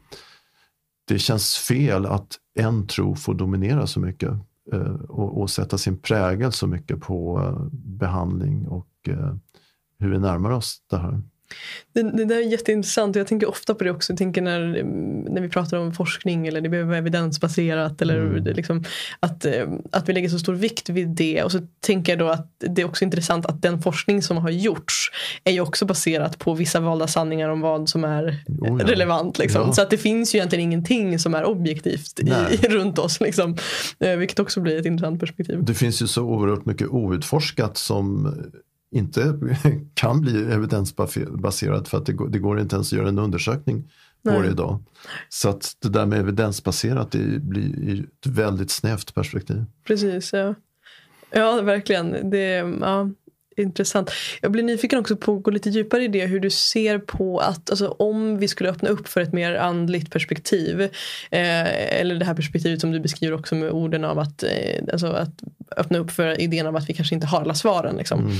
det 1.07 1.19
känns 1.19 1.57
fel 1.57 2.05
att 2.05 2.37
en 2.59 2.87
tro 2.87 3.15
får 3.15 3.33
dominera 3.33 3.87
så 3.87 3.99
mycket 3.99 4.29
eh, 4.73 4.93
och, 4.93 5.41
och, 5.41 5.49
sätta 5.49 5.77
sin 5.77 5.97
prägel 5.97 6.51
så 6.51 6.67
mycket 6.67 6.99
på 7.01 7.39
eh, 7.39 7.65
behandling 7.73 8.67
och 8.67 8.89
eh, 9.07 9.35
hur 9.99 10.11
vi 10.11 10.19
närmar 10.19 10.51
oss 10.51 10.81
det 10.89 10.97
här. 10.97 11.21
Det, 11.93 12.03
det, 12.03 12.25
där 12.25 12.35
är 12.35 12.41
jätteintressant 12.41 13.15
jag 13.15 13.27
tänker 13.27 13.49
ofta 13.49 13.75
på 13.75 13.83
det 13.83 13.91
också. 13.91 14.11
Jag 14.11 14.17
tänker 14.17 14.41
när, 14.41 14.83
när 15.29 15.41
vi 15.41 15.49
pratar 15.49 15.77
om 15.77 15.93
forskning 15.93 16.47
eller 16.47 16.61
det 16.61 16.69
behöver 16.69 16.87
vara 16.87 16.97
evidensbaserat 16.97 18.01
eller 18.01 18.17
mm. 18.17 18.43
liksom, 18.43 18.83
att, 19.19 19.45
eh, 19.45 19.67
att 19.91 20.09
vi 20.09 20.13
lägger 20.13 20.29
så 20.29 20.39
stor 20.39 20.53
vikt 20.53 20.89
vid 20.89 21.07
det. 21.07 21.43
Och 21.43 21.51
så 21.51 21.59
tänker 21.79 22.11
jag 22.11 22.19
då 22.19 22.27
att 22.27 22.47
det 22.59 22.81
är 22.81 22.85
också 22.85 23.03
intressant 23.03 23.45
att 23.45 23.61
den 23.61 23.81
forskning 23.81 24.21
som 24.21 24.37
har 24.37 24.49
gjorts 24.49 25.11
är 25.43 25.51
ju 25.51 25.61
också 25.61 25.85
baserat 25.85 26.39
på 26.39 26.53
vissa 26.53 26.79
valda 26.79 27.07
sanningar 27.07 27.49
om 27.49 27.61
vad 27.61 27.89
som 27.89 28.03
är 28.03 28.43
oh 28.47 28.79
ja. 28.79 28.87
relevant. 28.87 29.37
Liksom. 29.37 29.61
Ja. 29.61 29.73
Så 29.73 29.81
att 29.81 29.89
det 29.89 29.97
finns 29.97 30.35
ju 30.35 30.37
egentligen 30.37 30.65
ingenting 30.65 31.19
som 31.19 31.33
är 31.33 31.45
objektivt 31.45 32.19
i, 32.19 32.57
runt 32.67 32.99
oss. 32.99 33.21
Liksom. 33.21 33.57
Eh, 33.99 34.15
vilket 34.15 34.39
också 34.39 34.61
blir 34.61 34.79
ett 34.79 34.85
intressant 34.85 35.19
perspektiv. 35.19 35.63
Det 35.63 35.73
finns 35.73 36.01
ju 36.01 36.07
så 36.07 36.23
oerhört 36.23 36.65
mycket 36.65 36.87
outforskat 36.87 37.77
som 37.77 38.33
inte 38.91 39.39
kan 39.93 40.21
bli 40.21 40.51
evidensbaserat 40.51 41.87
för 41.87 41.97
att 41.97 42.05
det 42.05 42.13
går, 42.13 42.27
det 42.27 42.39
går 42.39 42.59
inte 42.59 42.75
ens 42.75 42.93
att 42.93 42.97
göra 42.97 43.09
en 43.09 43.19
undersökning 43.19 43.91
Nej. 44.21 44.35
på 44.35 44.41
det 44.41 44.49
idag. 44.49 44.83
Så 45.29 45.49
att 45.49 45.71
det 45.79 45.89
där 45.89 46.05
med 46.05 46.19
evidensbaserat 46.19 47.11
det 47.11 47.41
blir 47.41 48.03
ett 48.03 48.27
väldigt 48.27 48.71
snävt 48.71 49.15
perspektiv. 49.15 49.65
Precis, 49.87 50.33
ja. 50.33 50.55
Ja, 51.31 51.61
verkligen. 51.61 52.29
Det, 52.29 52.77
ja, 52.81 53.09
intressant. 53.61 54.11
Jag 54.41 54.51
blir 54.51 54.63
nyfiken 54.63 54.99
också 54.99 55.15
på 55.15 55.35
att 55.35 55.43
gå 55.43 55.51
lite 55.51 55.69
djupare 55.69 56.03
i 56.03 56.07
det. 56.07 56.25
Hur 56.25 56.39
du 56.39 56.49
ser 56.49 56.99
på 56.99 57.39
att 57.39 57.69
alltså, 57.69 57.87
om 57.87 58.37
vi 58.37 58.47
skulle 58.47 58.69
öppna 58.69 58.89
upp 58.89 59.07
för 59.07 59.21
ett 59.21 59.33
mer 59.33 59.55
andligt 59.55 60.11
perspektiv. 60.11 60.81
Eh, 60.81 61.99
eller 61.99 62.15
det 62.15 62.25
här 62.25 62.33
perspektivet 62.33 62.81
som 62.81 62.91
du 62.91 62.99
beskriver 62.99 63.33
också 63.33 63.55
med 63.55 63.71
orden 63.71 64.05
av 64.05 64.19
att, 64.19 64.43
eh, 64.43 64.83
alltså, 64.91 65.07
att 65.07 65.33
öppna 65.77 65.97
upp 65.97 66.11
för 66.11 66.41
idén 66.41 66.67
av 66.67 66.75
att 66.75 66.89
vi 66.89 66.93
kanske 66.93 67.15
inte 67.15 67.27
har 67.27 67.41
alla 67.41 67.53
svaren. 67.53 67.95
Liksom. 67.95 68.19
Mm. 68.19 68.37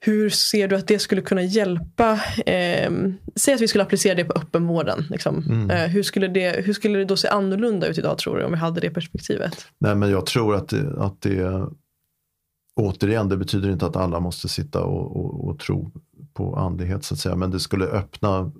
Hur 0.00 0.30
ser 0.30 0.68
du 0.68 0.76
att 0.76 0.86
det 0.86 0.98
skulle 0.98 1.22
kunna 1.22 1.42
hjälpa? 1.42 2.20
Eh, 2.46 2.92
säg 3.36 3.54
att 3.54 3.60
vi 3.60 3.68
skulle 3.68 3.84
applicera 3.84 4.14
det 4.14 4.24
på 4.24 4.32
öppenvården. 4.32 5.04
Liksom. 5.10 5.44
Mm. 5.48 5.70
Eh, 5.70 5.90
hur, 5.90 6.02
skulle 6.02 6.28
det, 6.28 6.64
hur 6.64 6.72
skulle 6.72 6.98
det 6.98 7.04
då 7.04 7.16
se 7.16 7.28
annorlunda 7.28 7.86
ut 7.86 7.98
idag 7.98 8.18
tror 8.18 8.38
du 8.38 8.44
om 8.44 8.52
vi 8.52 8.58
hade 8.58 8.80
det 8.80 8.90
perspektivet? 8.90 9.66
Nej, 9.78 9.94
men 9.94 10.10
jag 10.10 10.26
tror 10.26 10.54
att 10.54 10.68
det, 10.68 10.94
att 10.98 11.22
det 11.22 11.66
återigen, 12.76 13.28
det 13.28 13.36
betyder 13.36 13.70
inte 13.70 13.86
att 13.86 13.96
alla 13.96 14.20
måste 14.20 14.48
sitta 14.48 14.84
och, 14.84 15.16
och, 15.16 15.48
och, 15.48 15.58
tro 15.58 15.90
på 16.34 16.56
andlighet 16.56 17.04
så 17.04 17.14
att 17.14 17.20
säga, 17.20 17.36
men 17.36 17.50
det 17.50 17.60
skulle 17.60 17.84
öppna 17.84 18.52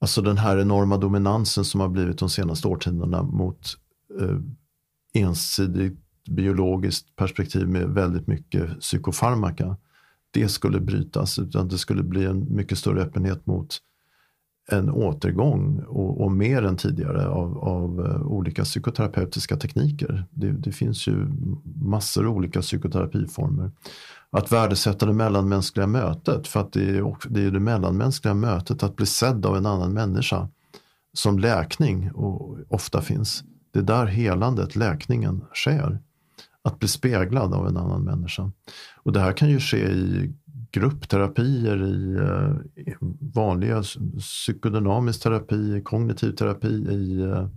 Alltså 0.00 0.22
den 0.22 0.38
här 0.38 0.58
enorma 0.58 0.96
dominansen 0.96 1.64
som 1.64 1.80
har 1.80 1.88
blivit 1.88 2.18
de 2.18 2.28
senaste 2.28 2.68
årtiondena 2.68 3.22
mot 3.22 3.76
eh, 4.20 4.38
ensidigt 5.12 5.98
biologiskt 6.30 7.16
perspektiv 7.16 7.68
med 7.68 7.88
väldigt 7.88 8.26
mycket 8.26 8.80
psykofarmaka. 8.80 9.76
Det 10.30 10.48
skulle 10.48 10.80
brytas, 10.80 11.38
utan 11.38 11.68
det 11.68 11.78
skulle 11.78 12.02
bli 12.02 12.24
en 12.24 12.54
mycket 12.54 12.78
större 12.78 13.02
öppenhet 13.02 13.46
mot 13.46 13.78
en 14.72 14.90
återgång 14.90 15.82
och, 15.88 16.20
och, 16.20 16.32
mer 16.32 16.62
än 16.62 16.76
tidigare 16.76 17.28
av, 17.28 17.58
av 17.58 18.06
eh, 18.06 18.22
olika 18.22 18.64
psykoterapeutiska 18.64 19.56
tekniker. 19.56 20.24
Det, 20.30 20.50
det, 20.50 20.72
finns 20.72 21.06
ju 21.06 21.26
massor 21.82 22.26
av 22.26 22.36
olika 22.36 22.60
psykoterapiformer. 22.60 23.70
Att 24.30 24.52
värdesätta 24.52 25.06
det 25.06 25.12
mellanmänskliga 25.12 25.86
mötet, 25.86 26.48
för 26.48 26.60
att 26.60 26.72
det 26.72 26.90
är, 26.98 27.16
det 27.28 27.42
är 27.42 27.50
det 27.50 27.60
mellanmänskliga 27.60 28.34
mötet, 28.34 28.82
att 28.82 28.96
bli 28.96 29.06
sedd 29.06 29.46
av 29.46 29.56
en 29.56 29.66
annan 29.66 29.92
människa 29.92 30.48
som 31.12 31.38
läkning 31.38 32.10
och 32.12 32.58
ofta 32.68 33.00
finns. 33.00 33.44
Det 33.72 33.78
är 33.78 33.82
där 33.82 34.06
helandet, 34.06 34.76
läkningen, 34.76 35.44
sker. 35.54 35.98
Att 36.62 36.78
bli 36.78 36.88
speglad 36.88 37.54
av 37.54 37.68
en 37.68 37.76
annan 37.76 38.04
människa. 38.04 38.50
Och 38.96 39.12
det 39.12 39.20
här 39.20 39.32
kan 39.32 39.50
ju 39.50 39.60
ske 39.60 39.88
i 39.88 40.32
gruppterapier, 40.70 41.82
i 41.82 42.16
eh, 42.16 42.94
vanliga 43.34 43.82
psykodynamisk 44.18 45.22
terapi, 45.22 45.82
kognitiv 45.84 46.32
terapi. 46.32 46.68
I, 46.68 47.20
eh, 47.20 47.48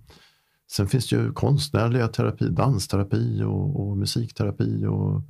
sen 0.72 0.88
finns 0.88 1.10
det 1.10 1.16
ju 1.16 1.34
konstnärliga 1.34 2.08
terapi, 2.08 2.50
dansterapi 2.50 3.44
och, 3.44 3.82
och 3.82 3.98
musikterapi 3.98 4.86
och 4.86 5.22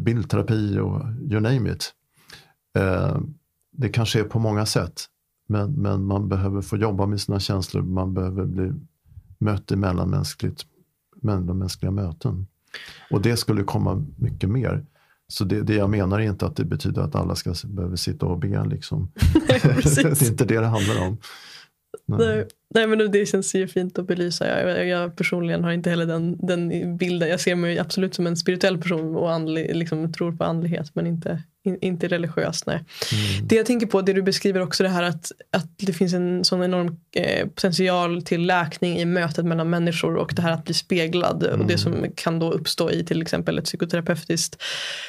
bildterapi 0.00 0.78
och 0.78 1.02
you 1.20 1.40
name 1.40 1.72
it. 1.72 1.94
Eh, 2.76 3.18
det 3.70 3.88
kan 3.88 4.06
ske 4.06 4.24
på 4.24 4.38
många 4.38 4.66
sätt. 4.66 5.04
Men, 5.46 5.72
men 5.72 6.04
man 6.04 6.28
behöver 6.28 6.60
få 6.60 6.76
jobba 6.76 7.06
med 7.06 7.20
sina 7.20 7.40
känslor. 7.40 7.82
Man 7.82 8.14
behöver 8.14 8.44
bli 8.44 8.72
mött 9.38 9.72
i 9.72 9.76
mellanmänskligt, 9.76 10.66
mellanmänskliga 11.22 11.90
möten. 11.90 12.46
Och 13.10 13.22
det 13.22 13.36
skulle 13.36 13.62
komma 13.62 14.06
mycket 14.16 14.50
mer. 14.50 14.86
Så 15.28 15.44
det, 15.44 15.62
det 15.62 15.74
jag 15.74 15.90
menar 15.90 16.20
är 16.20 16.24
inte 16.24 16.46
att 16.46 16.56
det 16.56 16.64
betyder 16.64 17.02
att 17.02 17.14
alla 17.14 17.34
ska 17.34 17.54
behöva 17.64 17.96
sitta 17.96 18.26
och 18.26 18.38
be. 18.38 18.64
Liksom. 18.64 19.12
det 19.48 19.64
är 19.64 20.30
inte 20.30 20.44
det 20.44 20.60
det 20.60 20.66
handlar 20.66 21.06
om. 21.06 21.18
Nej. 22.06 22.46
Nej, 22.74 22.86
men 22.86 23.10
det 23.10 23.26
känns 23.26 23.54
ju 23.54 23.68
fint 23.68 23.98
att 23.98 24.06
belysa. 24.06 24.62
Jag, 24.62 24.86
jag 24.86 25.16
personligen 25.16 25.64
har 25.64 25.72
inte 25.72 25.90
heller 25.90 26.06
den, 26.06 26.46
den 26.46 26.96
bilden. 26.96 27.28
Jag 27.28 27.40
ser 27.40 27.54
mig 27.54 27.78
absolut 27.78 28.14
som 28.14 28.26
en 28.26 28.36
spirituell 28.36 28.78
person 28.78 29.16
och 29.16 29.32
andlig, 29.32 29.76
liksom, 29.76 30.12
tror 30.12 30.32
på 30.32 30.44
andlighet 30.44 30.90
men 30.94 31.06
inte, 31.06 31.42
in, 31.64 31.78
inte 31.80 32.08
religiös. 32.08 32.66
Nej. 32.66 32.76
Mm. 32.76 33.48
Det 33.48 33.56
jag 33.56 33.66
tänker 33.66 33.86
på, 33.86 34.02
det 34.02 34.12
du 34.12 34.22
beskriver 34.22 34.60
också 34.60 34.82
det 34.82 34.88
här 34.88 35.02
att, 35.02 35.32
att 35.50 35.78
det 35.78 35.92
finns 35.92 36.14
en 36.14 36.44
sån 36.44 36.62
enorm 36.62 37.00
eh, 37.16 37.48
potential 37.48 38.22
till 38.22 38.46
läkning 38.46 38.98
i 38.98 39.04
mötet 39.04 39.44
mellan 39.44 39.70
människor 39.70 40.16
och 40.16 40.32
det 40.36 40.42
här 40.42 40.52
att 40.52 40.64
bli 40.64 40.74
speglad 40.74 41.42
mm. 41.42 41.60
och 41.60 41.66
det 41.66 41.78
som 41.78 42.06
kan 42.14 42.38
då 42.38 42.52
uppstå 42.52 42.90
i 42.90 43.04
till 43.04 43.22
exempel 43.22 43.58
ett 43.58 43.64
psykoterapeutiskt 43.64 44.62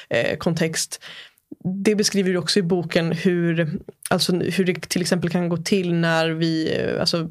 eh, 0.09 0.37
kontext 0.37 1.01
det 1.83 1.95
beskriver 1.95 2.31
du 2.31 2.37
också 2.37 2.59
i 2.59 2.63
boken 2.63 3.11
hur, 3.11 3.79
alltså 4.09 4.33
hur 4.33 4.65
det 4.65 4.89
till 4.89 5.01
exempel 5.01 5.29
kan 5.29 5.49
gå 5.49 5.57
till 5.57 5.93
när 5.93 6.29
vi, 6.29 6.79
alltså, 6.99 7.29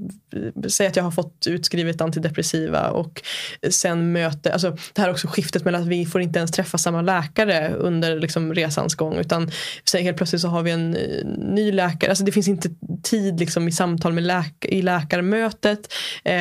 säg 0.69 0.87
att 0.87 0.97
jag 0.97 1.05
har 1.05 1.11
fått 1.11 1.47
utskrivet 1.47 2.01
antidepressiva 2.01 2.91
och 2.91 3.23
sen 3.71 4.13
möter, 4.13 4.51
alltså 4.51 4.77
det 4.93 5.03
här 5.03 5.11
också 5.11 5.27
skiftet 5.27 5.65
mellan 5.65 5.83
att 5.83 5.89
vi 5.89 6.07
får 6.07 6.21
inte 6.21 6.39
ens 6.39 6.51
träffa 6.51 6.79
samma 6.79 7.03
läkare 7.03 7.75
under 7.75 8.17
liksom, 8.21 8.55
resans 8.55 8.95
gång 8.95 9.15
utan 9.15 9.51
helt 9.95 10.17
plötsligt 10.17 10.43
så 10.43 10.49
har 10.49 10.63
vi 10.63 10.71
en 10.71 10.97
eh, 10.97 11.27
ny 11.39 11.73
läkare, 11.73 12.11
alltså 12.11 12.25
det 12.25 12.33
finns 12.33 12.49
inte 12.49 12.71
tid 13.03 13.41
liksom, 13.41 13.69
i 13.69 13.73
samtal 13.73 14.13
med 14.13 14.25
läk 14.25 14.65
i 14.65 14.83
läkarmötet 14.83 15.93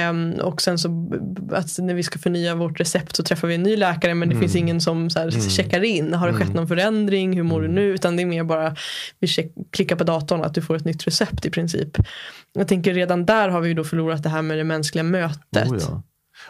um, 0.09 0.33
och 0.33 0.61
sen 0.61 0.77
så 0.77 1.11
att 1.51 1.79
när 1.79 1.93
vi 1.93 2.03
ska 2.03 2.19
förnya 2.19 2.55
vårt 2.55 2.79
recept 2.79 3.15
så 3.15 3.23
träffar 3.23 3.47
vi 3.47 3.55
en 3.55 3.63
ny 3.63 3.77
läkare 3.77 4.15
men 4.15 4.29
det 4.29 4.35
mm. 4.35 4.41
finns 4.41 4.55
ingen 4.55 4.81
som 4.81 5.09
så 5.09 5.19
här, 5.19 5.27
mm. 5.27 5.49
checkar 5.49 5.83
in, 5.83 6.13
har 6.13 6.27
det 6.27 6.33
skett 6.33 6.43
mm. 6.43 6.55
någon 6.55 6.67
förändring, 6.67 7.33
hur 7.33 7.43
mår 7.43 7.61
du 7.61 7.67
nu? 7.67 7.93
Utan 7.93 8.15
det 8.15 8.23
är 8.23 8.25
mer 8.25 8.43
bara 8.43 8.75
vi 9.19 9.27
klickar 9.71 9.95
på 9.95 10.03
datorn 10.03 10.22
att 10.31 10.53
du 10.53 10.61
får 10.61 10.75
ett 10.75 10.85
nytt 10.85 11.07
recept 11.07 11.45
i 11.45 11.49
princip. 11.49 11.97
Jag 12.53 12.67
tänker 12.67 12.93
redan 12.93 13.25
där 13.25 13.49
har 13.49 13.61
vi 13.61 13.73
då 13.73 13.83
förlorat 13.83 14.23
det 14.23 14.29
här 14.29 14.41
med 14.41 14.57
det 14.57 14.63
mänskliga 14.63 15.03
mötet. 15.03 15.71
Oh 15.71 15.77
ja. 15.79 16.03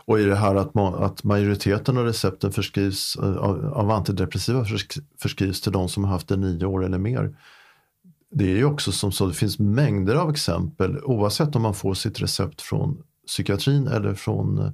Och 0.06 0.20
i 0.20 0.24
det 0.24 0.36
här 0.36 0.56
att, 0.56 0.78
att 0.78 1.24
majoriteten 1.24 1.98
av 1.98 2.06
recepten 2.06 2.52
förskrivs 2.52 3.16
eh, 3.16 3.36
av, 3.36 3.66
av 3.66 3.92
antidepressiva 3.92 4.66
förskrivs 5.22 5.62
till 5.62 5.72
de 5.72 5.90
som 5.90 6.04
har 6.04 6.12
haft 6.12 6.28
det 6.28 6.38
nio 6.38 6.66
år 6.66 6.86
eller 6.86 6.98
mer. 6.98 7.38
Det 8.32 8.52
är 8.52 8.56
ju 8.56 8.66
också 8.66 8.92
som 8.92 9.12
så, 9.12 9.28
det 9.28 9.34
finns 9.34 9.60
mängder 9.60 10.16
av 10.16 10.30
exempel 10.30 11.00
oavsett 11.04 11.56
om 11.56 11.62
man 11.62 11.74
får 11.74 11.94
sitt 11.94 12.22
recept 12.22 12.62
från 12.62 13.04
psykiatrin 13.28 13.88
eller 13.88 14.14
från 14.14 14.58
eh, 14.58 14.72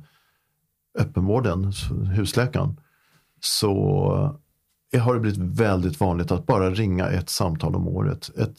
öppenvården, 1.00 1.72
husläkaren. 2.16 2.80
Så 3.42 4.40
eh, 4.94 5.04
har 5.04 5.14
det 5.14 5.20
blivit 5.20 5.40
väldigt 5.40 6.00
vanligt 6.00 6.32
att 6.32 6.46
bara 6.46 6.70
ringa 6.70 7.08
ett 7.10 7.30
samtal 7.30 7.76
om 7.76 7.88
året. 7.88 8.30
Ett 8.38 8.58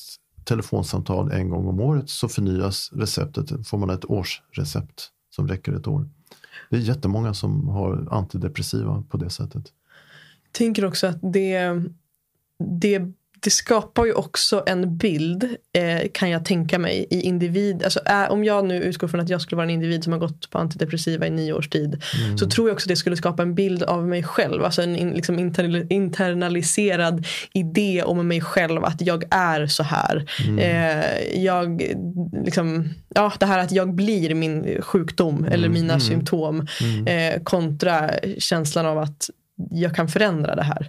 telefonsamtal 0.51 1.32
en 1.32 1.51
gång 1.51 1.68
om 1.68 1.80
året 1.80 2.09
så 2.11 2.28
förnyas 2.28 2.90
receptet. 2.92 3.68
får 3.68 3.78
man 3.78 3.90
ett 3.90 4.05
årsrecept 4.05 5.09
som 5.30 5.48
räcker 5.48 5.72
ett 5.72 5.86
år. 5.86 6.09
Det 6.70 6.76
är 6.76 6.80
jättemånga 6.80 7.34
som 7.34 7.68
har 7.68 8.09
antidepressiva 8.11 9.05
på 9.09 9.16
det 9.16 9.30
sättet. 9.30 9.72
Jag 10.44 10.53
tänker 10.53 10.84
också 10.84 11.07
att 11.07 11.18
det, 11.22 11.82
det 12.59 13.12
det 13.43 13.51
skapar 13.51 14.05
ju 14.05 14.12
också 14.12 14.62
en 14.66 14.97
bild, 14.97 15.45
eh, 15.72 16.09
kan 16.12 16.30
jag 16.30 16.45
tänka 16.45 16.78
mig, 16.78 17.07
i 17.11 17.20
individ. 17.20 17.82
Alltså, 17.84 18.01
äh, 18.07 18.30
om 18.30 18.45
jag 18.45 18.64
nu 18.64 18.82
utgår 18.82 19.09
från 19.09 19.20
att 19.20 19.28
jag 19.28 19.41
skulle 19.41 19.57
vara 19.57 19.64
en 19.64 19.70
individ 19.70 20.05
som 20.05 20.12
har 20.12 20.20
gått 20.20 20.51
på 20.51 20.59
antidepressiva 20.59 21.26
i 21.26 21.30
nio 21.30 21.53
års 21.53 21.68
tid. 21.68 22.03
Mm. 22.24 22.38
Så 22.38 22.51
tror 22.51 22.68
jag 22.68 22.74
också 22.74 22.84
att 22.84 22.88
det 22.88 22.97
skulle 22.97 23.16
skapa 23.16 23.43
en 23.43 23.55
bild 23.55 23.82
av 23.82 24.09
mig 24.09 24.22
själv. 24.22 24.64
Alltså 24.64 24.82
en 24.82 24.97
in, 24.97 25.11
liksom 25.11 25.38
inter, 25.38 25.93
internaliserad 25.93 27.26
idé 27.53 28.03
om 28.03 28.28
mig 28.28 28.41
själv. 28.41 28.84
Att 28.84 29.01
jag 29.01 29.24
är 29.30 29.66
så 29.66 29.82
här. 29.82 30.30
Mm. 30.49 30.59
Eh, 30.59 31.43
jag, 31.45 31.82
liksom, 32.45 32.88
ja, 33.14 33.32
det 33.41 33.47
här 33.47 33.59
att 33.59 33.72
jag 33.72 33.95
blir 33.95 34.34
min 34.34 34.82
sjukdom 34.82 35.38
mm. 35.38 35.53
eller 35.53 35.68
mina 35.68 35.95
mm. 35.95 36.01
symptom. 36.01 36.66
Mm. 36.80 37.07
Eh, 37.07 37.43
kontra 37.43 38.11
känslan 38.38 38.86
av 38.86 38.99
att 38.99 39.30
jag 39.70 39.97
kan 39.97 40.09
förändra 40.09 40.55
det 40.55 40.62
här. 40.62 40.88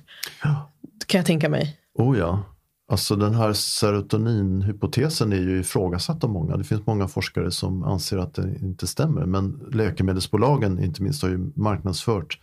Kan 1.07 1.19
jag 1.19 1.25
tänka 1.25 1.49
mig. 1.49 1.77
Oh 1.93 2.17
ja. 2.17 2.43
Alltså 2.91 3.15
den 3.15 3.33
här 3.33 3.53
serotoninhypotesen 3.53 5.33
är 5.33 5.37
ju 5.37 5.59
ifrågasatt 5.59 6.23
av 6.23 6.29
många. 6.29 6.57
Det 6.57 6.63
finns 6.63 6.85
många 6.85 7.07
forskare 7.07 7.51
som 7.51 7.83
anser 7.83 8.17
att 8.17 8.33
det 8.33 8.57
inte 8.61 8.87
stämmer. 8.87 9.25
Men 9.25 9.69
läkemedelsbolagen 9.71 10.83
inte 10.83 11.03
minst 11.03 11.21
har 11.21 11.29
ju 11.29 11.51
marknadsfört 11.55 12.39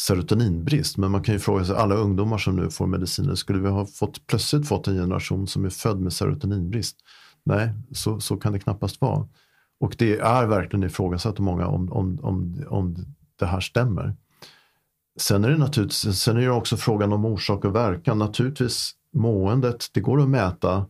serotoninbrist. 0.00 0.96
Men 0.96 1.10
man 1.10 1.22
kan 1.22 1.34
ju 1.34 1.38
fråga 1.38 1.64
sig, 1.64 1.76
alla 1.76 1.94
ungdomar 1.94 2.38
som 2.38 2.56
nu 2.56 2.70
får 2.70 2.86
mediciner, 2.86 3.34
skulle 3.34 3.58
vi 3.58 3.68
ha 3.68 3.86
fått, 3.86 4.26
plötsligt 4.26 4.68
fått 4.68 4.88
en 4.88 4.94
generation 4.94 5.46
som 5.46 5.64
är 5.64 5.70
född 5.70 6.00
med 6.00 6.12
serotoninbrist? 6.12 6.96
Nej, 7.44 7.74
så, 7.92 8.20
så 8.20 8.36
kan 8.36 8.52
det 8.52 8.58
knappast 8.58 9.00
vara. 9.00 9.28
Och 9.80 9.94
det 9.98 10.18
är 10.18 10.46
verkligen 10.46 10.84
ifrågasatt 10.84 11.38
av 11.38 11.44
många 11.44 11.66
om, 11.66 11.92
om, 11.92 12.20
om, 12.22 12.64
om 12.68 12.96
det 13.38 13.46
här 13.46 13.60
stämmer. 13.60 14.16
Sen 15.20 15.44
är 15.44 15.50
det 15.50 15.58
naturligtvis 15.58 16.18
sen 16.18 16.36
är 16.36 16.40
det 16.40 16.50
också 16.50 16.76
frågan 16.76 17.12
om 17.12 17.24
orsak 17.24 17.64
och 17.64 17.74
verkan. 17.74 18.18
Naturligtvis 18.18 18.92
måendet, 19.12 19.86
det 19.92 20.00
går 20.00 20.22
att 20.22 20.28
mäta 20.28 20.86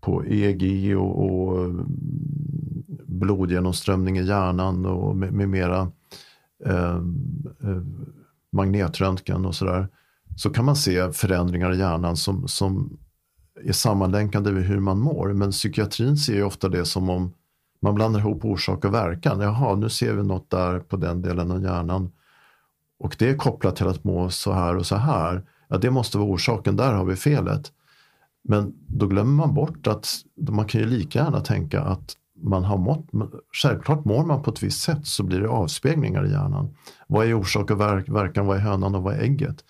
på 0.00 0.24
EEG 0.24 0.98
och, 0.98 1.24
och 1.24 1.64
mm, 1.64 1.86
blodgenomströmning 3.06 4.18
i 4.18 4.22
hjärnan 4.22 4.86
och 4.86 5.16
med, 5.16 5.32
med 5.32 5.48
mera 5.48 5.92
eh, 6.64 6.96
eh, 7.62 7.82
magnetröntgen 8.52 9.46
och 9.46 9.54
sådär. 9.54 9.88
Så 10.36 10.50
kan 10.50 10.64
man 10.64 10.76
se 10.76 11.12
förändringar 11.12 11.74
i 11.74 11.78
hjärnan 11.78 12.16
som, 12.16 12.48
som 12.48 12.98
är 13.64 13.72
sammanlänkade 13.72 14.52
med 14.52 14.64
hur 14.64 14.80
man 14.80 14.98
mår. 14.98 15.32
Men 15.32 15.50
psykiatrin 15.50 16.16
ser 16.16 16.34
ju 16.34 16.42
ofta 16.42 16.68
det 16.68 16.84
som 16.84 17.10
om 17.10 17.32
man 17.82 17.94
blandar 17.94 18.20
ihop 18.20 18.44
orsak 18.44 18.84
och 18.84 18.94
verkan. 18.94 19.40
Jaha, 19.40 19.76
nu 19.76 19.88
ser 19.88 20.14
vi 20.14 20.22
något 20.22 20.50
där 20.50 20.78
på 20.78 20.96
den 20.96 21.22
delen 21.22 21.50
av 21.50 21.62
hjärnan 21.62 22.12
och 23.00 23.16
det 23.18 23.28
är 23.28 23.36
kopplat 23.36 23.76
till 23.76 23.86
att 23.86 24.04
må 24.04 24.30
så 24.30 24.52
här 24.52 24.76
och 24.76 24.86
så 24.86 24.96
här. 24.96 25.44
Ja, 25.68 25.78
det 25.78 25.90
måste 25.90 26.18
vara 26.18 26.28
orsaken, 26.28 26.76
där 26.76 26.92
har 26.92 27.04
vi 27.04 27.16
felet. 27.16 27.72
Men 28.48 28.72
då 28.88 29.06
glömmer 29.06 29.32
man 29.46 29.54
bort 29.54 29.86
att 29.86 30.08
man 30.48 30.66
kan 30.66 30.80
ju 30.80 30.86
lika 30.86 31.18
gärna 31.18 31.40
tänka 31.40 31.80
att 31.80 32.16
man 32.42 32.64
har 32.64 32.78
mått, 32.78 33.06
självklart 33.62 34.04
mår 34.04 34.24
man 34.24 34.42
på 34.42 34.50
ett 34.50 34.62
visst 34.62 34.82
sätt 34.82 35.06
så 35.06 35.22
blir 35.22 35.40
det 35.40 35.48
avspeglingar 35.48 36.26
i 36.26 36.30
hjärnan. 36.30 36.76
Vad 37.06 37.26
är 37.26 37.34
orsak 37.34 37.70
och 37.70 37.80
verk, 37.80 38.08
verkan, 38.08 38.46
vad 38.46 38.56
är 38.56 38.60
hönan 38.60 38.94
och 38.94 39.02
vad 39.02 39.14
är 39.14 39.20
ägget? 39.20 39.64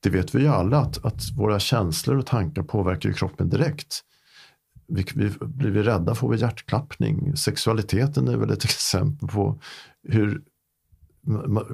Det 0.00 0.10
vet 0.10 0.34
vi 0.34 0.42
ju 0.42 0.48
alla 0.48 0.78
att, 0.78 1.04
att 1.04 1.22
våra 1.36 1.58
känslor 1.58 2.18
och 2.18 2.26
tankar 2.26 2.62
påverkar 2.62 3.12
kroppen 3.12 3.48
direkt. 3.48 4.00
Vi, 4.88 5.06
vi, 5.14 5.30
blir 5.40 5.70
vi 5.70 5.82
rädda 5.82 6.14
får 6.14 6.28
vi 6.28 6.38
hjärtklappning. 6.38 7.36
Sexualiteten 7.36 8.28
är 8.28 8.36
väl 8.36 8.50
ett 8.50 8.64
exempel 8.64 9.28
på 9.28 9.60
hur 10.08 10.42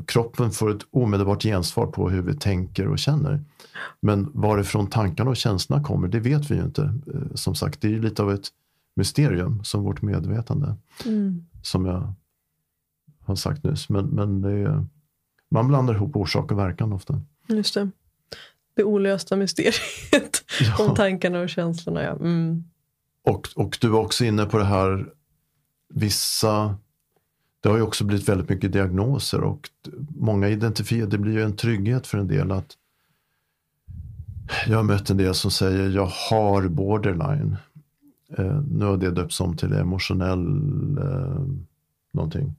kroppen 0.07 0.50
får 0.50 0.70
ett 0.70 0.82
omedelbart 0.90 1.42
gensvar 1.42 1.86
på 1.86 2.11
hur 2.11 2.22
vi 2.22 2.34
tänker 2.34 2.88
och 2.88 2.98
känner. 2.98 3.44
Men 4.00 4.30
varifrån 4.34 4.86
tankarna 4.86 5.30
och 5.30 5.36
känslorna 5.36 5.84
kommer, 5.84 6.09
det 6.09 6.20
vet 6.20 6.50
vi 6.50 6.55
ju 6.55 6.62
inte. 6.62 6.82
Eh, 6.82 7.34
som 7.34 7.55
sagt, 7.55 7.80
det 7.80 7.94
är 7.94 8.00
lite 8.00 8.22
av 8.22 8.32
ett 8.32 8.48
mysterium 8.96 9.64
som 9.64 9.82
vårt 9.82 10.02
medvetande. 10.02 10.76
Mm. 11.07 11.46
Som 11.62 11.86
jag 11.86 12.12
har 13.24 13.36
sagt 13.36 13.64
nyss. 13.64 13.88
Men, 13.88 14.07
men 14.07 14.44
är, 14.44 14.86
man 15.50 15.68
blandar 15.68 15.94
ihop 15.94 16.16
orsak 16.16 16.52
och 16.52 16.59
verkan 16.59 16.92
ofta. 16.92 17.20
Just 17.46 17.74
det. 17.74 17.90
Det 18.76 18.84
olösta 18.84 19.36
mysteriet 19.36 19.74
ja. 20.61 20.84
om 20.84 20.94
tankarna 20.94 21.40
och 21.40 21.48
känslorna. 21.48 22.02
Ja. 22.02 22.12
Mm. 22.12 22.64
och, 23.22 23.48
och 23.57 23.78
du 23.80 23.88
var 23.88 24.00
också 24.00 24.24
inne 24.24 24.46
på 24.46 24.59
det 24.59 24.64
här, 24.64 25.09
vissa, 25.94 26.76
det 27.64 27.70
har 27.70 27.76
ju 27.76 27.82
också 27.82 28.04
blivit 28.04 28.28
väldigt 28.28 28.48
mycket 28.48 28.72
diagnoser 28.72 29.40
och 29.40 29.70
många 30.16 30.48
identifierar, 30.48 31.06
det 31.06 31.18
blir 31.18 31.32
ju 31.32 31.42
en 31.42 31.56
trygghet 31.56 32.06
för 32.06 32.18
en 32.18 32.28
del 32.28 32.52
att 32.52 32.76
jag 34.66 34.76
har 34.76 34.82
mött 34.82 35.10
en 35.10 35.16
del 35.16 35.34
som 35.34 35.50
säger 35.50 35.90
jag 35.90 36.06
har 36.30 36.68
borderline. 36.68 37.56
Eh, 38.38 38.60
nu 38.70 38.84
har 38.84 38.96
det 38.96 39.10
döpts 39.10 39.40
om 39.40 39.56
till 39.56 39.72
emotionell 39.72 40.46
eh, 40.98 41.46
någonting, 42.12 42.54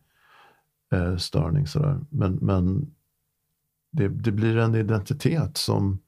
eh, 0.92 1.18
störning 1.18 1.68
sådär. 1.68 2.00
Men, 2.10 2.34
men 2.36 2.92
det, 3.92 4.08
det 4.08 4.32
blir 4.32 4.58
en 4.58 4.76
identitet 4.76 5.58
som, 5.58 6.00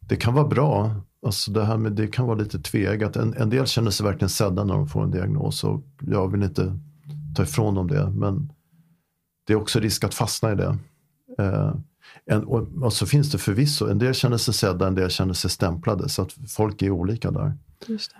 det 0.00 0.16
kan 0.16 0.34
vara 0.34 0.48
bra 0.48 0.94
Alltså 1.26 1.52
det 1.52 1.64
här 1.64 1.76
med 1.76 1.92
det 1.92 2.06
kan 2.06 2.26
vara 2.26 2.38
lite 2.38 2.58
tvegat. 2.58 3.16
En, 3.16 3.34
en 3.34 3.50
del 3.50 3.66
känner 3.66 3.90
sig 3.90 4.06
verkligen 4.06 4.28
sedda 4.28 4.64
när 4.64 4.74
de 4.74 4.88
får 4.88 5.02
en 5.02 5.10
diagnos 5.10 5.64
och 5.64 5.82
jag 6.00 6.28
vill 6.32 6.42
inte 6.42 6.78
ta 7.36 7.42
ifrån 7.42 7.74
dem 7.74 7.88
det. 7.88 8.10
Men 8.10 8.52
det 9.46 9.52
är 9.52 9.56
också 9.56 9.80
risk 9.80 10.04
att 10.04 10.14
fastna 10.14 10.52
i 10.52 10.54
det. 10.54 10.78
Eh, 11.38 11.74
en, 12.24 12.44
och, 12.44 12.68
och, 12.82 12.92
så 12.92 13.06
finns 13.06 13.32
det 13.32 13.38
förvisso, 13.38 13.88
en 13.88 13.98
del 13.98 14.14
känner 14.14 14.36
sig 14.36 14.54
sedda, 14.54 14.86
en 14.86 14.94
del 14.94 15.10
känner 15.10 15.34
sig 15.34 15.50
stämplade. 15.50 16.08
Så 16.08 16.22
att 16.22 16.32
folk 16.48 16.82
är 16.82 16.90
olika 16.90 17.30
där. 17.30 17.54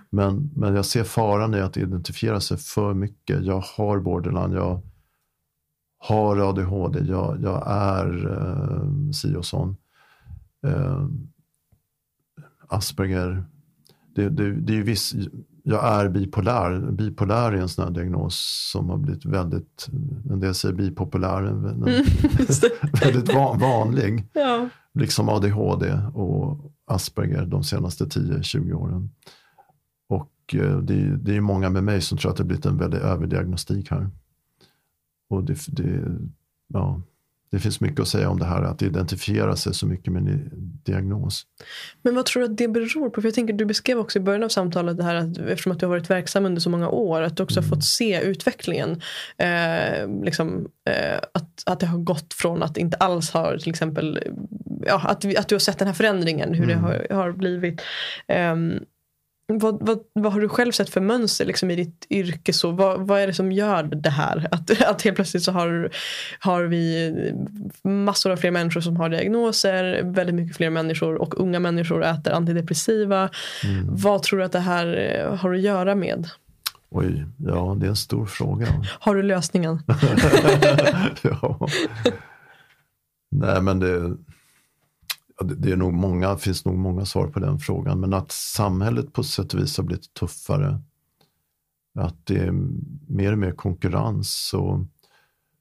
Men, 0.09 0.51
men 0.55 0.75
jag 0.75 0.85
ser 0.85 1.03
faran 1.03 1.53
i 1.53 1.59
att 1.59 1.77
identifiera 1.77 2.39
sig 2.39 2.57
för 2.57 2.93
mycket. 2.93 3.43
Jag 3.45 3.63
har 3.77 3.99
borderline, 3.99 4.51
jag 4.51 4.81
har 5.97 6.49
ADHD, 6.49 6.99
jag, 6.99 7.41
jag 7.43 7.63
är 7.67 8.27
eh, 8.31 9.11
si 9.11 9.35
och 9.35 9.45
sån. 9.45 9.77
Eh, 10.65 11.07
Asperger. 12.67 13.45
Det, 14.15 14.29
det, 14.29 14.51
det 14.51 14.77
är 14.77 14.83
viss, 14.83 15.15
jag 15.69 15.85
är 15.85 16.09
bipolär. 16.09 16.91
Bipolär 16.91 17.51
är 17.51 17.57
en 17.57 17.69
sån 17.69 17.83
här 17.85 17.91
diagnos 17.91 18.69
som 18.71 18.89
har 18.89 18.97
blivit 18.97 19.25
väldigt, 19.25 19.87
en 20.29 20.39
del 20.39 20.55
säger 20.55 20.75
bipopulär, 20.75 21.43
mm, 21.43 21.85
väldigt 23.03 23.33
van, 23.33 23.59
vanlig. 23.59 24.27
Ja. 24.33 24.69
Liksom 24.93 25.29
ADHD 25.29 26.01
och 26.13 26.71
Asperger 26.85 27.45
de 27.45 27.63
senaste 27.63 28.05
10-20 28.05 28.73
åren. 28.73 29.09
Och 30.09 30.55
eh, 30.55 30.77
det, 30.77 31.17
det 31.17 31.35
är 31.35 31.41
många 31.41 31.69
med 31.69 31.83
mig 31.83 32.01
som 32.01 32.17
tror 32.17 32.31
att 32.31 32.37
det 32.37 32.43
har 32.43 32.47
blivit 32.47 32.65
en 32.65 32.77
väldig 32.77 32.97
överdiagnostik 32.97 33.91
här. 33.91 34.09
Och 35.29 35.43
det, 35.43 35.57
det, 35.67 36.17
ja, 36.67 37.01
det 37.51 37.59
finns 37.59 37.81
mycket 37.81 37.99
att 37.99 38.07
säga 38.07 38.29
om 38.29 38.39
det 38.39 38.45
här 38.45 38.61
att 38.61 38.81
identifiera 38.81 39.55
sig 39.55 39.73
så 39.73 39.87
mycket 39.87 40.13
med 40.13 40.21
en 40.21 40.49
diagnos. 40.83 41.43
Men 42.01 42.15
vad 42.15 42.25
tror 42.25 42.43
du 42.43 42.49
att 42.49 42.57
det 42.57 42.67
beror 42.67 43.09
på? 43.09 43.21
För 43.21 43.27
jag 43.27 43.35
tänker, 43.35 43.53
du 43.53 43.65
beskrev 43.65 43.97
också 43.97 44.19
i 44.19 44.21
början 44.21 44.43
av 44.43 44.49
samtalet 44.49 44.97
det 44.97 45.03
här 45.03 45.15
att 45.15 45.37
eftersom 45.37 45.71
att 45.71 45.79
du 45.79 45.85
har 45.85 45.89
varit 45.89 46.09
verksam 46.09 46.45
under 46.45 46.61
så 46.61 46.69
många 46.69 46.89
år 46.89 47.21
att 47.21 47.37
du 47.37 47.43
också 47.43 47.59
mm. 47.59 47.69
har 47.69 47.75
fått 47.75 47.85
se 47.85 48.21
utvecklingen. 48.21 49.01
Eh, 49.37 50.23
liksom, 50.23 50.67
eh, 50.89 51.17
att, 51.33 51.63
att 51.65 51.79
det 51.79 51.85
har 51.85 51.97
gått 51.97 52.33
från 52.33 52.63
att 52.63 52.77
inte 52.77 52.97
alls 52.97 53.31
har 53.31 53.57
till 53.57 53.69
exempel 53.69 54.19
ja, 54.85 55.01
att, 55.07 55.37
att 55.37 55.47
du 55.47 55.55
har 55.55 55.59
sett 55.59 55.79
den 55.79 55.87
här 55.87 55.95
förändringen 55.95 56.53
hur 56.53 56.63
mm. 56.63 56.81
det 56.81 56.87
har, 56.87 57.23
har 57.23 57.31
blivit. 57.31 57.81
Eh, 58.27 58.55
vad, 59.53 59.77
vad, 59.87 59.99
vad 60.13 60.33
har 60.33 60.41
du 60.41 60.49
själv 60.49 60.71
sett 60.71 60.89
för 60.89 61.01
mönster 61.01 61.45
liksom, 61.45 61.71
i 61.71 61.75
ditt 61.75 62.07
yrke? 62.09 62.53
Så, 62.53 62.71
vad, 62.71 63.07
vad 63.07 63.21
är 63.21 63.27
det 63.27 63.33
som 63.33 63.51
gör 63.51 63.83
det 63.83 64.09
här? 64.09 64.47
Att, 64.51 64.81
att 64.81 65.01
helt 65.01 65.15
plötsligt 65.15 65.43
så 65.43 65.51
har, 65.51 65.89
har 66.39 66.63
vi 66.63 67.13
massor 67.83 68.31
av 68.31 68.37
fler 68.37 68.51
människor 68.51 68.81
som 68.81 68.97
har 68.97 69.09
diagnoser. 69.09 70.01
Väldigt 70.03 70.35
mycket 70.35 70.57
fler 70.57 70.69
människor 70.69 71.15
och 71.15 71.39
unga 71.39 71.59
människor 71.59 72.03
äter 72.03 72.33
antidepressiva. 72.33 73.29
Mm. 73.63 73.85
Vad 73.89 74.23
tror 74.23 74.39
du 74.39 74.45
att 74.45 74.51
det 74.51 74.59
här 74.59 75.15
eh, 75.25 75.35
har 75.35 75.53
att 75.53 75.61
göra 75.61 75.95
med? 75.95 76.29
Oj, 76.89 77.25
ja 77.37 77.77
det 77.79 77.85
är 77.85 77.89
en 77.89 77.95
stor 77.95 78.25
fråga. 78.25 78.67
Har 78.99 79.15
du 79.15 79.23
lösningen? 79.23 79.81
ja. 81.21 81.67
Nej 83.31 83.61
men 83.61 83.79
det 83.79 84.17
det 85.43 85.71
är 85.71 85.75
nog 85.75 85.93
många, 85.93 86.37
finns 86.37 86.65
nog 86.65 86.77
många 86.77 87.05
svar 87.05 87.27
på 87.27 87.39
den 87.39 87.59
frågan. 87.59 87.99
Men 87.99 88.13
att 88.13 88.31
samhället 88.31 89.13
på 89.13 89.23
sätt 89.23 89.53
och 89.53 89.59
vis 89.59 89.77
har 89.77 89.83
blivit 89.83 90.13
tuffare. 90.13 90.81
Att 91.99 92.25
det 92.25 92.37
är 92.37 92.51
mer 93.07 93.31
och 93.31 93.37
mer 93.37 93.51
konkurrens. 93.51 94.53
Och 94.53 94.79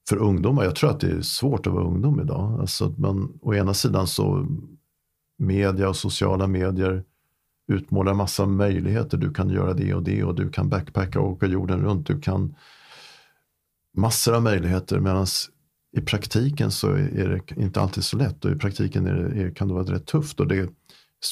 för 0.08 0.16
ungdomar, 0.16 0.64
jag 0.64 0.76
tror 0.76 0.90
att 0.90 1.00
det 1.00 1.10
är 1.10 1.20
svårt 1.20 1.66
att 1.66 1.72
vara 1.72 1.84
ungdom 1.84 2.20
idag. 2.20 2.60
Alltså 2.60 2.94
man, 2.98 3.38
å 3.42 3.54
ena 3.54 3.74
sidan 3.74 4.06
så 4.06 4.46
media 5.38 5.88
och 5.88 5.96
sociala 5.96 6.46
medier 6.46 7.04
utmålar 7.68 8.14
massa 8.14 8.46
möjligheter. 8.46 9.18
Du 9.18 9.32
kan 9.32 9.50
göra 9.50 9.74
det 9.74 9.94
och 9.94 10.02
det 10.02 10.24
och 10.24 10.34
du 10.34 10.50
kan 10.50 10.68
backpacka 10.68 11.20
och 11.20 11.30
åka 11.30 11.46
jorden 11.46 11.80
runt. 11.80 12.06
Du 12.06 12.20
kan 12.20 12.54
massor 13.96 14.34
av 14.34 14.42
möjligheter. 14.42 15.00
Medan 15.00 15.26
i 15.92 16.00
praktiken 16.00 16.70
så 16.70 16.90
är 16.92 17.28
det 17.28 17.62
inte 17.62 17.80
alltid 17.80 18.04
så 18.04 18.16
lätt 18.16 18.44
och 18.44 18.50
i 18.50 18.56
praktiken 18.56 19.06
är 19.06 19.14
det, 19.14 19.50
kan 19.54 19.68
det 19.68 19.74
vara 19.74 19.84
rätt 19.84 20.06
tufft 20.06 20.40
och 20.40 20.46
det 20.46 20.56
är 20.56 20.68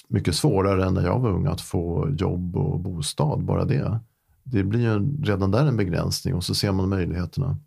mycket 0.09 0.35
svårare 0.35 0.87
än 0.87 0.95
när 0.95 1.05
jag 1.05 1.21
var 1.21 1.31
ung 1.31 1.47
att 1.47 1.61
få 1.61 2.11
jobb 2.19 2.57
och 2.57 2.81
bostad, 2.81 3.45
bara 3.45 3.65
det. 3.65 4.01
Det 4.43 4.65
blir 4.65 4.81
ju 4.81 5.23
redan 5.23 5.51
där 5.51 5.67
en 5.67 5.77
begränsning 5.77 6.35
och 6.35 6.45
så 6.45 6.55
ser 6.55 6.73
man 6.73 6.89
möjligheterna. 6.89 7.59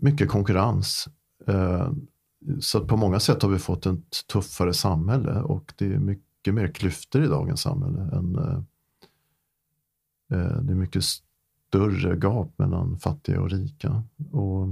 Mycket 0.00 0.28
konkurrens. 0.28 1.08
Eh, 1.46 1.92
så 2.60 2.86
på 2.86 2.96
många 2.96 3.20
sätt 3.20 3.42
har 3.42 3.48
vi 3.48 3.58
fått 3.58 3.86
ett 3.86 4.26
tuffare 4.32 4.74
samhälle 4.74 5.40
och 5.40 5.72
det 5.76 5.94
är 5.94 5.98
mycket 5.98 6.54
mer 6.54 6.68
klyftor 6.68 7.24
i 7.24 7.26
dagens 7.26 7.60
samhälle. 7.60 8.00
Än, 8.12 8.38
eh, 8.38 8.58
eh, 10.32 10.62
det 10.62 10.72
är 10.72 10.76
mycket 10.76 11.04
större 11.04 12.16
gap 12.16 12.58
mellan 12.58 12.98
fattiga 12.98 13.40
och 13.40 13.50
rika. 13.50 14.02
Och 14.32 14.68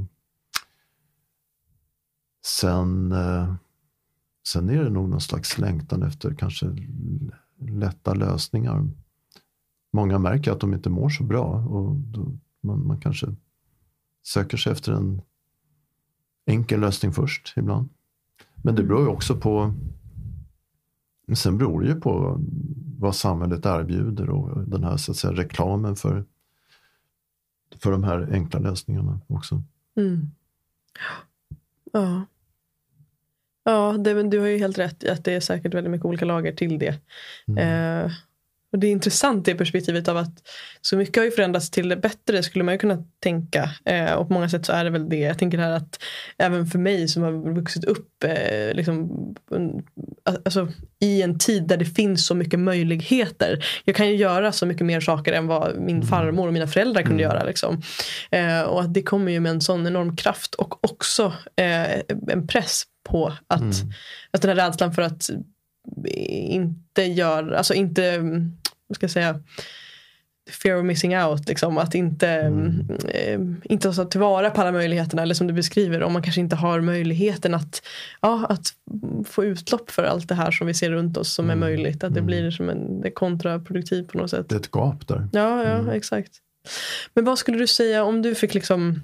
Sen, 2.62 3.12
eh, 3.12 3.54
sen 4.48 4.70
är 4.70 4.84
det 4.84 4.90
nog 4.90 5.08
någon 5.08 5.20
slags 5.20 5.58
längtan 5.58 6.02
efter 6.02 6.34
kanske 6.34 6.76
lätta 7.58 8.14
lösningar. 8.14 8.88
Många 9.92 10.18
märker 10.18 10.52
att 10.52 10.60
de 10.60 10.74
inte 10.74 10.90
mår 10.90 11.08
så 11.08 11.24
bra 11.24 11.44
och 11.44 11.96
man, 12.60 12.86
man 12.86 13.00
kanske 13.00 13.26
söker 14.22 14.56
sig 14.56 14.72
efter 14.72 14.92
en 14.92 15.22
enkel 16.46 16.80
lösning 16.80 17.12
först 17.12 17.54
ibland. 17.56 17.88
Men 18.54 18.74
det 18.74 18.82
beror 18.82 19.00
ju 19.00 19.08
också 19.08 19.36
på 19.36 19.74
Sen 21.34 21.58
beror 21.58 21.80
det 21.80 21.88
ju 21.88 22.00
på 22.00 22.40
vad 22.98 23.16
samhället 23.16 23.66
erbjuder 23.66 24.30
och 24.30 24.68
den 24.68 24.84
här 24.84 24.96
så 24.96 25.12
att 25.12 25.16
säga, 25.18 25.32
reklamen 25.32 25.96
för, 25.96 26.24
för 27.76 27.92
de 27.92 28.04
här 28.04 28.28
enkla 28.32 28.60
lösningarna 28.60 29.20
också. 29.26 29.62
Mm. 29.96 30.30
Ja. 31.92 32.24
Ja, 33.64 33.96
det, 33.98 34.22
du 34.22 34.38
har 34.38 34.46
ju 34.46 34.58
helt 34.58 34.78
rätt 34.78 35.04
i 35.04 35.08
att 35.08 35.24
det 35.24 35.32
är 35.32 35.40
säkert 35.40 35.74
väldigt 35.74 35.90
mycket 35.90 36.04
olika 36.04 36.24
lager 36.24 36.52
till 36.52 36.78
det. 36.78 36.94
Mm. 37.48 38.04
Eh, 38.06 38.12
och 38.72 38.78
Det 38.78 38.86
är 38.86 38.90
intressant 38.90 39.44
det 39.44 39.54
perspektivet 39.54 40.08
av 40.08 40.16
att 40.16 40.48
så 40.80 40.96
mycket 40.96 41.16
har 41.16 41.24
ju 41.24 41.30
förändrats 41.30 41.70
till 41.70 41.88
det 41.88 41.96
bättre 41.96 42.42
skulle 42.42 42.64
man 42.64 42.74
ju 42.74 42.78
kunna 42.78 43.04
tänka. 43.22 43.70
Eh, 43.84 44.12
och 44.12 44.28
på 44.28 44.34
många 44.34 44.48
sätt 44.48 44.66
så 44.66 44.72
är 44.72 44.84
det 44.84 44.90
väl 44.90 45.08
det. 45.08 45.16
Jag 45.16 45.38
tänker 45.38 45.58
här 45.58 45.70
att 45.70 46.02
även 46.38 46.66
för 46.66 46.78
mig 46.78 47.08
som 47.08 47.22
har 47.22 47.54
vuxit 47.54 47.84
upp 47.84 48.24
eh, 48.24 48.74
liksom, 48.74 49.10
alltså, 50.44 50.68
i 51.00 51.22
en 51.22 51.38
tid 51.38 51.66
där 51.66 51.76
det 51.76 51.84
finns 51.84 52.26
så 52.26 52.34
mycket 52.34 52.60
möjligheter. 52.60 53.64
Jag 53.84 53.96
kan 53.96 54.08
ju 54.08 54.16
göra 54.16 54.52
så 54.52 54.66
mycket 54.66 54.86
mer 54.86 55.00
saker 55.00 55.32
än 55.32 55.46
vad 55.46 55.78
min 55.78 55.96
mm. 55.96 56.08
farmor 56.08 56.46
och 56.46 56.52
mina 56.52 56.66
föräldrar 56.66 57.02
kunde 57.02 57.24
mm. 57.24 57.36
göra. 57.36 57.44
Liksom. 57.44 57.82
Eh, 58.30 58.62
och 58.62 58.80
att 58.80 58.94
det 58.94 59.02
kommer 59.02 59.32
ju 59.32 59.40
med 59.40 59.50
en 59.50 59.60
sån 59.60 59.86
enorm 59.86 60.16
kraft 60.16 60.54
och 60.54 60.84
också 60.84 61.32
eh, 61.56 62.00
en 62.28 62.46
press 62.46 62.84
på 63.12 63.32
att, 63.46 63.60
mm. 63.60 63.92
att 64.30 64.42
den 64.42 64.48
här 64.58 64.66
rädslan 64.66 64.92
för 64.92 65.02
att 65.02 65.30
inte 66.06 67.02
göra, 67.02 67.58
alltså 67.58 67.74
inte, 67.74 68.18
vad 68.88 68.96
ska 68.96 69.04
jag 69.04 69.10
säga, 69.10 69.40
fear 70.50 70.78
of 70.78 70.84
missing 70.84 71.18
out. 71.18 71.48
Liksom, 71.48 71.78
att 71.78 71.94
inte, 71.94 72.28
mm. 72.28 72.90
eh, 73.08 73.40
inte 73.72 73.92
ta 73.92 74.04
tillvara 74.04 74.50
på 74.50 74.60
alla 74.60 74.72
möjligheterna. 74.72 75.22
Eller 75.22 75.34
som 75.34 75.46
du 75.46 75.52
beskriver, 75.52 76.02
om 76.02 76.12
man 76.12 76.22
kanske 76.22 76.40
inte 76.40 76.56
har 76.56 76.80
möjligheten 76.80 77.54
att, 77.54 77.82
ja, 78.20 78.46
att 78.48 78.72
få 79.24 79.44
utlopp 79.44 79.90
för 79.90 80.04
allt 80.04 80.28
det 80.28 80.34
här 80.34 80.50
som 80.50 80.66
vi 80.66 80.74
ser 80.74 80.90
runt 80.90 81.16
oss 81.16 81.32
som 81.32 81.44
mm. 81.44 81.62
är 81.62 81.66
möjligt. 81.66 82.04
Att 82.04 82.14
det 82.14 82.20
mm. 82.20 82.26
blir 82.26 82.50
som 82.50 82.68
en, 82.68 83.00
det 83.00 83.10
kontraproduktivt 83.10 84.08
på 84.08 84.18
något 84.18 84.30
sätt. 84.30 84.48
Det 84.48 84.54
är 84.54 84.60
ett 84.60 84.70
gap 84.72 85.08
där. 85.08 85.28
Ja, 85.32 85.64
ja 85.64 85.78
mm. 85.78 85.88
exakt. 85.88 86.32
Men 87.14 87.24
vad 87.24 87.38
skulle 87.38 87.58
du 87.58 87.66
säga 87.66 88.04
om 88.04 88.22
du 88.22 88.34
fick 88.34 88.54
liksom 88.54 89.00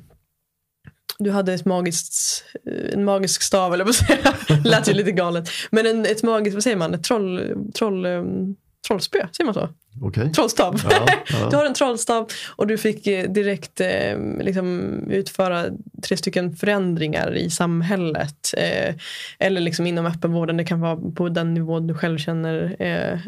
du 1.18 1.30
hade 1.30 1.54
ett 1.54 1.64
magiskt, 1.64 2.44
en 2.92 3.04
magisk 3.04 3.42
stav 3.42 3.74
eller 3.74 3.84
vad 3.84 3.94
säga. 3.94 4.34
Lät 4.64 4.88
ju 4.88 4.92
lite 4.92 5.12
galet. 5.12 5.50
Men 5.70 5.86
en, 5.86 6.06
ett 6.06 6.22
magiskt, 6.22 6.54
vad 6.54 6.62
säger 6.62 6.76
man, 6.76 6.94
ett 6.94 7.04
troll, 7.04 7.54
troll, 7.74 8.06
um, 8.06 8.56
trollspö, 8.88 9.18
säger 9.32 9.44
man 9.44 9.54
så? 9.54 9.68
Okay. 10.00 10.32
Trollstav. 10.32 10.80
Ja, 10.90 11.06
ja. 11.30 11.48
du 11.50 11.56
har 11.56 11.64
en 11.64 11.74
trollstav 11.74 12.30
och 12.56 12.66
du 12.66 12.78
fick 12.78 13.06
eh, 13.06 13.30
direkt 13.30 13.80
eh, 13.80 14.18
liksom, 14.40 14.90
utföra 15.10 15.66
tre 16.02 16.16
stycken 16.16 16.56
förändringar 16.56 17.36
i 17.36 17.50
samhället. 17.50 18.54
Eh, 18.56 18.94
eller 19.38 19.60
liksom 19.60 19.86
inom 19.86 20.06
öppenvården, 20.06 20.56
det 20.56 20.64
kan 20.64 20.80
vara 20.80 20.96
på 20.96 21.28
den 21.28 21.54
nivå 21.54 21.80
du 21.80 21.94
själv 21.94 22.18
känner 22.18 22.76
eh, 22.78 23.18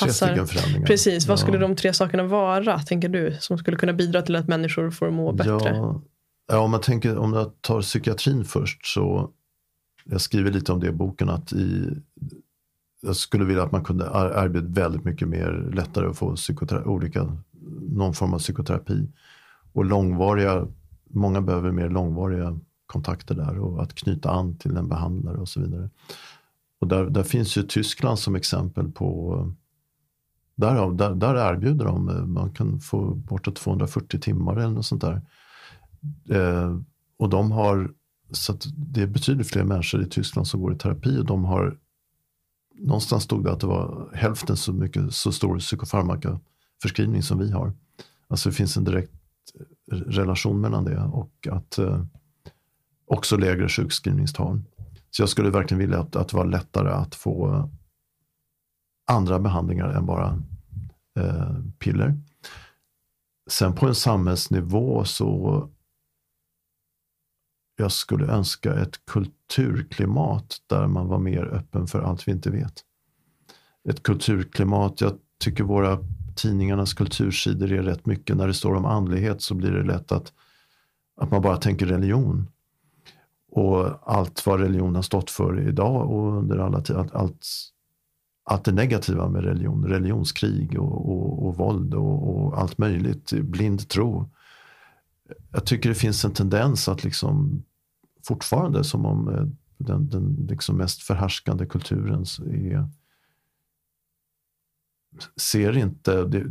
passar. 0.00 0.46
förändringar. 0.46 0.86
Precis, 0.86 1.26
vad 1.26 1.38
Ja. 1.38 1.42
skulle 1.42 1.58
de 1.58 1.76
tre 1.76 1.92
sakerna 1.92 2.22
vara, 2.22 2.78
tänker 2.78 3.08
du, 3.08 3.36
som 3.40 3.58
skulle 3.58 3.76
kunna 3.76 3.92
bidra 3.92 4.22
till 4.22 4.36
att 4.36 4.48
människor 4.48 4.90
får 4.90 5.10
må 5.10 5.32
bättre? 5.32 5.50
Ja, 5.50 6.02
ja, 6.48 6.58
om 6.58 6.70
man 6.70 6.80
tänker, 6.80 7.16
om 7.18 7.32
jag 7.32 7.52
tar 7.60 7.80
psykiatrin 7.82 8.44
först 8.44 8.86
så, 8.86 9.30
jag 10.04 10.20
skriver 10.20 10.50
lite 10.50 10.72
om 10.72 10.80
det 10.80 10.86
i 10.86 10.92
boken 10.92 11.28
att 11.28 11.52
i, 11.52 11.90
jag 13.00 13.16
skulle 13.16 13.44
vilja 13.44 13.62
att 13.62 13.72
man 13.72 13.84
kunde 13.84 14.10
ar- 14.10 14.30
arbeta 14.30 14.66
väldigt 14.68 15.04
mycket 15.04 15.28
mer 15.28 15.70
lättare 15.74 16.06
att 16.06 16.18
få 16.18 16.36
olika, 16.84 17.36
någon 17.88 18.14
form 18.14 18.34
av 18.34 18.38
psykoterapi. 18.38 19.08
Och 19.72 19.84
långvariga, 19.84 20.66
många 21.10 21.40
behöver 21.40 21.70
mer 21.72 21.88
långvariga 21.88 22.58
kontakter 22.86 23.34
där 23.34 23.58
och 23.58 23.82
att 23.82 23.94
knyta 23.94 24.30
an 24.30 24.56
till 24.56 24.76
en 24.76 24.88
behandlare 24.88 25.36
och 25.36 25.48
så 25.48 25.60
vidare. 25.60 25.90
Och 26.80 26.88
där, 26.88 27.04
där 27.04 27.22
finns 27.22 27.56
ju 27.56 27.62
Tyskland 27.62 28.18
som 28.18 28.34
exempel 28.34 28.92
på 28.92 29.38
Där, 30.56 30.90
där, 30.90 31.14
där 31.14 31.52
erbjuder 31.52 31.84
de, 31.84 32.08
eh, 32.08 32.26
man 32.26 32.52
kan 32.52 32.80
få 32.80 33.14
bortåt 33.14 33.56
240 33.56 34.20
timmar 34.20 34.56
eller 34.56 34.70
något 34.70 34.86
sånt 34.86 35.00
där. 35.00 35.22
Eh, 36.30 36.78
och 37.16 37.28
de 37.28 37.52
har, 37.52 37.90
så 38.30 38.52
att 38.52 38.66
det 38.76 39.02
är 39.02 39.06
betydligt 39.06 39.50
fler 39.50 39.64
människor 39.64 40.02
i 40.02 40.06
Tyskland 40.06 40.46
som 40.46 40.60
går 40.60 40.74
i 40.74 40.78
terapi 40.78 41.18
och 41.18 41.24
de 41.24 41.44
har, 41.44 41.78
någonstans 42.74 43.22
stod 43.22 43.44
det 43.44 43.52
att 43.52 43.60
det 43.60 43.66
var 43.66 44.10
hälften 44.14 44.56
så 44.56 44.72
mycket, 44.72 45.14
så 45.14 45.32
stor 45.32 45.58
psykofarmakaförskrivning 45.58 47.22
som 47.22 47.38
vi 47.38 47.50
har. 47.50 47.72
Alltså 48.28 48.48
det 48.48 48.54
finns 48.54 48.76
en 48.76 48.84
direkt 48.84 49.12
eh, 49.92 49.96
relation 49.96 50.60
mellan 50.60 50.84
det 50.84 51.02
och 51.02 51.48
att 51.50 51.78
eh, 51.78 52.04
också 53.06 53.36
lägre 53.36 53.68
sjukskrivningstal. 53.68 54.62
Så 55.16 55.22
jag 55.22 55.28
skulle 55.28 55.50
verkligen 55.50 55.78
vilja 55.78 56.00
att, 56.00 56.16
att 56.16 56.28
det 56.28 56.36
var 56.36 56.44
lättare 56.44 56.90
att 56.90 57.14
få 57.14 57.54
eh, 57.54 57.66
andra 59.10 59.38
behandlingar 59.38 59.88
än 59.88 60.06
bara 60.06 60.42
eh, 61.18 61.56
piller. 61.78 62.18
Sen 63.50 63.74
på 63.74 63.86
en 63.86 63.94
samhällsnivå 63.94 65.04
så 65.04 65.68
jag 67.76 67.92
skulle 67.92 68.26
önska 68.26 68.74
ett 68.74 69.06
kulturklimat 69.06 70.56
där 70.66 70.86
man 70.86 71.08
var 71.08 71.18
mer 71.18 71.44
öppen 71.44 71.86
för 71.86 72.02
allt 72.02 72.28
vi 72.28 72.32
inte 72.32 72.50
vet. 72.50 72.84
Ett 73.88 74.02
kulturklimat, 74.02 75.00
jag 75.00 75.18
tycker 75.38 75.64
våra 75.64 75.98
tidningarnas 76.36 76.94
kultursidor 76.94 77.72
är 77.72 77.82
rätt 77.82 78.06
mycket, 78.06 78.36
när 78.36 78.46
det 78.46 78.54
står 78.54 78.74
om 78.74 78.84
andlighet 78.84 79.42
så 79.42 79.54
blir 79.54 79.70
det 79.70 79.82
lätt 79.82 80.12
att, 80.12 80.32
att 81.16 81.30
man 81.30 81.42
bara 81.42 81.56
tänker 81.56 81.86
religion. 81.86 82.48
Och 83.54 84.12
allt 84.14 84.46
vad 84.46 84.60
religion 84.60 84.94
har 84.94 85.02
stått 85.02 85.30
för 85.30 85.68
idag 85.68 86.10
och 86.10 86.38
under 86.38 86.58
alla 86.58 86.80
tider, 86.80 87.00
allt, 87.00 87.14
allt, 87.14 87.46
allt 88.44 88.64
det 88.64 88.72
negativa 88.72 89.28
med 89.28 89.44
religion, 89.44 89.86
religionskrig 89.86 90.80
och, 90.80 91.10
och, 91.10 91.46
och 91.46 91.56
våld 91.56 91.94
och, 91.94 92.28
och 92.28 92.58
allt 92.58 92.78
möjligt, 92.78 93.32
blind 93.32 93.88
tro. 93.88 94.30
Jag 95.52 95.66
tycker 95.66 95.88
det 95.88 95.94
finns 95.94 96.24
en 96.24 96.32
tendens 96.32 96.88
att 96.88 97.04
liksom 97.04 97.62
fortfarande 98.22 98.84
som 98.84 99.06
om 99.06 99.28
eh, 99.28 99.46
den, 99.78 100.08
den 100.08 100.46
liksom 100.48 100.76
mest 100.76 101.02
förhärskande 101.02 101.66
kulturen 101.66 102.24
är 102.46 102.88
ser 105.36 105.76
inte, 105.76 106.24
det, 106.24 106.46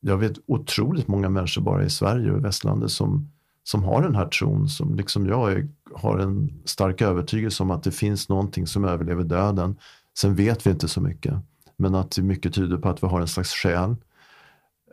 jag 0.00 0.18
vet 0.18 0.38
otroligt 0.46 1.08
många 1.08 1.28
människor 1.28 1.62
bara 1.62 1.84
i 1.84 1.90
Sverige 1.90 2.32
och 2.32 2.38
i 2.38 2.42
västlandet 2.42 2.90
som, 2.90 3.32
som 3.64 3.84
har 3.84 4.02
den 4.02 4.14
här 4.14 4.28
tron, 4.28 4.68
som 4.68 4.94
liksom 4.94 5.26
jag 5.26 5.52
är, 5.52 5.68
har 5.94 6.18
en 6.18 6.62
stark 6.64 7.02
övertygelse 7.02 7.62
om 7.62 7.70
att 7.70 7.82
det 7.82 7.90
finns 7.90 8.28
någonting 8.28 8.66
som 8.66 8.84
överlever 8.84 9.24
döden. 9.24 9.76
Sen 10.18 10.34
vet 10.34 10.66
vi 10.66 10.70
inte 10.70 10.88
så 10.88 11.00
mycket, 11.00 11.34
men 11.76 11.94
att 11.94 12.18
mycket 12.18 12.54
tyder 12.54 12.76
på 12.76 12.88
att 12.88 13.02
vi 13.02 13.06
har 13.06 13.20
en 13.20 13.28
slags 13.28 13.52
själ. 13.52 13.96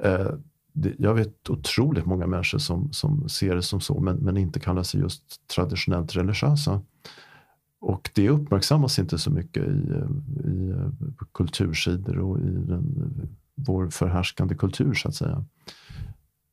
Eh, 0.03 0.32
det, 0.74 0.93
jag 0.97 1.13
vet 1.13 1.49
otroligt 1.49 2.05
många 2.05 2.28
människor 2.28 2.57
som, 2.57 2.93
som 2.93 3.30
ser 3.30 3.55
det 3.55 3.61
som 3.61 3.82
så, 3.82 3.99
men, 3.99 4.15
men 4.15 4.38
inte 4.38 4.59
kallar 4.59 4.84
sig 4.84 4.99
just 5.01 5.47
traditionellt 5.47 6.15
religiösa. 6.15 6.82
Och 7.82 8.09
det 8.15 8.30
uppmärksammas 8.30 8.99
inte 8.99 9.17
så 9.17 9.32
mycket 9.32 9.63
i, 9.63 9.91
eh, 9.91 10.51
i 10.51 10.70
eh, 10.70 11.13
kultursidor 11.34 12.20
och 12.20 12.39
i 12.39 12.51
den, 12.51 13.09
vår 13.55 13.89
förhärskande 13.89 14.55
kultur 14.55 14.93
så 14.93 15.07
att 15.07 15.15
säga. 15.15 15.45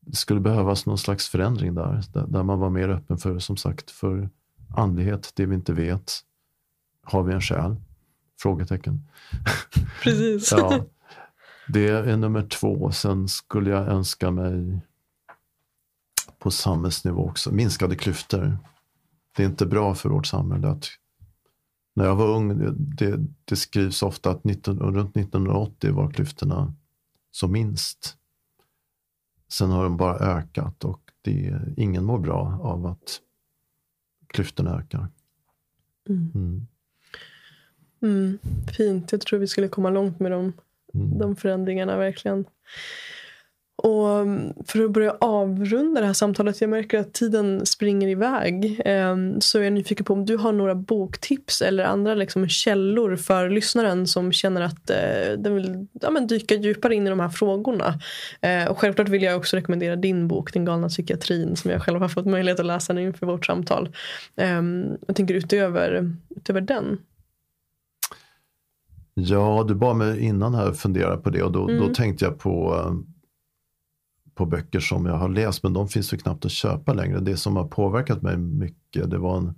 Det 0.07 0.15
skulle 0.15 0.39
behövas 0.39 0.85
någon 0.85 0.97
slags 0.97 1.29
förändring 1.29 1.75
där, 1.75 2.03
där, 2.27 2.43
man 2.43 2.59
var 2.59 2.69
mer 2.69 2.89
öppen 2.89 3.17
för, 3.17 3.39
som 3.39 3.57
sagt, 3.57 3.91
för 3.91 4.29
andlighet, 4.75 5.31
det 5.35 5.45
vi 5.45 5.55
inte 5.55 5.73
vet. 5.73 6.19
Har 7.03 7.23
vi 7.23 7.33
en 7.33 7.41
själ? 7.41 7.75
Frågetecken. 8.39 9.07
Precis. 10.03 10.51
ja, 10.51 10.85
det 11.67 11.87
är 11.87 12.17
nummer 12.17 12.47
två. 12.47 12.91
Sen 12.91 13.27
skulle 13.27 13.69
jag 13.69 13.87
önska 13.87 14.31
mig 14.31 14.81
på 16.39 16.51
samhällsnivå 16.51 17.29
också, 17.29 17.51
minskade 17.51 17.95
klyftor. 17.95 18.57
Det 19.35 19.43
är 19.43 19.47
inte 19.47 19.65
bra 19.65 19.95
för 19.95 20.09
vårt 20.09 20.25
samhälle 20.25 20.67
att 20.67 20.87
när 21.95 22.05
jag 22.05 22.15
var 22.15 22.27
ung, 22.27 22.57
det, 22.57 22.73
det, 22.77 23.25
det 23.45 23.55
skrivs 23.55 24.03
ofta 24.03 24.31
att 24.31 24.43
19, 24.43 24.79
runt 24.79 25.17
1980 25.17 25.93
var 25.93 26.11
klyftorna 26.11 26.73
som 27.31 27.51
minst. 27.51 28.16
Sen 29.49 29.69
har 29.71 29.83
de 29.83 29.97
bara 29.97 30.17
ökat 30.17 30.83
och 30.83 31.01
det, 31.21 31.59
ingen 31.77 32.03
mår 32.03 32.19
bra 32.19 32.59
av 32.63 32.85
att 32.85 33.19
klyftorna 34.27 34.79
ökar. 34.79 35.07
Mm. 36.09 36.31
Mm. 36.35 36.67
Mm, 38.01 38.39
fint, 38.77 39.11
jag 39.11 39.21
tror 39.21 39.39
vi 39.39 39.47
skulle 39.47 39.67
komma 39.67 39.89
långt 39.89 40.19
med 40.19 40.31
dem, 40.31 40.53
Mm. 40.93 41.17
de 41.17 41.35
förändringarna 41.35 41.97
verkligen. 41.97 42.45
Och 43.83 44.25
för 44.65 44.85
att 44.85 44.91
börja 44.91 45.11
avrunda 45.21 46.01
det 46.01 46.07
här 46.07 46.13
samtalet, 46.13 46.61
jag 46.61 46.69
märker 46.69 46.99
att 46.99 47.13
tiden 47.13 47.65
springer 47.65 48.07
iväg. 48.07 48.81
ehm, 48.85 49.41
Så 49.41 49.59
är 49.59 49.63
jag 49.63 49.73
nyfiken 49.73 50.05
på 50.05 50.13
om 50.13 50.25
du 50.25 50.37
har 50.37 50.51
några 50.51 50.75
boktips 50.75 51.61
eller 51.61 51.83
andra 51.83 52.15
liksom 52.15 52.47
källor 52.49 53.15
för 53.15 53.49
lyssnaren 53.49 54.07
som 54.07 54.31
känner 54.31 54.61
att 54.61 54.89
eh, 54.89 55.37
den 55.37 55.55
vill 55.55 55.87
ja, 56.01 56.09
men 56.09 56.27
dyka 56.27 56.55
djupare 56.55 56.95
in 56.95 57.07
i 57.07 57.09
de 57.09 57.19
här 57.19 57.29
frågorna. 57.29 57.99
Eh, 58.41 58.67
Och 58.67 58.79
självklart 58.79 59.09
vill 59.09 59.23
jag 59.23 59.37
också 59.37 59.57
rekommendera 59.57 59.95
din 59.95 60.27
bok, 60.27 60.53
Den 60.53 60.65
galna 60.65 60.89
psykiatrin, 60.89 61.55
som 61.55 61.71
jag 61.71 61.81
själv 61.83 62.01
har 62.01 62.09
fått 62.09 62.25
möjlighet 62.25 62.59
att 62.59 62.65
läsa 62.65 62.93
nu 62.93 63.01
inför 63.03 63.25
vårt 63.25 63.45
samtal. 63.45 63.89
Ehm, 64.35 64.97
Jag 65.07 65.15
tänker 65.15 65.33
utöver, 65.35 66.11
utöver 66.35 66.61
den. 66.61 66.97
Ja, 69.13 69.65
du 69.67 69.75
bad 69.75 69.95
mig 69.95 70.19
innan 70.19 70.55
här 70.55 70.71
fundera 70.71 71.17
på 71.17 71.29
det 71.29 71.43
och 71.43 71.51
då, 71.51 71.69
Mm. 71.69 71.87
då 71.87 71.93
tänkte 71.93 72.25
jag 72.25 72.39
på, 72.39 72.75
eh, 72.75 72.93
på 74.37 74.45
böcker 74.45 74.79
som 74.79 75.05
jag 75.05 75.17
har 75.17 75.29
läst 75.29 75.63
men 75.63 75.73
de 75.73 75.87
finns 75.87 76.13
ju 76.13 76.17
knappt 76.17 76.45
att 76.45 76.51
köpa 76.51 76.93
längre. 76.93 77.19
Det 77.19 77.37
som 77.37 77.55
har 77.55 77.67
påverkat 77.67 78.21
mig 78.21 78.37
mycket 78.37 79.09
det 79.09 79.17
var 79.17 79.37
en, 79.37 79.55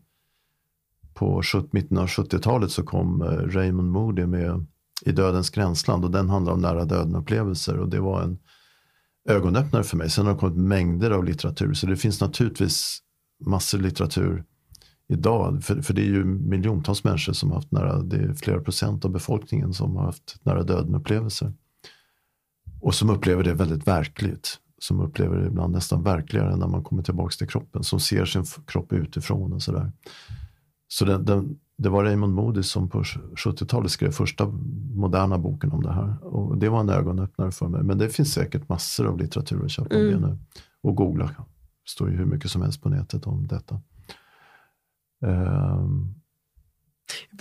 på 1.13 1.43
70, 1.43 1.69
mitten 1.71 1.97
av 1.97 2.07
70-talet 2.07 2.71
så 2.71 2.83
kom 2.83 3.21
eh, 3.21 3.27
Raymond 3.27 3.91
Moody 3.91 4.25
med 4.25 4.65
I 5.05 5.11
dödens 5.11 5.49
gränsland 5.49 6.05
och 6.05 6.11
den 6.11 6.29
handlar 6.29 6.53
om 6.53 6.61
nära 6.61 6.85
döden-upplevelser 6.85 7.77
och 7.77 7.89
det 7.89 7.99
var 7.99 8.21
en 8.21 8.39
ögonöppnare 9.29 9.83
för 9.83 9.97
mig. 9.97 10.09
Sen 10.09 10.25
har 10.25 10.33
det 10.33 10.39
kommit 10.39 10.57
mängder 10.57 11.11
av 11.11 11.23
litteratur 11.23 11.73
så 11.73 11.87
det 11.87 11.97
finns 11.97 12.21
naturligtvis 12.21 12.99
massor 13.45 13.77
litteratur 13.77 14.43
idag. 15.09 15.63
För, 15.63 15.81
för 15.81 15.93
det 15.93 16.01
är 16.01 16.05
ju 16.05 16.23
miljontals 16.25 17.03
människor 17.03 17.33
som 17.33 17.49
har 17.49 17.55
haft 17.55 17.71
nära, 17.71 18.01
det 18.01 18.17
är 18.17 18.33
flera 18.33 18.59
procent 18.59 19.05
av 19.05 19.11
befolkningen 19.11 19.73
som 19.73 19.95
har 19.95 20.03
haft 20.03 20.39
nära 20.43 20.63
döden 20.63 20.95
upplevelser. 20.95 21.53
Och 22.81 22.95
som 22.95 23.09
upplever 23.09 23.43
det 23.43 23.53
väldigt 23.53 23.87
verkligt. 23.87 24.59
Som 24.79 24.99
upplever 24.99 25.37
det 25.37 25.47
ibland 25.47 25.73
nästan 25.73 26.03
verkligare 26.03 26.55
när 26.55 26.67
man 26.67 26.83
kommer 26.83 27.03
tillbaka 27.03 27.31
till 27.31 27.47
kroppen. 27.47 27.83
Som 27.83 27.99
ser 27.99 28.25
sin 28.25 28.43
kropp 28.67 28.93
utifrån 28.93 29.53
och 29.53 29.61
sådär. 29.61 29.91
Så 30.87 31.05
den, 31.05 31.25
den, 31.25 31.59
det 31.77 31.89
var 31.89 32.03
Raymond 32.03 32.33
Moody 32.33 32.63
som 32.63 32.89
på 32.89 33.01
70-talet 33.03 33.91
skrev 33.91 34.11
första 34.11 34.47
moderna 34.95 35.37
boken 35.37 35.71
om 35.71 35.83
det 35.83 35.91
här. 35.93 36.23
Och 36.23 36.57
det 36.57 36.69
var 36.69 36.79
en 36.79 36.89
ögonöppnare 36.89 37.51
för 37.51 37.67
mig. 37.67 37.83
Men 37.83 37.97
det 37.97 38.09
finns 38.09 38.33
säkert 38.33 38.69
massor 38.69 39.07
av 39.07 39.17
litteratur 39.17 39.65
att 39.65 39.71
köpa 39.71 39.95
om 39.95 40.01
Mm. 40.01 40.21
det 40.21 40.27
nu. 40.27 40.37
Och 40.81 40.95
googla. 40.95 41.25
Det 41.25 41.89
står 41.91 42.09
ju 42.09 42.17
hur 42.17 42.25
mycket 42.25 42.51
som 42.51 42.61
helst 42.61 42.81
på 42.81 42.89
nätet 42.89 43.27
om 43.27 43.47
detta. 43.47 43.81
Vill 45.21 46.18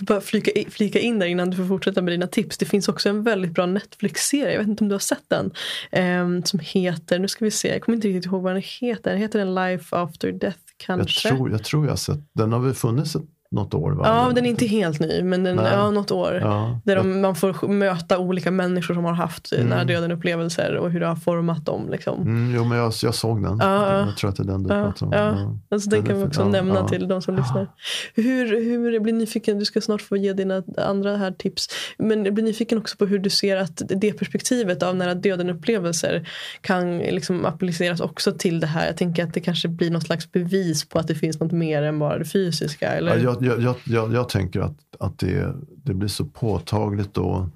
bara 0.09 0.21
flika, 0.21 0.51
flika 0.69 0.99
in 0.99 1.19
där 1.19 1.27
innan 1.27 1.49
du 1.49 1.57
får 1.57 1.65
fortsätta 1.65 2.01
med 2.01 2.13
dina 2.13 2.27
tips. 2.27 2.57
Det 2.57 2.65
finns 2.65 2.89
också 2.89 3.09
en 3.09 3.23
väldigt 3.23 3.51
bra 3.51 3.65
Netflix-serie, 3.65 4.51
jag 4.51 4.59
vet 4.59 4.67
inte 4.67 4.83
om 4.83 4.87
du 4.87 4.95
har 4.95 4.99
sett 4.99 5.23
den. 5.27 5.51
ehm, 5.91 6.43
som 6.43 6.59
heter, 6.59 7.19
nu 7.19 7.27
ska 7.27 7.45
vi 7.45 7.51
se, 7.51 7.67
jag 7.67 7.81
kommer 7.81 7.95
inte 7.95 8.07
riktigt 8.07 8.25
ihåg 8.25 8.41
vad 8.41 8.53
den 8.53 8.63
heter. 8.81 9.11
Den 9.11 9.19
heter 9.19 9.39
en 9.39 9.55
Life 9.55 9.95
After 9.95 10.31
Death 10.31 10.59
jag, 10.87 10.97
kanske? 10.97 11.29
tror, 11.29 11.51
jag 11.51 11.63
tror 11.63 11.85
jag 11.85 11.91
har 11.91 11.97
sett, 11.97 12.19
den 12.33 12.51
har 12.51 12.59
väl 12.59 12.73
funnits 12.73 13.15
ett 13.15 13.25
något 13.51 13.73
år. 13.73 13.91
Va? 13.91 14.03
Ja, 14.07 14.31
den 14.35 14.45
är 14.45 14.49
inte 14.49 14.65
helt 14.65 14.99
ny, 14.99 15.23
men 15.23 15.43
den, 15.43 15.55
Nej. 15.55 15.71
ja, 15.73 15.91
något 15.91 16.11
år. 16.11 16.39
Ja. 16.41 16.79
Där 16.85 16.95
de, 16.95 17.21
man 17.21 17.35
får 17.35 17.67
möta 17.67 18.17
olika 18.17 18.51
människor 18.51 18.93
som 18.93 19.05
har 19.05 19.13
haft 19.13 19.51
Mm. 19.53 19.67
nära 19.67 19.83
döden 19.83 20.11
upplevelser 20.11 20.75
och 20.77 20.91
hur 20.91 20.99
det 20.99 21.05
har 21.05 21.15
format 21.15 21.65
dem. 21.65 21.89
Liksom. 21.91 22.21
Mm, 22.21 22.55
jo, 22.55 22.63
men 22.65 22.77
jag, 22.77 22.93
jag 23.03 23.15
såg 23.15 23.43
den. 23.43 23.57
Ja, 23.61 23.93
ja. 23.93 24.05
Jag 24.05 24.17
tror 24.17 24.29
att 24.29 24.35
det 24.35 24.43
är 24.43 24.47
den 24.47 24.63
du 24.63 24.73
Ja, 24.73 24.83
pratar 24.83 25.05
om. 25.05 25.11
ja. 25.13 25.55
Alltså, 25.71 25.89
den 25.89 25.99
Den 25.99 26.07
kan 26.09 26.19
vi 26.19 26.27
också 26.27 26.45
nämna 26.49 26.87
till 26.87 27.07
de 27.07 27.21
som 27.21 27.35
lyssnar. 27.35 27.67
Hur, 28.15 28.47
hur, 28.63 28.91
jag 28.93 29.03
blir 29.03 29.13
nyfiken, 29.13 29.59
du 29.59 29.65
ska 29.65 29.81
snart 29.81 30.01
få 30.01 30.17
ge 30.17 30.33
dina 30.33 30.63
andra 30.77 31.17
här 31.17 31.31
tips. 31.31 31.67
Men 31.97 32.25
jag 32.25 32.33
blir 32.33 32.43
nyfiken 32.43 32.77
också 32.77 32.97
på 32.97 33.05
hur 33.05 33.19
du 33.19 33.29
ser 33.29 33.57
att 33.57 33.81
det 33.89 34.13
perspektivet 34.13 34.83
av 34.83 34.95
nära 34.95 35.13
döden 35.15 35.49
upplevelser 35.49 36.29
kan 36.61 36.97
liksom 36.97 37.45
appliceras 37.45 37.99
också 38.01 38.31
till 38.31 38.59
det 38.59 38.67
här. 38.67 38.85
Jag 38.85 38.97
tänker 38.97 39.23
att 39.23 39.33
det 39.33 39.39
kanske 39.41 39.67
blir 39.67 39.91
något 39.91 40.03
slags 40.05 40.31
bevis 40.31 40.89
på 40.89 40.99
att 40.99 41.07
det 41.07 41.15
finns 41.15 41.39
något 41.39 41.51
mer 41.51 41.83
än 41.83 41.99
bara 41.99 42.17
det 42.17 42.25
fysiska. 42.25 42.91
Eller? 42.91 43.38
Jag, 43.41 43.61
jag, 43.61 43.61
jag, 43.61 43.75
jag, 43.85 44.13
jag 44.13 44.29
tänker 44.29 44.59
att, 44.59 44.77
att 44.99 45.19
det, 45.19 45.55
det 45.83 45.93
blir 45.93 46.07
så 46.07 46.25
påtagligt 46.25 47.13
då. 47.13 47.49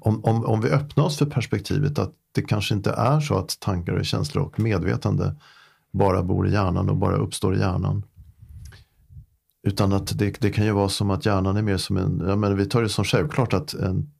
Om, 0.00 0.24
om, 0.24 0.44
om 0.44 0.60
vi 0.60 0.70
öppnar 0.70 1.04
oss 1.04 1.18
för 1.18 1.26
perspektivet 1.26 1.98
att 1.98 2.12
det 2.32 2.42
kanske 2.42 2.74
inte 2.74 2.90
är 2.90 3.20
så 3.20 3.38
att 3.38 3.60
tankar 3.60 3.92
och 3.92 4.04
känslor 4.04 4.44
och 4.44 4.60
medvetande 4.60 5.34
bara 5.92 6.22
bor 6.22 6.48
i 6.48 6.52
hjärnan 6.52 6.90
och 6.90 6.96
bara 6.96 7.16
uppstår 7.16 7.56
i 7.56 7.58
hjärnan. 7.58 8.04
Utan 9.66 9.92
att 9.92 10.18
det, 10.18 10.40
det 10.40 10.50
kan 10.50 10.64
ju 10.64 10.72
vara 10.72 10.88
som 10.88 11.10
att 11.10 11.26
hjärnan 11.26 11.56
är 11.56 11.62
mer 11.62 11.76
som 11.76 11.96
en, 11.96 12.22
jag 12.26 12.38
menar, 12.38 12.56
vi 12.56 12.66
tar 12.66 12.82
det 12.82 12.88
som 12.88 13.04
självklart 13.04 13.52
att 13.52 13.74
en, 13.74 14.10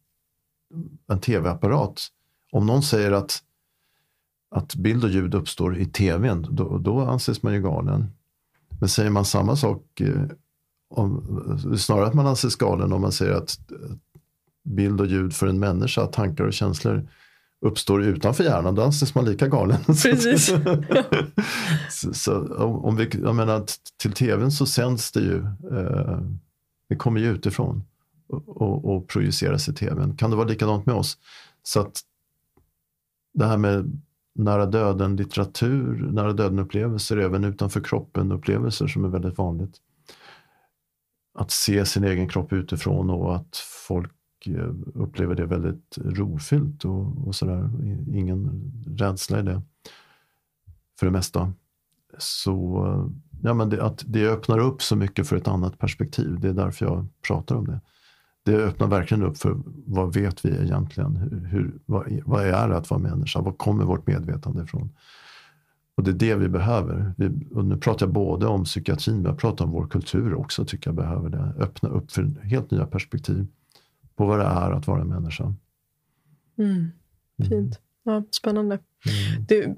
en 1.09 1.21
tv-apparat, 1.21 2.09
om 2.53 2.67
någon 2.67 2.83
säger 2.83 3.13
att, 3.13 3.39
att 4.51 4.75
bild 4.75 5.05
och 5.05 5.11
ljud 5.11 5.35
uppstår 5.35 5.79
i 5.79 5.87
tvn, 5.87 6.47
då, 6.51 6.79
då 6.79 7.01
anses 7.01 7.43
man 7.43 7.55
ju 7.55 7.63
galen. 7.63 8.11
Men 8.85 8.89
säger 8.89 9.11
man 9.11 9.25
samma 9.25 9.57
sak, 9.57 10.01
eh, 10.01 10.23
om, 10.91 11.77
snarare 11.79 12.07
att 12.07 12.15
man 12.15 12.27
anses 12.27 12.57
galen 12.57 12.93
om 12.93 13.01
man 13.01 13.13
säger 13.13 13.33
att 13.33 13.71
eh, 13.71 13.97
bild 14.65 15.01
och 15.01 15.07
ljud 15.07 15.35
för 15.35 15.47
en 15.47 15.59
människa, 15.59 16.07
tankar 16.07 16.45
och 16.45 16.53
känslor 16.53 17.09
uppstår 17.61 18.03
utanför 18.03 18.45
hjärnan, 18.45 18.75
då 18.75 18.83
anses 18.83 19.15
man 19.15 19.25
lika 19.25 19.49
galen. 19.49 19.85
Precis. 19.87 20.47
så, 21.91 22.15
så, 22.15 22.57
om 22.59 22.97
vi, 22.97 23.11
jag 23.23 23.35
menar, 23.35 23.55
att 23.55 23.79
till 23.97 24.13
tvn 24.13 24.53
så 24.53 24.67
sänds 24.67 25.13
det 25.13 25.21
ju, 25.21 25.39
eh, 25.79 26.21
det 26.89 26.97
kommer 26.97 27.21
ju 27.21 27.27
utifrån 27.27 27.85
och, 28.29 28.49
och, 28.49 28.97
och 28.97 29.09
projiceras 29.09 29.69
i 29.69 29.73
tvn. 29.73 30.17
Kan 30.17 30.31
det 30.31 30.37
vara 30.37 30.49
likadant 30.49 30.87
med 30.87 30.95
oss? 30.95 31.19
Så 31.63 31.81
att 31.81 32.01
det 33.35 33.47
här 33.47 33.57
med 33.57 34.01
nära 34.35 34.67
döden 34.67 35.17
litteratur, 35.17 36.09
nära 36.13 36.33
döden 36.33 36.59
upplevelser, 36.59 37.17
även 37.17 37.45
utanför 37.45 37.81
kroppen 37.81 38.33
upplevelser 38.33 38.87
som 38.87 39.05
är 39.05 39.09
väldigt 39.09 39.39
vanligt. 39.39 39.77
Att 41.35 41.51
se 41.51 41.87
sin 41.87 42.05
egen 42.05 42.29
kropp 42.29 42.53
utifrån 42.53 43.11
och 43.11 43.37
att 43.37 43.57
folk 43.89 44.13
eh, 44.47 44.75
upplever 44.95 45.35
det 45.35 45.47
väldigt 45.47 45.99
rofyllt 45.99 46.85
och, 46.85 47.27
och 47.27 47.35
sådär. 47.35 47.71
Ingen 48.15 48.73
rädsla 48.87 49.41
i 49.41 49.43
det. 49.43 49.63
För 50.99 51.07
det 51.07 51.13
mesta. 51.13 51.53
Så 52.19 52.87
eh, 52.87 53.07
ja, 53.43 53.55
men 53.55 53.71
det, 53.71 53.85
att 53.85 54.05
det 54.07 54.29
öppnar 54.29 54.59
upp 54.59 54.83
så 54.83 54.97
mycket 54.97 55.29
för 55.29 55.37
ett 55.37 55.49
annat 55.49 55.79
perspektiv. 55.79 56.41
Det 56.41 56.49
är 56.49 56.53
därför 56.53 56.87
jag 56.87 57.07
pratar 57.27 57.57
om 57.57 57.67
det. 57.67 57.81
Det 58.45 58.57
öppnar 58.57 58.87
verkligen 58.87 59.23
upp 59.23 59.39
för 59.39 59.57
vad 59.87 60.15
vet 60.15 60.45
vi 60.45 60.49
egentligen? 60.49 61.17
Hur, 61.17 61.47
hur, 61.47 61.79
vad, 61.87 62.21
vad 62.25 62.47
är 62.47 62.69
det 62.69 62.77
att 62.77 62.91
vara 62.91 63.01
människa? 63.01 63.41
Var 63.41 63.53
kommer 63.53 63.85
vårt 63.85 64.07
medvetande 64.07 64.63
ifrån? 64.63 64.91
Och 65.97 66.05
det 66.05 66.11
är 66.11 66.15
det 66.15 66.35
vi 66.35 66.49
behöver. 66.49 67.15
Vi, 67.17 67.29
nu 67.63 67.77
pratar 67.77 68.07
jag 68.07 68.13
både 68.13 68.47
om 68.47 68.65
psykiatrin, 68.65 69.17
men 69.17 69.25
jag 69.25 69.39
pratar 69.39 69.65
om 69.65 69.71
vår 69.71 69.87
kultur 69.87 70.35
också, 70.35 70.65
tycker 70.65 70.89
jag 70.89 70.95
behöver 70.95 71.29
det. 71.29 71.55
Öppna 71.59 71.89
upp 71.89 72.13
för 72.13 72.45
helt 72.45 72.71
nya 72.71 72.87
perspektiv 72.87 73.47
på 74.17 74.27
vad 74.27 74.39
det 74.39 74.45
är 74.45 74.71
att 74.71 74.87
vara 74.87 75.05
människa. 75.05 75.55
Mm, 76.59 76.91
fint. 77.49 77.81
Ja, 78.05 78.23
spännande. 78.31 78.79
Mm. 79.07 79.47
Du, 79.49 79.75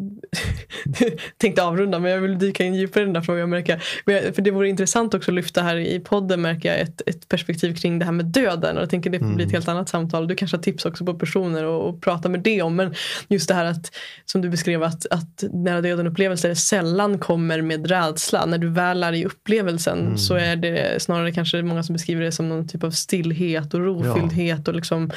tänkte 1.39 1.63
avrunda 1.63 1.99
men 1.99 2.11
jag 2.11 2.21
vill 2.21 2.39
dyka 2.39 2.65
in 2.65 2.75
djupare 2.75 3.03
i 3.03 3.05
den 3.05 3.15
där 3.15 3.21
frågan. 3.21 3.51
Märker 3.51 3.81
jag. 4.05 4.35
För 4.35 4.43
det 4.43 4.51
vore 4.51 4.69
intressant 4.69 5.15
också 5.15 5.31
att 5.31 5.35
lyfta 5.35 5.63
här 5.63 5.77
i 5.77 6.01
podden 6.01 6.41
märker 6.43 6.69
jag 6.69 6.81
ett, 6.81 7.03
ett 7.07 7.29
perspektiv 7.29 7.75
kring 7.75 7.99
det 7.99 8.05
här 8.05 8.13
med 8.13 8.27
döden. 8.27 8.77
Och 8.77 8.83
jag 8.83 8.91
tänker 8.91 9.11
det 9.11 9.19
får 9.19 9.27
bli 9.27 9.35
ett 9.35 9.41
Mm. 9.51 9.53
helt 9.55 9.69
annat 9.69 9.89
samtal. 9.89 10.29
Du 10.29 10.35
kanske 10.35 10.57
har 10.57 10.63
tips 10.63 10.87
också 10.87 11.05
på 11.05 11.15
personer 11.15 11.65
och, 11.65 11.89
och 11.89 12.03
prata 12.03 12.29
med 12.29 12.41
det 12.41 12.63
om. 12.63 12.77
Men 12.77 12.95
just 13.29 13.49
det 13.49 13.55
här 13.55 13.65
att 13.65 13.97
som 14.25 14.41
du 14.41 14.49
beskrev 14.49 14.83
att, 14.83 15.07
att 15.11 15.45
nära 15.53 15.81
döden 15.81 16.07
upplevelser 16.07 16.55
sällan 16.55 17.19
kommer 17.19 17.63
med 17.63 17.87
rädsla. 17.91 18.47
När 18.47 18.59
du 18.59 18.69
väl 18.69 19.03
är 19.03 19.13
i 19.13 19.25
upplevelsen 19.25 19.99
Mm. 20.01 20.19
så 20.19 20.35
är 20.35 20.57
det 20.57 21.03
snarare 21.03 21.33
kanske 21.33 21.63
många 21.63 21.83
som 21.83 21.93
beskriver 21.93 22.23
det 22.25 22.33
som 22.33 22.49
någon 22.49 22.69
typ 22.69 22.85
av 22.85 22.91
stillhet 22.91 23.75
och 23.75 23.81
rofylldhet. 23.81 24.69
Och 24.69 24.75
liksom, 24.75 25.11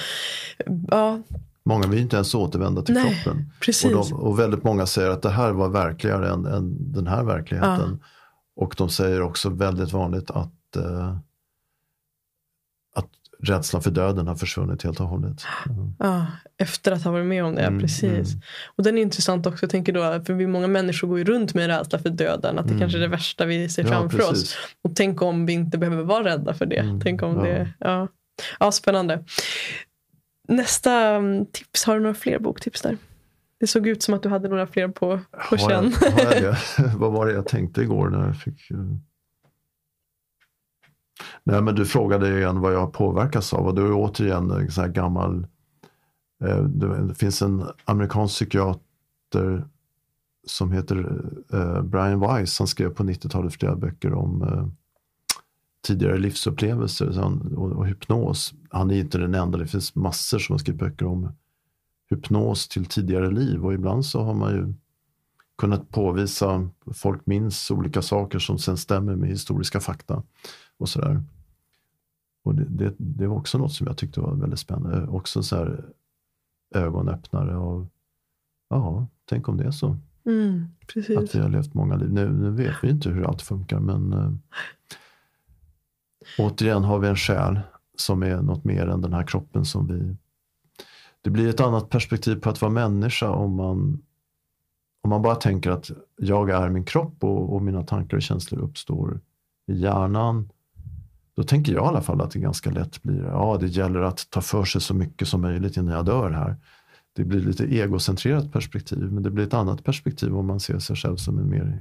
ja, 0.92 1.22
Många 1.66 1.88
vill 1.88 2.00
inte 2.00 2.16
ens 2.16 2.36
återvända 2.36 2.82
till 2.82 2.94
Nej, 2.94 3.22
kroppen. 3.24 3.52
precis. 3.62 3.86
Och, 3.86 3.92
de, 4.10 4.14
och 4.16 4.40
väldigt 4.40 4.64
många 4.64 4.86
säger 4.86 5.10
att 5.10 5.22
det 5.22 5.30
här 5.30 5.52
var 5.52 5.70
verkligare 5.70 6.30
än, 6.30 6.46
än 6.46 6.94
den 6.94 7.08
här 7.08 7.24
verkligheten. 7.24 8.00
Och 8.56 8.76
de 8.78 8.90
säger 8.90 9.22
också 9.22 9.50
väldigt 9.50 9.92
vanligt 9.92 10.32
att, 10.32 10.76
eh, 10.76 11.18
att 12.96 13.08
rädslan 13.44 13.82
för 13.82 13.92
döden 13.92 14.28
har 14.28 14.36
försvunnit 14.36 14.84
helt 14.84 15.00
och 15.00 15.08
hållet. 15.08 15.42
Mm. 15.70 15.94
Ja, 16.00 16.26
efter 16.58 16.92
att 16.92 17.04
ha 17.04 17.12
varit 17.12 17.26
med 17.28 17.46
om 17.46 17.56
det, 17.56 17.62
Mm, 17.62 17.80
precis. 17.80 18.04
mm. 18.34 18.42
Och 18.76 18.84
den 18.84 18.98
är 18.98 19.02
intressant 19.02 19.46
också, 19.46 19.64
jag 19.64 19.70
tänker 19.70 19.94
då, 19.94 20.22
för 20.26 20.34
vi 20.34 20.48
många 20.48 20.68
människor 20.68 21.08
går 21.08 21.18
ju 21.18 21.24
runt 21.26 21.54
med 21.54 21.68
rädsla 21.68 22.00
för 22.00 22.10
döden, 22.10 22.60
att 22.60 22.66
det 22.66 22.72
Mm. 22.72 22.80
kanske 22.80 22.98
är 22.98 23.02
det 23.02 23.08
värsta 23.08 23.46
vi 23.46 23.70
ser 23.70 23.84
Ja, 23.84 23.90
framför 23.90 24.22
oss. 24.22 24.30
precis. 24.30 24.56
Och 24.82 24.96
tänk 24.96 25.22
om 25.22 25.46
vi 25.46 25.54
inte 25.54 25.78
behöver 25.78 26.04
vara 26.04 26.24
rädda 26.24 26.54
för 26.54 26.66
det. 26.66 26.76
Mm, 26.78 27.02
Tänk 27.02 27.22
om 27.24 27.36
ja. 27.36 27.42
det, 27.44 27.74
ja. 27.80 28.08
ja, 28.60 28.72
spännande. 28.72 29.24
Nästa 30.50 30.94
mm, 30.94 31.46
tips, 31.46 31.84
har 31.86 31.94
du 31.96 32.00
några 32.02 32.14
fler 32.16 32.40
boktips 32.40 32.82
där? 32.82 32.98
Det 33.60 33.68
såg 33.68 33.88
ut 33.88 34.04
som 34.04 34.14
att 34.14 34.24
du 34.24 34.30
hade 34.30 34.50
några 34.50 34.68
fler 34.68 34.88
på, 34.88 35.20
på 35.50 35.58
känn. 35.58 35.94
Vad 36.98 37.12
var 37.12 37.26
det 37.26 37.34
jag 37.34 37.48
tänkte 37.48 37.82
igår 37.82 38.10
när 38.10 38.26
jag 38.26 38.38
fick... 38.38 38.72
eh, 38.72 38.78
Nej, 41.44 41.62
men 41.62 41.76
du 41.76 41.86
frågade 41.86 42.38
igen 42.40 42.60
vad 42.60 42.74
jag 42.74 42.94
påverkas 42.94 43.54
av 43.54 43.68
och 43.68 43.76
då 43.76 43.82
är 43.82 43.88
det 43.88 43.94
återigen 43.94 44.52
en 44.52 44.72
sån 44.72 44.84
här 44.84 44.92
gammal... 44.92 45.48
eh, 46.44 46.64
Det 46.64 47.16
finns 47.16 47.42
en 47.42 47.64
amerikansk 47.86 48.36
psykiater 48.36 49.68
som 50.48 50.72
heter 50.72 51.22
eh, 51.54 51.82
Brian 51.82 52.20
Weiss. 52.20 52.60
Han 52.60 52.68
skrev 52.68 52.90
på 52.90 53.04
90-talet 53.04 53.54
flera 53.54 53.76
böcker 53.76 54.14
om 54.14 54.42
eh, 54.42 54.68
tidigare 55.88 56.18
livsupplevelser 56.18 57.12
så 57.12 57.40
och 57.56 57.88
hypnos. 57.88 58.54
Han 58.70 58.92
är 58.92 58.96
inte 58.96 59.18
den 59.18 59.36
enda, 59.36 59.58
det 59.58 59.68
finns 59.68 59.96
massor 59.96 60.40
som 60.40 60.54
har 60.54 60.58
skrivit 60.58 60.80
böcker 60.80 61.06
om 61.06 61.32
hypnos 62.10 62.68
till 62.68 62.86
tidigare 62.86 63.32
liv 63.32 63.66
och 63.66 63.74
ibland 63.74 64.06
så 64.06 64.24
har 64.24 64.34
man 64.34 64.52
ju 64.52 64.74
kunnat 65.58 65.90
påvisa, 65.90 66.70
folk 66.94 67.26
minns 67.26 67.72
olika 67.72 68.02
saker 68.02 68.40
som 68.40 68.58
sen 68.58 68.78
stämmer 68.78 69.16
med 69.16 69.30
historiska 69.30 69.80
fakta 69.80 70.24
och 70.78 70.90
sådär. 70.90 71.24
Och 72.44 72.56
det, 72.56 72.66
det, 72.70 72.96
det 72.98 73.28
var 73.28 73.36
också 73.36 73.58
något 73.58 73.74
som 73.74 73.88
jag 73.88 73.98
tyckte 73.98 74.20
var 74.20 74.36
väldigt 74.36 74.60
spännande. 74.60 75.08
Också 75.08 75.44
så 75.44 75.56
här 75.56 75.86
ögonöppnare 76.76 77.56
av, 77.56 77.88
ja, 78.70 79.08
tänk 79.26 79.48
om 79.48 79.58
det 79.58 79.64
är 79.64 79.72
så. 79.72 79.98
Mm. 80.26 80.68
Att 81.18 81.36
vi 81.36 81.40
har 81.40 81.50
levt 81.50 81.74
många 81.74 81.96
liv. 81.96 82.14
Nu, 82.14 82.30
nu 82.30 82.52
vet 82.52 82.76
vi 82.82 82.90
inte 82.90 83.10
hur 83.10 83.24
allt 83.24 83.42
funkar 83.42 83.80
men 83.80 84.14
eh, 84.14 84.32
återigen 86.38 86.84
har 86.84 87.00
vi 87.00 87.08
en 87.08 87.16
själ 87.16 87.60
som 88.00 88.24
är 88.24 88.42
något 88.42 88.64
mer 88.64 88.88
än 88.88 89.02
den 89.02 89.14
här 89.14 89.24
kroppen 89.24 89.66
som 89.66 89.88
vi... 89.88 90.16
Det 91.22 91.30
blir 91.30 91.50
ett 91.50 91.60
annat 91.60 91.90
perspektiv 91.90 92.36
på 92.36 92.50
att 92.50 92.62
vara 92.62 92.72
människa 92.72 93.30
om 93.30 93.56
man, 93.56 94.02
om 95.02 95.10
man 95.10 95.22
bara 95.22 95.36
tänker 95.36 95.72
att 95.72 95.92
jag 96.18 96.50
är 96.50 96.70
min 96.70 96.86
kropp 96.86 97.24
och, 97.24 97.54
och 97.54 97.62
mina 97.62 97.84
tankar 97.84 98.18
och 98.18 98.24
känslor 98.24 98.62
uppstår 98.62 99.20
i 99.68 99.74
hjärnan. 99.74 100.50
Då 101.36 101.44
tänker 101.44 101.74
jag 101.74 101.86
i 101.86 101.88
alla 101.88 102.02
fall 102.02 102.22
att 102.22 102.32
det 102.32 102.40
ganska 102.40 102.72
lätt 102.72 103.04
blir, 103.04 103.24
ja 103.24 103.58
det 103.60 103.68
gäller 103.68 104.02
att 104.02 104.30
ta 104.30 104.42
för 104.42 104.64
sig 104.64 104.82
så 104.82 104.94
mycket 104.94 105.28
som 105.28 105.42
möjligt 105.42 105.78
innan 105.78 105.96
jag 105.96 106.06
dör 106.06 106.32
här. 106.32 106.56
Det 107.14 107.24
blir 107.24 107.40
lite 107.40 107.76
egocentrerat 107.76 108.52
perspektiv, 108.52 109.12
men 109.12 109.24
det 109.24 109.32
blir 109.32 109.44
ett 109.44 109.54
annat 109.54 109.84
perspektiv 109.84 110.38
om 110.38 110.46
man 110.46 110.60
ser 110.60 110.80
sig 110.80 110.96
själv 110.96 111.16
som 111.16 111.40
en 111.40 111.50
mer, 111.50 111.80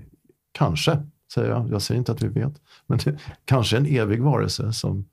kanske, 0.53 1.03
säger 1.35 1.51
jag, 1.51 1.71
jag 1.71 1.83
säger 1.83 1.99
inte 1.99 2.13
att 2.13 2.23
vi 2.23 2.29
vet, 2.29 2.61
men 2.87 2.99
det, 3.05 3.19
kanske 3.45 3.77
en 3.77 3.87
evig 3.87 4.23
varelse 4.23 4.73
som, 4.73 5.05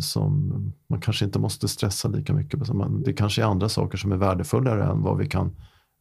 som 0.00 0.48
man 0.88 1.00
kanske 1.00 1.24
inte 1.24 1.38
måste 1.38 1.68
stressa 1.68 2.08
lika 2.08 2.32
mycket 2.32 2.60
på. 2.60 2.74
Man, 2.74 3.02
det 3.02 3.12
kanske 3.12 3.42
är 3.42 3.46
andra 3.46 3.68
saker 3.68 3.98
som 3.98 4.12
är 4.12 4.16
värdefullare 4.16 4.84
än 4.84 5.02
vad 5.02 5.18
vi 5.18 5.28
kan 5.28 5.56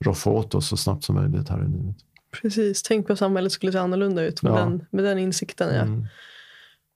roffa 0.06 0.30
åt 0.30 0.56
oss 0.56 0.68
så 0.68 0.78
snabbt 0.78 1.04
som 1.04 1.16
möjligt 1.16 1.50
här 1.50 1.64
i 1.66 1.68
livet. 1.68 1.96
precis. 2.42 2.84
Tänk 2.84 3.10
vad 3.10 3.18
samhället 3.18 3.52
skulle 3.52 3.72
se 3.72 3.78
annorlunda 3.78 4.26
ut 4.26 4.44
med, 4.44 4.52
Ja. 4.52 4.56
den, 4.60 4.86
med 4.92 5.04
den 5.04 5.18
insikten. 5.18 5.76
Ja. 5.76 5.82
Mm. 5.82 6.06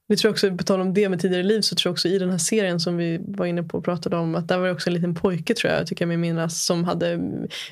Det 0.10 0.16
tror 0.16 0.30
jag 0.30 0.34
också, 0.34 0.58
på 0.58 0.64
tal 0.64 0.82
om 0.82 0.93
det 0.93 1.10
med 1.10 1.20
tidigare 1.20 1.43
liv, 1.43 1.62
så 1.62 1.76
tror 1.76 1.89
jag 1.89 1.93
också 1.93 2.08
i 2.08 2.18
den 2.20 2.30
här 2.30 2.38
serien 2.38 2.80
som 2.80 2.97
vi 2.97 3.20
var 3.28 3.45
inne 3.45 3.64
på 3.64 3.78
och 3.78 3.84
pratade 3.86 4.16
om, 4.18 4.36
att 4.36 4.47
där 4.47 4.58
var 4.58 4.66
det 4.68 4.72
också 4.74 4.89
en 4.89 4.93
liten 4.93 5.16
pojke 5.16 5.53
tror 5.53 5.74
jag, 5.74 5.88
tycker 5.88 6.01
jag 6.05 6.08
mig 6.08 6.18
minnas, 6.18 6.66
som 6.66 6.84
hade 6.84 7.20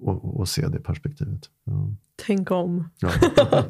och, 0.00 0.40
och 0.40 0.48
se 0.48 0.68
det 0.68 0.80
perspektivet. 0.80 1.40
Ja. 1.64 1.90
Tänk 2.26 2.50
om. 2.50 2.90
Ja. 3.00 3.10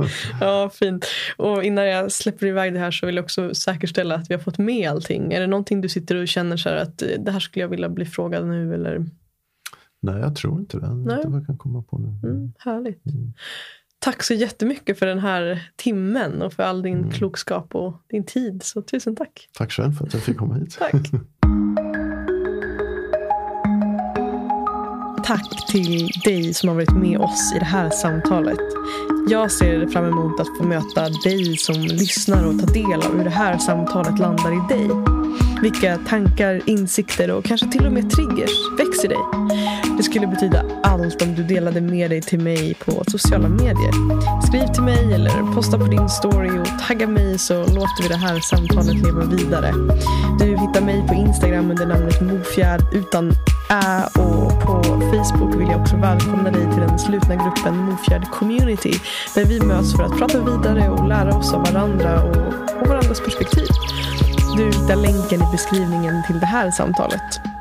Ja, 0.41 0.71
fint. 0.73 1.07
Och 1.37 1.65
innan 1.65 1.87
jag 1.87 2.13
släpper 2.13 2.47
iväg 2.47 2.73
det 2.73 2.79
här 2.79 2.91
så 2.91 3.07
vill 3.07 3.17
jag 3.17 3.23
också 3.23 3.55
säkerställa 3.55 4.15
att 4.15 4.31
vi 4.31 4.35
har 4.35 4.41
fått 4.41 4.59
med 4.59 4.91
allting. 4.91 5.33
Är 5.33 5.41
det 5.41 5.47
någonting 5.47 5.81
du 5.81 5.89
sitter 5.89 6.17
och 6.17 6.29
känner 6.29 6.57
så 6.57 6.69
här 6.69 6.77
att 6.77 7.03
eh, 7.03 7.09
det 7.19 7.31
här 7.31 7.41
skulle 7.41 7.63
jag 7.65 7.69
vilja 7.69 7.89
bli 7.89 8.05
frågad 8.05 8.47
nu? 8.47 8.75
Eller? 8.75 9.07
Nej, 10.01 10.21
jag 10.21 10.37
tror 10.37 10.61
inte 10.61 10.79
det. 10.81 10.95
Nej. 10.95 11.17
inte 11.17 11.29
vad 11.29 11.41
jag 11.41 11.47
kan 11.47 11.59
komma 11.59 11.83
på 11.83 11.99
nu. 11.99 12.29
Mm, 12.29 12.53
härligt. 12.59 13.07
Mm. 13.07 13.33
Tack 14.03 14.23
så 14.23 14.35
jättemycket 14.35 14.99
för 14.99 15.07
den 15.07 15.19
här 15.19 15.69
timmen 15.77 16.43
och 16.43 16.53
för 16.53 16.63
all 16.63 16.83
din 16.83 16.99
Mm. 16.99 17.11
klokskap 17.11 17.75
och 17.75 17.95
din 18.11 18.25
tid. 18.27 18.63
Så 18.63 18.83
tusen 18.83 19.17
tack. 19.17 19.49
Tack 19.59 19.73
själv 19.73 19.93
för 19.93 20.07
att 20.07 20.15
jag 20.15 20.23
fick 20.23 20.37
komma 20.39 20.55
hit. 20.55 20.77
Tack. 20.79 20.93
Tack 25.25 25.67
till 25.73 26.09
dig 26.25 26.55
som 26.55 26.69
har 26.69 26.77
varit 26.77 26.97
med 26.97 27.19
oss 27.19 27.53
i 27.57 27.59
det 27.59 27.65
här 27.65 27.91
samtalet. 27.91 28.59
Jag 29.29 29.51
ser 29.53 29.87
fram 29.87 30.05
emot 30.05 30.41
att 30.41 30.47
få 30.59 30.65
möta 30.65 31.09
dig 31.09 31.57
som 31.57 31.75
lyssnar 31.75 32.47
och 32.47 32.61
ta 32.61 32.67
del 32.67 33.03
av 33.03 33.17
hur 33.17 33.25
det 33.25 33.31
här 33.31 33.59
samtalet 33.59 34.19
landar 34.19 34.53
i 34.53 34.75
dig. 34.77 34.91
Vilka 35.63 35.97
tankar, 36.09 36.61
insikter 36.67 37.31
och 37.31 37.45
kanske 37.45 37.71
till 37.73 37.87
och 37.87 37.93
med 37.93 38.11
triggers 38.11 38.51
växer 38.79 39.09
dig. 39.09 39.19
Det 40.01 40.05
skulle 40.05 40.27
betyda 40.27 40.65
allt 40.83 41.23
om 41.23 41.35
du 41.35 41.43
delade 41.43 41.81
med 41.81 42.11
dig 42.11 42.23
till 42.23 42.41
mig 42.41 42.75
på 42.75 43.05
sociala 43.07 43.49
medier. 43.49 43.93
Skriv 44.47 44.67
till 44.75 44.83
mig 44.83 45.15
eller 45.15 45.55
posta 45.55 45.79
på 45.79 45.85
din 45.85 46.09
story 46.09 46.59
och 46.59 46.87
tagga 46.89 47.07
mig 47.07 47.39
så 47.39 47.55
låter 47.55 48.03
vi 48.03 48.09
det 48.09 48.17
här 48.17 48.41
samtalet 48.41 48.95
leva 48.95 49.25
vidare. 49.25 49.73
Du 50.39 50.45
hittar 50.45 50.81
mig 50.81 51.07
på 51.09 51.15
Instagram 51.15 51.71
under 51.71 51.87
namnet 51.87 52.21
Mofjärd 52.21 52.81
utan 52.93 53.31
ä 53.71 54.05
och 54.05 54.61
på 54.61 54.83
Facebook 54.83 55.61
vill 55.61 55.69
jag 55.69 55.81
också 55.81 55.97
välkomna 55.97 56.51
dig 56.51 56.63
till 56.63 56.81
den 56.81 56.99
slutna 56.99 57.35
gruppen 57.37 57.77
Mofjärd 57.77 58.25
Community 58.31 58.93
där 59.35 59.45
vi 59.45 59.61
möts 59.61 59.97
för 59.97 60.03
att 60.03 60.19
prata 60.19 60.45
vidare 60.45 60.89
och 60.89 61.09
lära 61.09 61.37
oss 61.37 61.55
av 61.55 61.61
varandra 61.73 62.23
och, 62.23 62.37
och 62.83 62.89
varandras 62.89 63.21
perspektiv. 63.21 63.67
Du 64.57 64.65
hittar 64.65 64.97
länken 64.97 65.43
i 65.43 65.53
beskrivningen 65.53 66.23
till 66.27 66.41
det 66.41 66.47
här 66.47 66.71
samtalet. 66.71 67.60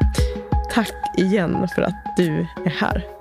Tack 0.72 0.94
igen 1.18 1.68
för 1.76 1.82
att 1.82 2.14
du 2.18 2.48
är 2.66 2.70
här. 2.70 3.19